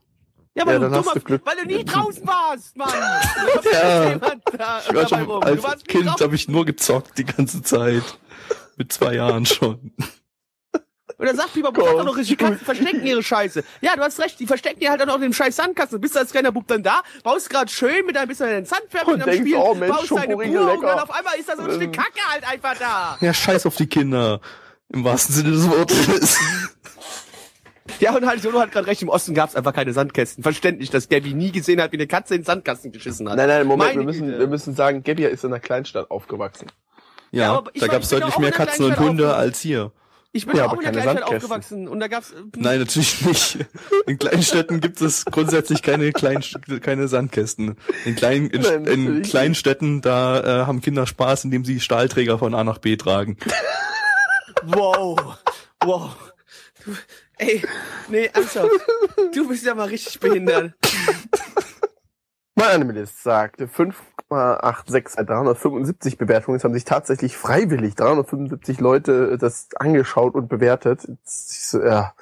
[0.60, 1.41] Ja, weil ja, du dann hast dummer, du Glück.
[1.45, 2.89] weil du nie draußen warst, Mann.
[3.72, 4.16] Ja.
[4.57, 5.43] Da Ich war schon, rum.
[5.43, 8.03] als Du Kind habe ich nur gezockt die ganze Zeit.
[8.78, 9.93] Mit zwei Jahren schon.
[11.18, 13.62] Und dann sagt lieber, Bub, doch richtig, die Katzen verstecken ihre Scheiße.
[13.82, 15.97] Ja, du hast recht, die verstecken die halt dann auch in dem scheiß Sandkasten.
[15.97, 19.24] Du bist als kleiner Bub dann da, baust gerade schön mit deinem bisschen Sandfärber Und
[19.24, 21.72] am Spiel, oh Mensch, baust deine Kur und dann auf einmal ist da so ein
[21.72, 21.91] Stück Ähm.
[21.91, 23.18] Kacke halt einfach da.
[23.20, 24.39] Ja, scheiß auf die Kinder.
[24.93, 26.39] Im wahrsten Sinne des Wortes.
[28.02, 30.41] Ja, und halt, Solo hat gerade recht, im Osten gab's einfach keine Sandkästen.
[30.43, 33.36] Verständlich, dass Gabby nie gesehen hat, wie eine Katze in den Sandkasten geschissen hat.
[33.38, 34.39] Nein, nein, Moment, Meine wir müssen, Güte.
[34.39, 36.68] wir müssen sagen, Gabby ist in einer Kleinstadt aufgewachsen.
[37.32, 39.91] Ja, Ja, da gab's deutlich mehr Katzen und Hunde als hier.
[40.32, 41.52] Ich bin Ja, auch in der keine Kleinstadt Sandkästen.
[41.52, 42.32] aufgewachsen und da gab's.
[42.32, 43.58] äh, Nein, natürlich nicht.
[44.06, 46.43] In Kleinstädten gibt es grundsätzlich keine, Klein,
[46.82, 47.78] keine Sandkästen.
[48.06, 52.38] In, kleinen, in, Nein, in kleinen Städten, da äh, haben Kinder Spaß, indem sie Stahlträger
[52.39, 53.38] von A nach B tragen.
[54.64, 55.38] Wow.
[55.84, 56.16] Wow.
[57.40, 57.64] Ey,
[58.10, 58.70] nee, ernsthaft.
[59.34, 60.74] Du bist ja mal richtig behindert.
[62.54, 66.58] Mein Animalist sagte 5,86 bei 375 Bewertungen.
[66.58, 71.08] Es haben sich tatsächlich freiwillig 375 Leute das angeschaut und bewertet.
[71.72, 72.14] Ja.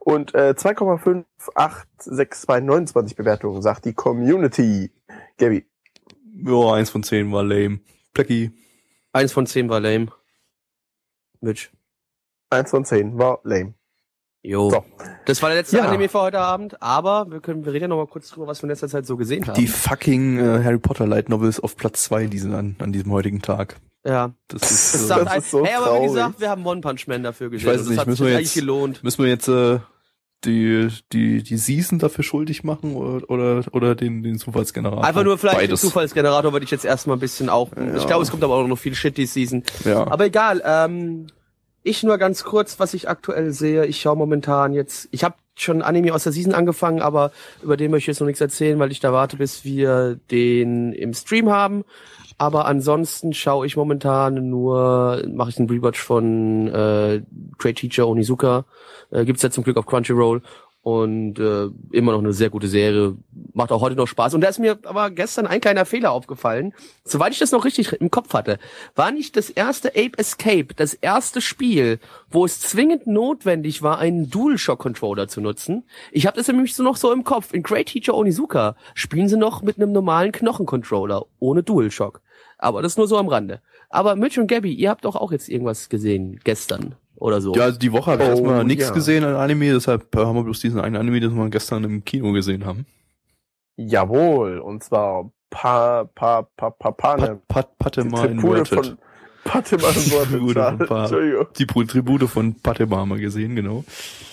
[0.00, 4.92] Und äh, 2,586 bei 29 Bewertungen, sagt die Community.
[5.38, 5.66] Gabby.
[6.44, 7.80] Ja, eins von zehn war lame.
[8.12, 8.52] Plecky.
[9.14, 10.08] Eins von zehn war lame.
[11.40, 11.70] Mitch.
[12.50, 13.77] Eins von zehn war lame.
[14.42, 14.70] Jo.
[14.70, 14.84] So.
[15.26, 15.84] Das war der letzte Ja.
[15.88, 18.60] Anime für heute Abend, aber wir können, wir reden ja noch mal kurz drüber, was
[18.62, 19.54] wir in letzter Zeit so gesehen haben.
[19.54, 23.42] Die fucking äh, Harry Potter Light Novels auf Platz zwei diesen an, an diesem heutigen
[23.42, 23.76] Tag.
[24.06, 24.32] ja.
[24.46, 27.06] Das Das ist, Das sagt ist so hey, aber wie gesagt, wir haben One Punch
[27.08, 27.68] Man dafür gesehen.
[27.68, 29.02] weiß und nicht, das hat müssen sich wir eigentlich jetzt- gelohnt.
[29.04, 29.80] müssen wir jetzt äh,
[30.44, 35.04] die, die, die Season dafür schuldig machen oder, oder, oder den, den Zufallsgenerator?
[35.04, 35.80] Einfach nur vielleicht Beides.
[35.80, 37.70] den Zufallsgenerator würde ich jetzt erstmal ein bisschen auch.
[37.96, 39.64] Ich glaube, es kommt aber auch noch viel Shit die Season.
[39.84, 40.06] Ja.
[40.06, 41.26] Aber egal, ähm,
[41.82, 43.86] ich nur ganz kurz, was ich aktuell sehe.
[43.86, 47.90] Ich schaue momentan jetzt, ich habe schon Anime aus der Season angefangen, aber über den
[47.90, 51.50] möchte ich jetzt noch nichts erzählen, weil ich da warte, bis wir den im Stream
[51.50, 51.84] haben.
[52.40, 57.22] Aber ansonsten schaue ich momentan nur, mache ich einen Rewatch von äh,
[57.58, 58.64] Great Teacher Onizuka.
[59.10, 60.42] Äh, gibt's ja zum Glück auf Crunchyroll.
[60.82, 63.16] Und äh, immer noch eine sehr gute Serie.
[63.52, 64.34] Macht auch heute noch Spaß.
[64.34, 66.72] Und da ist mir aber gestern ein kleiner Fehler aufgefallen.
[67.04, 68.58] Soweit ich das noch richtig im Kopf hatte,
[68.94, 71.98] war nicht das erste Ape Escape das erste Spiel,
[72.30, 75.84] wo es zwingend notwendig war, einen DualShock-Controller zu nutzen.
[76.12, 77.52] Ich habe das nämlich so noch so im Kopf.
[77.52, 82.22] In Great Teacher Onizuka spielen sie noch mit einem normalen Knochencontroller, ohne DualShock.
[82.56, 83.60] Aber das nur so am Rande.
[83.90, 87.54] Aber Mitch und Gabby, ihr habt doch auch jetzt irgendwas gesehen gestern oder so.
[87.54, 88.94] Ja, also die Woche habe ich Oh, erstmal nichts ja.
[88.94, 92.32] gesehen an Anime, deshalb haben wir bloß diesen einen Anime, den wir gestern im Kino
[92.32, 92.86] gesehen haben.
[93.76, 94.58] Jawohl.
[94.58, 97.40] Und zwar Pa, Pa, Pa, Pa, Panem.
[97.48, 98.86] Pat, Pat, Patte Die mal Tribune inverted.
[98.86, 98.98] von,
[99.44, 100.28] Patema Inverted.
[100.30, 101.46] Tribute von Pa- Entschuldigung.
[101.56, 103.84] Die Tribute von Patema haben wir gesehen, genau.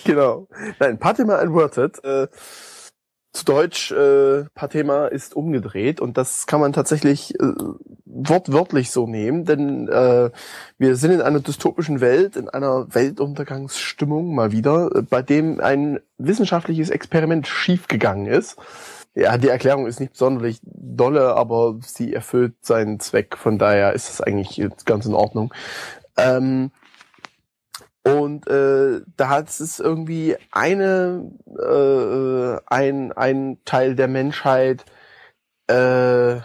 [0.04, 0.46] Genau.
[0.78, 2.02] Nein, Patema Inverted.
[2.04, 2.26] Äh,
[3.36, 7.52] zu Deutsch, äh, Patema ist umgedreht und das kann man tatsächlich äh,
[8.04, 10.30] wortwörtlich so nehmen, denn äh,
[10.78, 16.00] wir sind in einer dystopischen Welt, in einer Weltuntergangsstimmung mal wieder, äh, bei dem ein
[16.18, 18.56] wissenschaftliches Experiment schiefgegangen ist.
[19.14, 24.10] Ja, die Erklärung ist nicht sonderlich dolle, aber sie erfüllt seinen Zweck, von daher ist
[24.10, 25.52] es eigentlich ganz in Ordnung.
[26.16, 26.70] Ähm,
[28.06, 34.84] und äh, da hat es irgendwie eine, äh, ein, ein Teil der Menschheit,
[35.66, 36.36] äh,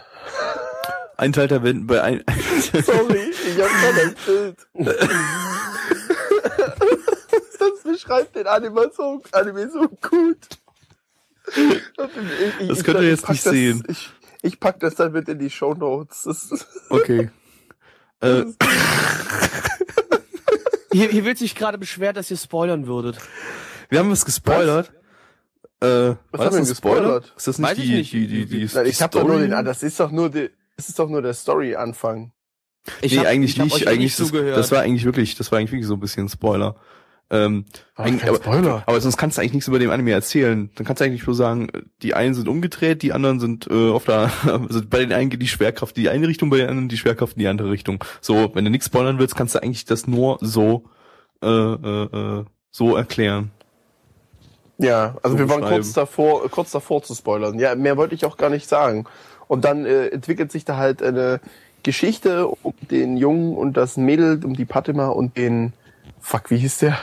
[1.16, 2.24] Ein Teil der Welt bei ein
[2.84, 3.70] sorry, ich hab
[4.26, 4.56] Bild.
[7.58, 10.38] das beschreibt den Anime so, Anime so gut.
[11.46, 13.84] Ich, ich, Das könnt ihr jetzt nicht das, sehen.
[13.86, 14.10] Ich,
[14.42, 16.66] ich pack das dann mit in die Show Notes.
[16.88, 17.30] Okay.
[18.24, 18.44] Äh,
[20.92, 23.18] Hier, hier wird sich gerade beschwert, dass ihr spoilern würdet.
[23.88, 24.92] wir haben was gespoilert.
[25.80, 27.34] Äh, war haben das wir denn gespoilert?
[27.36, 28.12] Ist das nicht Weiß ich die, nicht.
[28.12, 30.30] die, die, die, Nein, die ich hab doch nur den, ah, das ist doch nur
[30.30, 32.32] die, das ist doch nur der Story-Anfang.
[33.00, 33.86] Ich nee, hab- eigentlich ich nicht.
[33.88, 34.56] Eigentlich das, zugehört.
[34.56, 36.76] das war eigentlich wirklich, das war eigentlich wirklich so ein bisschen Spoiler.
[37.32, 37.64] Ähm,
[37.96, 38.82] kein aber, Spoiler.
[38.84, 40.70] aber sonst kannst du eigentlich nichts über den Anime erzählen.
[40.74, 41.68] Dann kannst du eigentlich nur sagen,
[42.02, 45.40] die einen sind umgedreht, die anderen sind äh, auf der, also bei den einen geht
[45.40, 48.04] die Schwerkraft in die eine Richtung, bei den anderen die Schwerkraft in die andere Richtung.
[48.20, 50.84] So, wenn du nichts spoilern willst, kannst du eigentlich das nur so
[51.42, 53.50] äh, äh, äh, so erklären.
[54.76, 57.58] Ja, also so wir waren kurz davor, kurz davor zu spoilern.
[57.58, 59.06] Ja, mehr wollte ich auch gar nicht sagen.
[59.48, 61.40] Und dann äh, entwickelt sich da halt eine
[61.82, 65.72] Geschichte um den Jungen und das Mädel, um die Patima und den,
[66.20, 66.98] fuck, wie hieß der?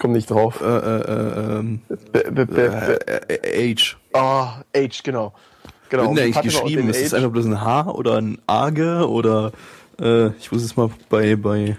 [0.00, 0.60] Komm nicht drauf.
[0.60, 1.80] Äh, äh, äh, ähm,
[2.14, 3.96] äh, äh, Age.
[4.14, 5.34] ah, Age, genau.
[5.90, 6.08] Genau.
[6.08, 6.88] Die der eigentlich geschrieben?
[6.88, 9.52] Ist das einfach bloß ein H oder ein Age oder
[10.00, 11.76] äh, ich muss jetzt mal bei bei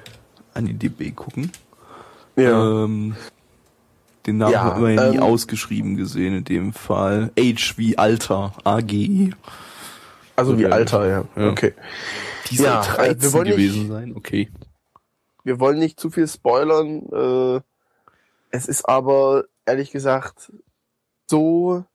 [0.54, 1.52] AniDB gucken.
[2.36, 2.84] Ja.
[2.84, 3.16] Ähm,
[4.28, 7.32] den Namen Ja, haben wir ja nie ähm, ausgeschrieben gesehen in dem Fall.
[7.40, 9.32] Age wie Alter, AG.
[10.36, 10.66] also wie.
[10.68, 11.24] Alter, ja.
[11.36, 11.50] Ja.
[11.50, 11.74] Okay.
[12.52, 14.14] Die soll Ja, äh, 13 wir wollen nicht- gewesen sein.
[14.16, 14.52] Okay.
[15.44, 17.02] Wir wollen nicht zu viel spoilern.
[17.12, 17.62] Äh,
[18.52, 20.52] es ist aber, ehrlich gesagt,
[21.30, 21.86] so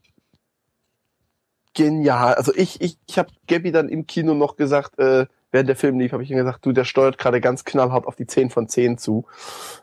[1.75, 2.35] genial.
[2.35, 6.01] Also ich, ich, ich habe Gabby dann im Kino noch gesagt, äh, während der Film
[6.01, 8.69] lief, habe ich ihm gesagt, du, der steuert gerade ganz knallhart auf die 10 von
[8.69, 9.27] 10 zu.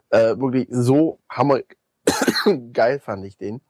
[0.09, 1.59] Äh, wirklich so hammer
[2.73, 3.61] geil fand ich den.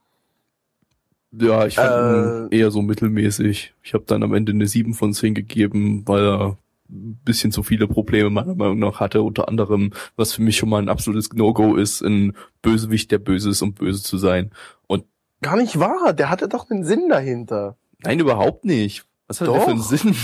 [1.32, 3.74] Ja, ich fand ihn Äh, eher so mittelmäßig.
[3.84, 6.58] Ich habe dann am Ende eine 7 von 10 gegeben, weil er
[6.94, 9.22] bisschen zu viele Probleme meiner Meinung nach hatte.
[9.22, 13.50] Unter anderem, was für mich schon mal ein absolutes No-Go ist, ein Bösewicht, der böse
[13.50, 14.52] ist, um böse zu sein.
[14.88, 15.06] Und
[15.41, 17.78] Gar nicht wahr, der hatte doch einen Sinn dahinter.
[18.04, 19.06] nein, überhaupt nicht.
[19.28, 19.86] Was hat der für einen Doch.
[19.89, 20.16] Sinn?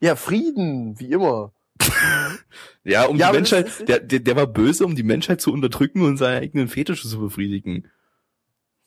[0.00, 1.52] Ja, Frieden, wie immer.
[2.84, 6.02] Ja, um Ja, die Menschheit, der, der, der war böse, um die Menschheit zu unterdrücken
[6.02, 7.86] und seine eigenen Fetische zu befriedigen.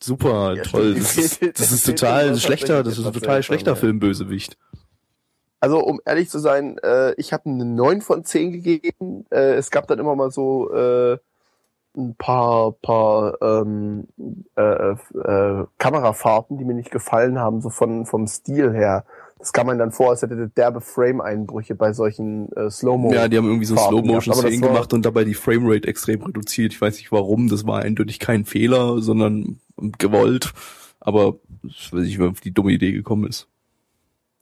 [0.02, 0.94] Super, Ja, toll.
[0.94, 3.76] Das ist, das ist total schlechter, das ist ein total schlechter ja.
[3.76, 4.58] Filmbösewicht.
[5.64, 9.24] Also um ehrlich zu sein, äh, ich habe eine 9 von 10 gegeben.
[9.30, 11.16] Äh, es gab dann immer mal so äh,
[11.96, 14.06] ein paar, paar ähm,
[14.56, 19.06] äh, äh, Kamerafahrten, die mir nicht gefallen haben, so von vom Stil her.
[19.38, 23.14] Das kam man dann vor, als hätte der derbe Frame-Einbrüche bei solchen äh, Slow-Mo.
[23.14, 26.74] Ja, die haben irgendwie so Slow-Motion-Szenen gemacht und dabei die Framerate extrem reduziert.
[26.74, 29.60] Ich weiß nicht warum, das war eindeutig kein Fehler, sondern
[29.96, 30.52] gewollt.
[31.00, 33.48] Aber ich weiß nicht, wer auf die dumme Idee gekommen ist.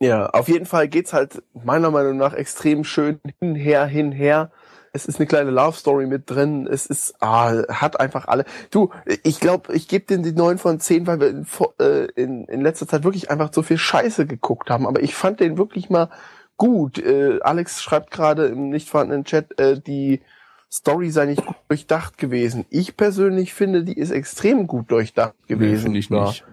[0.03, 4.50] Ja, auf jeden Fall geht's halt meiner Meinung nach extrem schön hinher, hinher.
[4.92, 6.66] Es ist eine kleine Love Story mit drin.
[6.66, 8.44] Es ist, ah, hat einfach alle.
[8.72, 8.90] Du,
[9.22, 11.46] ich glaube, ich gebe den die 9 von 10, weil wir in,
[11.78, 14.88] äh, in, in letzter Zeit wirklich einfach so viel Scheiße geguckt haben.
[14.88, 16.11] Aber ich fand den wirklich mal
[16.57, 16.98] gut.
[16.98, 20.20] Äh, Alex schreibt gerade im nicht vorhandenen Chat, äh, die
[20.70, 22.66] Story sei nicht gut durchdacht gewesen.
[22.70, 25.82] Ich persönlich finde, die ist extrem gut durchdacht gewesen.
[25.84, 26.44] finde ich nicht.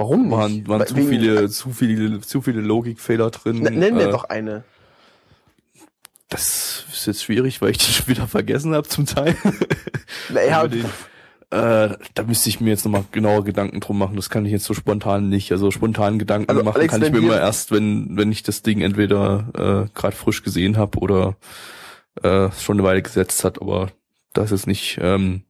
[0.00, 0.30] Warum nicht?
[0.30, 3.66] Waren, waren zu viele, zu viele, zu viele Logikfehler drin.
[3.66, 4.64] N- Nenn mir Äh, doch eine.
[6.28, 9.36] Das ist jetzt schwierig, weil ich die schon wieder vergessen habe zum Teil.
[10.32, 10.84] Naja, Über den,
[11.50, 14.16] äh, da müsste ich mir jetzt nochmal genauer Gedanken drum machen.
[14.16, 15.52] Das kann ich jetzt so spontan nicht.
[15.52, 18.62] Also spontan Gedanken Also, machen Alex, kann ich mir immer erst, wenn wenn ich das
[18.62, 21.36] Ding entweder äh, gerade frisch gesehen habe oder
[22.22, 23.60] äh, schon eine Weile gesetzt hat.
[23.60, 23.90] Aber
[24.32, 24.98] das ist nicht.
[25.00, 25.42] Ähm,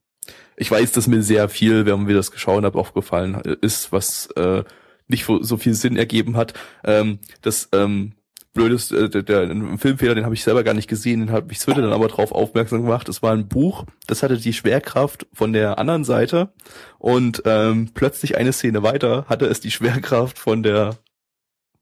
[0.61, 4.63] ich weiß, dass mir sehr viel, während wir das geschaut haben, aufgefallen ist, was äh,
[5.09, 6.53] nicht so viel Sinn ergeben hat.
[6.85, 8.13] Ähm, das ähm,
[8.53, 11.49] blödes, äh, der, der ein Filmfehler, den habe ich selber gar nicht gesehen, den hat
[11.49, 13.09] mich Twitter dann aber drauf aufmerksam gemacht.
[13.09, 16.53] Es war ein Buch, das hatte die Schwerkraft von der anderen Seite
[16.99, 20.99] und ähm, plötzlich eine Szene weiter hatte es die Schwerkraft von der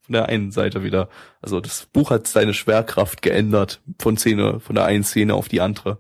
[0.02, 1.08] von der einen Seite wieder.
[1.42, 5.60] Also das Buch hat seine Schwerkraft geändert von Szene, von der einen Szene auf die
[5.60, 5.98] andere.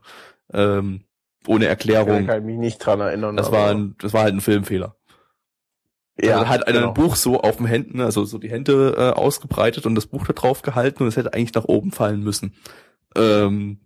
[0.52, 1.02] Ähm,
[1.48, 2.26] ohne Erklärung.
[2.26, 3.36] kann ich mich nicht dran erinnern.
[3.36, 4.94] Das aber- war ein, das war halt ein Filmfehler.
[6.20, 6.88] Ja, also hat einer genau.
[6.88, 10.26] ein Buch so auf den Händen, also so die Hände äh, ausgebreitet und das Buch
[10.26, 12.54] da drauf gehalten und es hätte eigentlich nach oben fallen müssen.
[13.16, 13.78] Ähm,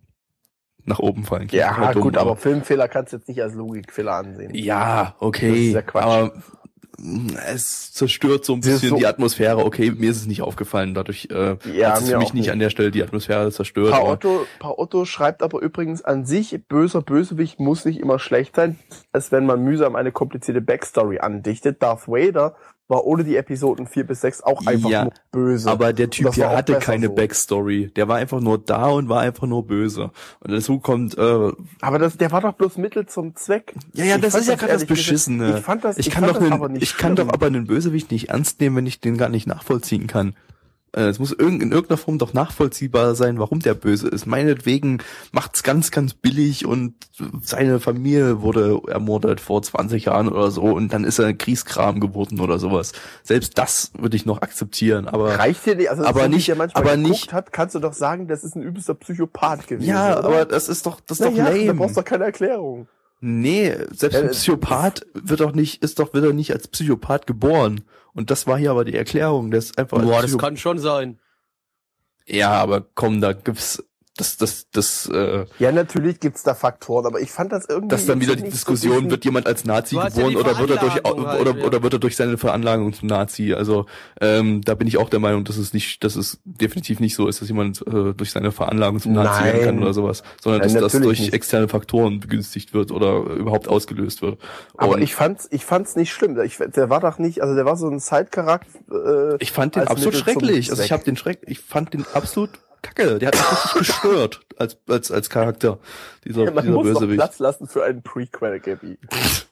[0.85, 1.47] nach oben fallen.
[1.51, 4.53] Ja, dumm, gut, aber Filmfehler kannst du jetzt nicht als Logikfehler ansehen.
[4.55, 5.67] ja, Das okay.
[5.67, 6.03] ist ja Quatsch.
[6.03, 6.33] Aber
[7.47, 9.65] es zerstört so ein bisschen so- die Atmosphäre.
[9.65, 10.93] Okay, mir ist es nicht aufgefallen.
[10.93, 13.91] Dadurch äh, Ja, hat es für mich nicht an der Stelle die Atmosphäre zerstört.
[13.91, 18.77] Paotto, Paotto schreibt aber übrigens an sich, böser Bösewicht muss nicht immer schlecht sein,
[19.11, 21.81] als wenn man mühsam eine komplizierte Backstory andichtet.
[21.81, 22.55] Darth Vader
[22.87, 25.69] war ohne die Episoden 4 bis 6 auch einfach Ja, nur böse.
[25.71, 27.15] Aber der Typ hier hatte keine so.
[27.15, 27.91] Backstory.
[27.95, 30.11] Der war einfach nur da und war einfach nur böse.
[30.41, 31.51] Und dazu kommt, äh,
[31.81, 33.73] aber das, der war doch bloß Mittel zum Zweck.
[33.93, 35.57] ja, ja, Ich das ist ja gerade das Beschissene.
[35.57, 37.65] Ich fand das, ich ich kann doch, einen, aber nicht ich kann doch aber einen
[37.67, 40.35] Bösewicht nicht ernst nehmen, wenn ich den gar nicht nachvollziehen kann.
[40.95, 44.25] Äh, Es muss in irgendeiner Form doch nachvollziehbar sein, warum der böse ist.
[44.25, 44.99] Meinetwegen
[45.31, 46.93] macht's ganz, ganz billig und
[47.41, 52.39] seine Familie wurde ermordet vor 20 Jahren oder so und dann ist er Kriegskram geworden
[52.39, 52.91] oder sowas.
[53.23, 56.83] Selbst das würde ich noch akzeptieren, aber Reicht dir nicht, also Aber nicht- der manchmal
[56.83, 59.89] aber nicht- hat, kannst du doch sagen, das ist ein übelster Psychopath gewesen.
[59.89, 60.27] ja, oder?
[60.27, 61.65] aber das ist doch, das ist Na doch ja, lame.
[61.65, 62.87] da brauchst du doch keine Erklärung.
[63.25, 67.25] Nee, selbst Ja, ein Psychopath wird doch nicht, ist doch, wird er nicht als Psychopath
[67.25, 67.81] geboren.
[68.13, 71.19] Und das war hier aber die Erklärung, der ist einfach Boah, das kann schon sein.
[72.25, 73.83] Ja, aber komm, da gibt's,
[74.15, 77.87] das, das, das, äh, Ja, natürlich gibt's da Faktoren, aber ich fand das irgendwie.
[77.87, 80.77] dass dann wieder die Diskussion, wird jemand als Nazi ja geboren die oder wird er
[80.77, 81.65] durch, halt, oder, ja.
[81.65, 83.55] oder wird er durch seine Veranlagung zum Nazi?
[83.55, 83.87] Also,
[84.21, 87.27] ähm, da bin ich auch der Meinung, dass es nicht, dass es definitiv nicht so
[87.27, 89.83] ist, dass jemand äh, durch seine Veranlagung zum Nazi werden kann Nein.
[89.83, 91.33] oder sowas, sondern Nein, dass das durch nicht.
[91.33, 94.39] externe Faktoren begünstigt wird oder überhaupt ausgelöst wird.
[94.77, 96.39] Aber Und ich fand's, ich fand's nicht schlimm.
[96.41, 99.33] Ich, der war doch nicht, also der war so ein Side-Charakter.
[99.33, 100.69] Äh, Ich fand den absolut schrecklich.
[100.69, 102.51] Also ich habe den Schreck, ich fand den absolut
[102.83, 103.17] kacke.
[103.17, 105.79] Der hat mich richtig gestört als als als Charakter
[106.23, 107.17] dieser man dieser muss Bösewicht.
[107.17, 108.99] Platz lassen für einen Prequel, Gabby.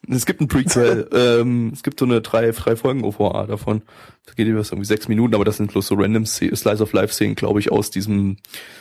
[0.08, 1.08] Es gibt ein Prequel.
[1.12, 3.82] ähm, es gibt so eine drei drei Folgen OVA davon.
[4.26, 7.12] Da geht jeweils irgendwie sechs Minuten, aber das sind bloß so random Slice of Life
[7.12, 8.36] Szenen, glaube ich, aus diesem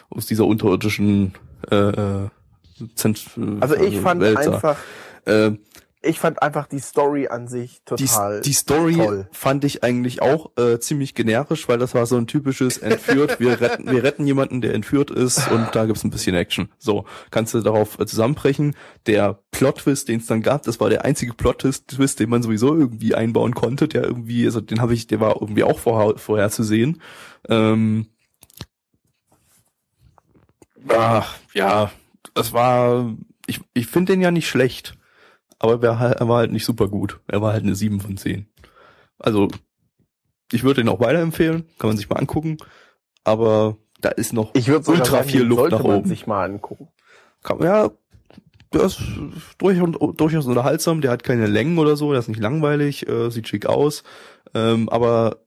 [0.09, 1.33] aus dieser unterirdischen
[1.71, 2.29] äh, äh,
[2.95, 3.25] Zent
[3.59, 4.77] Also ich äh, fand Welt einfach,
[5.25, 5.51] Äh,
[6.03, 8.41] ich fand einfach die Story an sich die, total.
[8.41, 9.27] die Story toll.
[9.31, 13.61] fand ich eigentlich auch äh, ziemlich generisch, weil das war so ein typisches entführt, wir
[13.61, 16.69] retten, wir retten jemanden, der entführt ist und da gibt's ein bisschen Action.
[16.79, 18.75] So, kannst du darauf äh, zusammenbrechen.
[19.05, 23.13] Der Plot-Twist, den es dann gab, das war der einzige Plot-Twist, den man sowieso irgendwie
[23.13, 26.99] einbauen konnte, der irgendwie, also den habe ich, der war irgendwie auch vorher, vorherzusehen.
[27.47, 28.07] Ähm,
[30.89, 31.91] ach, ja,
[32.33, 33.15] das war,
[33.45, 34.97] ich, ich finde den ja nicht schlecht.
[35.63, 37.19] Aber er, war- war halt nicht super gut.
[37.27, 38.47] Er war halt eine 7 von 10.
[39.19, 39.47] Also,
[40.51, 41.65] ich würde ihn auch weiterempfehlen.
[41.77, 42.57] Kann man sich mal angucken.
[43.23, 46.07] Aber da ist noch ultra sagen, viel Luft sollte nach man oben.
[46.09, 46.87] sich mal angucken.
[47.43, 47.91] Kann, ja,
[48.73, 49.01] der ist
[49.59, 51.01] durchaus, durchaus unterhaltsam.
[51.01, 52.09] Der hat keine Längen oder so.
[52.11, 53.07] Der ist nicht langweilig.
[53.07, 54.01] Äh, sieht schick aus.
[54.55, 55.37] Ähm, aber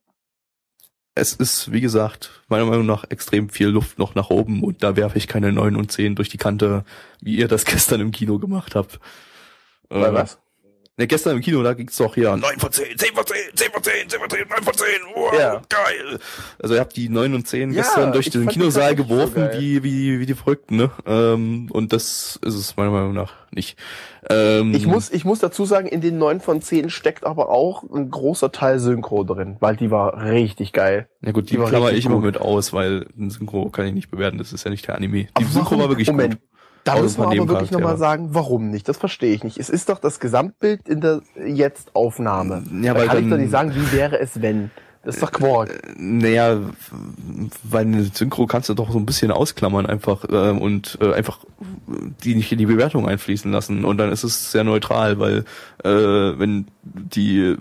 [1.16, 4.62] es ist, wie gesagt, meiner Meinung nach extrem viel Luft noch nach oben.
[4.62, 6.84] Und da werfe ich keine 9 und 10 durch die Kante,
[7.20, 9.00] wie ihr das gestern im Kino gemacht habt.
[9.89, 10.39] Weil Äh, was?
[10.97, 13.73] Ne, gestern im Kino, da ging's doch hier 9 von 10, 10 von 10, 10
[13.73, 14.86] von 10, 10 von 10, 9 von 10,
[15.16, 15.62] wow, Ja.
[15.69, 16.20] geil.
[16.62, 19.56] Also ihr habt die 9 und 10 Ja, gestern durch den Kinosaal so geworfen, geil.
[19.59, 20.93] wie, wie, wie die Verrückten, ne?
[21.05, 23.77] Ähm, und das ist es meiner Meinung nach nicht.
[24.31, 27.82] Ähm, Ich muss, ich muss dazu sagen, in den 9 von 10 steckt aber auch
[27.93, 31.09] ein großer Teil Synchro drin, weil die war richtig geil.
[31.23, 32.24] Ja gut, die die klammer ich immer gut.
[32.27, 35.24] mit aus, weil ein Synchro kann ich nicht bewerten, das ist ja nicht der Anime.
[35.24, 36.48] Die Aber Synchro warum- war wirklich Moment, gut.
[36.85, 37.98] Da wir von aber wirklich nochmal Charakter.
[37.98, 38.89] sagen, warum nicht?
[38.89, 39.59] Das verstehe ich nicht.
[39.59, 42.62] Es ist doch das Gesamtbild in der Jetzt-Aufnahme.
[42.82, 44.70] Ja, da weil kann ich dann- doch nicht sagen, wie wäre es, wenn.
[45.02, 45.82] Das ist doch Quark.
[45.98, 46.61] Naja,
[47.62, 51.40] weil eine Synchro kannst du doch so ein bisschen ausklammern einfach äh, und äh, einfach
[52.24, 55.44] die nicht in die Bewertung einfließen lassen und dann ist es sehr neutral, weil
[55.85, 55.90] äh,
[56.39, 57.56] wenn die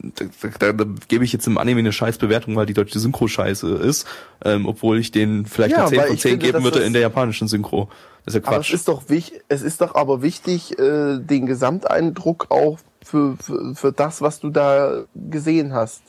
[0.00, 3.26] da, da, da gebe ich jetzt im Anime eine scheiß Bewertung, weil die deutsche Synchro
[3.28, 4.06] scheiße ist,
[4.44, 6.80] ähm, obwohl ich den vielleicht Ja, eine 10 weil von ich 10 finde, geben würde
[6.80, 7.88] in der japanischen Synchro.
[8.24, 8.68] Das ist ja Aber Quatsch.
[8.68, 13.74] es ist doch wichtig, es ist doch aber wichtig, äh, den Gesamteindruck auch für, für,
[13.74, 16.02] für das, was du da gesehen hast.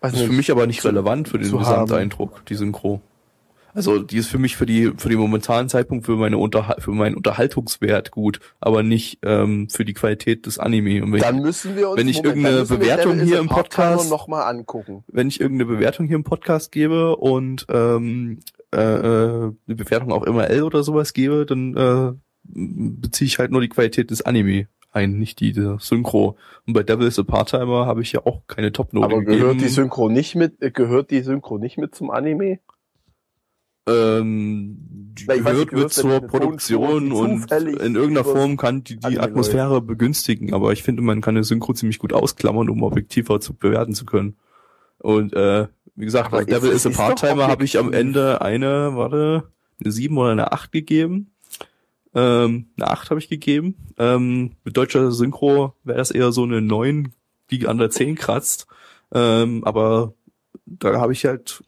[0.00, 0.36] Weiß Das ist für nicht.
[0.36, 3.00] mich aber nicht relevant für den zu Gesamteindruck, die Synchro.
[3.78, 6.90] Also die ist für mich für die für den momentanen Zeitpunkt für meine Unterhal für
[6.90, 11.02] meinen Unterhaltungswert gut, aber nicht ähm, für die Qualität des Anime.
[11.02, 14.10] Und wenn, Dann ich, müssen wir uns wenn ich Moment, irgendeine Bewertung hier im Podcast-
[14.10, 15.04] noch mal angucken.
[15.08, 18.40] wenn ich irgendeine Bewertung hier im Podcast gebe und ähm,
[18.74, 23.50] äh, äh, eine Bewertung auch immer L oder sowas gebe, dann äh, beziehe ich halt
[23.50, 26.36] nur die Qualität des Anime ein, nicht die, die Synchro.
[26.66, 29.38] Und bei Devil is a Part-Timer habe ich ja auch keine Top-Note Aber gegeben.
[29.40, 32.58] gehört die Synchro nicht mit, gehört die Synchro nicht mit zum Anime?
[33.88, 34.76] Ähm,
[35.18, 40.54] die gehört nicht, denn zur Produktion und in irgendeiner Form kann die die Atmosphäre begünstigen,
[40.54, 44.04] aber ich finde, man kann eine Synchro ziemlich gut ausklammern, um objektiver zu bewerten zu
[44.04, 44.36] können.
[44.98, 47.92] Und äh, wie gesagt, bei Devil is a Part-Timer habe ich am.
[47.92, 49.44] Ende eine, warte,
[49.80, 51.32] eine 7 oder eine 8 gegeben.
[52.14, 53.74] Ähm, eine 8 habe ich gegeben.
[53.98, 57.12] Ähm, mit deutscher Synchro wäre das eher so eine 9,
[57.50, 58.66] die an der 10 kratzt.
[59.12, 60.14] Ähm, aber
[60.66, 61.64] da habe ich halt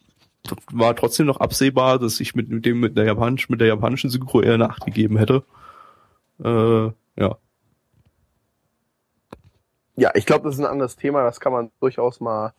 [0.73, 4.11] war trotzdem noch absehbar, dass ich mit, mit dem mit der japanisch mit der japanischen
[4.11, 5.45] Synchro eher eine 8 gegeben hätte.
[6.43, 6.91] Äh,
[7.21, 7.37] ja.
[9.97, 12.55] Ja, ich glaube, das ist ein anderes Thema, das kann man durchaus mal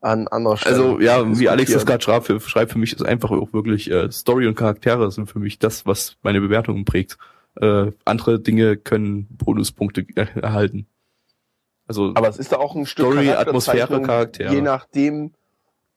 [0.00, 0.76] an anderer Stelle.
[0.76, 3.90] Also ja, wie Alex das gerade schreibt, für, schreibt für mich ist einfach auch wirklich
[3.90, 7.18] äh, Story und Charaktere sind für mich das, was meine Bewertungen prägt.
[7.60, 10.86] Äh, andere Dinge können Bonuspunkte er- erhalten.
[11.88, 14.54] Also Aber es ist da auch ein Stück Story, Atmosphäre, Charaktere.
[14.54, 15.32] Je nachdem,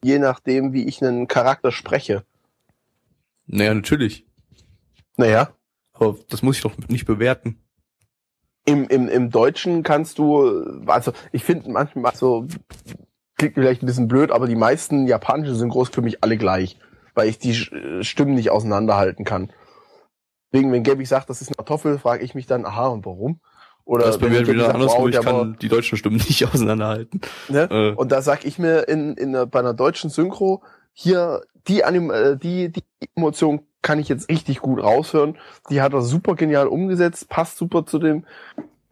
[0.04, 2.24] je nachdem, wie ich einen Charakter spreche.
[3.46, 4.26] naja, natürlich.
[5.18, 5.50] Naja,
[5.94, 7.62] Aber das muss ich doch nicht bewerten.
[8.66, 12.48] im, im, im Deutschen kannst du, also ich finde manchmal so,
[13.38, 16.78] klingt vielleicht ein bisschen blöd, aber die meisten japanischen Synchros für mich alle gleich,
[17.14, 17.54] weil ich die
[18.04, 19.52] Stimmen nicht auseinanderhalten kann.
[20.52, 23.40] Deswegen, wenn Gabby sagt, das ist eine Kartoffel, frage ich mich dann, aha, und warum?
[23.86, 27.22] Oder das bei mir wieder wow, ich kann die deutschen Stimmen nicht auseinanderhalten.
[27.50, 27.70] Ne?
[27.70, 27.92] Äh.
[27.96, 30.64] Und da sag ich mir in, in bei einer deutschen Synchro,
[30.94, 32.84] hier, die, Anim äh, die, die
[33.16, 35.38] Emotion kann ich jetzt richtig gut raushören.
[35.70, 38.26] Die hat er super genial umgesetzt, passt super zu dem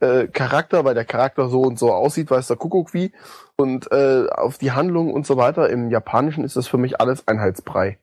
[0.00, 3.12] äh, Charakter, weil der Charakter so und so aussieht, weiß der Kuckuck wie.
[3.56, 5.68] Und äh, auf die Handlung und so weiter.
[5.68, 7.98] Im Japanischen ist das für mich alles Einheitsbrei.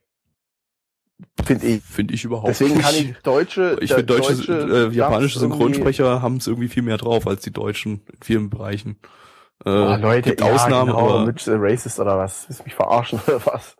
[1.44, 1.82] Finde ich.
[1.82, 2.84] Finde ich überhaupt Deswegen nicht.
[2.84, 6.96] kann ich deutsche, Ich finde deutsche, äh, Dubs japanische Synchronsprecher haben es irgendwie viel mehr
[6.96, 8.98] drauf als die deutschen in vielen Bereichen.
[9.64, 12.46] Äh, Oh, Leute, gibt ja, Ausnahmen, genau, aber mit äh, Racist oder was?
[12.46, 13.76] Du mich verarschen oder was?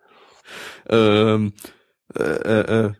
[0.89, 1.53] ähm,
[2.17, 2.93] äh, äh, äh,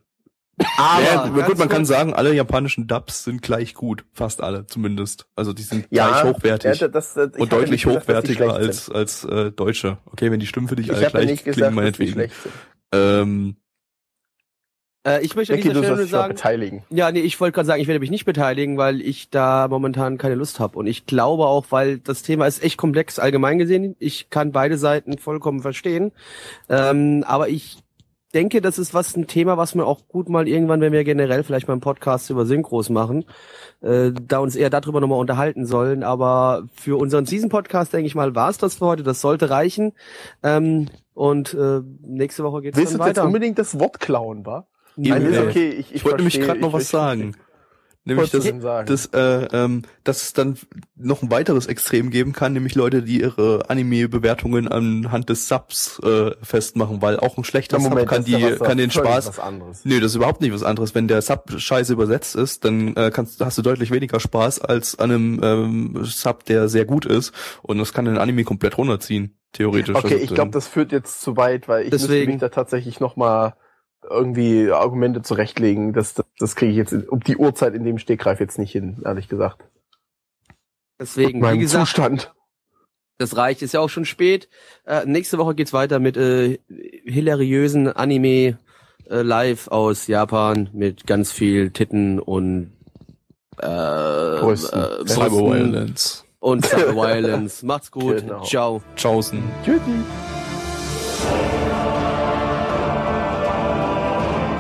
[0.77, 5.27] Aber ja, gut, man kann sagen, alle japanischen Dubs sind gleich gut, fast alle zumindest.
[5.35, 9.25] Also die sind Ja, gleich hochwertig ja, das, das, und deutlich gesagt, hochwertiger als als
[9.25, 9.99] äh, deutsche.
[10.07, 12.13] Okay, wenn die Stimmen für dich Ich alle gleich nicht klingen, gesagt, dass die meinetwegen.
[12.13, 12.55] schlecht sind.
[12.93, 13.57] Ähm,
[15.09, 16.83] Äh, ich möchte an Becky, dieser du Stelle nur sagen, beteiligen.
[16.91, 20.19] ja, nee, ich wollte gerade sagen, ich werde mich nicht beteiligen, weil ich da momentan
[20.19, 20.79] keine Lust habe.
[20.79, 23.97] Und ich glaube auch, weil das Thema ist echt komplex allgemein gesehen.
[23.99, 26.13] Ich kann beide Seiten vollkommen verstehen.
[26.69, 27.79] Ähm, aber ich
[28.35, 31.43] denke, das ist was ein Thema, was wir auch gut mal irgendwann, wenn wir generell
[31.45, 33.25] vielleicht mal einen Podcast über Synchros machen,
[33.81, 36.03] äh, da uns eher darüber nochmal unterhalten sollen.
[36.03, 39.03] Aber für unseren Season-Podcast, denke ich mal, war es das für heute.
[39.03, 39.93] Das sollte reichen.
[40.43, 43.27] Ähm, und äh, nächste Woche geht es Willst dann du jetzt weiter.
[43.27, 44.67] unbedingt das Wort klauen, war?
[44.99, 45.69] Nein, ist okay.
[45.71, 47.35] Ich, ich, ich wollte nämlich gerade noch was sagen.
[48.05, 48.45] Nämlich, dass,
[48.87, 50.57] dass, äh, ähm, dass es dann
[50.97, 56.31] noch ein weiteres Extrem geben kann, nämlich Leute, die ihre Anime-Bewertungen anhand des Subs äh,
[56.41, 59.39] festmachen, weil auch ein schlechter Na, Sub kann, die, ja was- kann den Spaß Was
[59.39, 59.85] anderes.
[59.85, 60.95] Nee, das ist überhaupt nicht was anderes.
[60.95, 64.99] Wenn der Sub scheiße übersetzt ist, dann äh, kannst, hast du deutlich weniger Spaß als
[64.99, 67.35] an einem ähm, Sub, der sehr gut ist.
[67.63, 69.95] Und das kann den Anime komplett runterziehen, theoretisch.
[69.95, 72.49] Okay, Also, ich glaube, das führt jetzt zu weit, weil ich müsste Deswegen- mich da
[72.49, 73.55] tatsächlich noch mal
[74.11, 75.93] irgendwie Argumente zurechtlegen.
[75.93, 79.03] Das, das, das kriege ich jetzt um die Uhrzeit in dem Stegreif jetzt nicht hin,
[79.05, 79.65] ehrlich gesagt.
[81.01, 82.33] Deswegen, wie Mein gesagt, Zustand.
[83.19, 84.49] Das reicht, ist ja auch schon spät.
[84.87, 86.59] Äh, nächste Woche geht's weiter mit äh,
[87.05, 88.59] hilariösen Anime
[89.11, 92.73] äh, live aus Japan mit ganz viel Titten und
[93.59, 94.81] äh, Brüsten.
[94.81, 96.25] äh, Cyber Brüsten Violence.
[96.39, 97.63] und Cyber Violence.
[97.65, 98.19] Macht's gut.
[98.19, 98.43] Genau.
[98.45, 98.83] Ciao.
[98.95, 99.43] Tschaußen.
[99.65, 99.81] Tschüssi.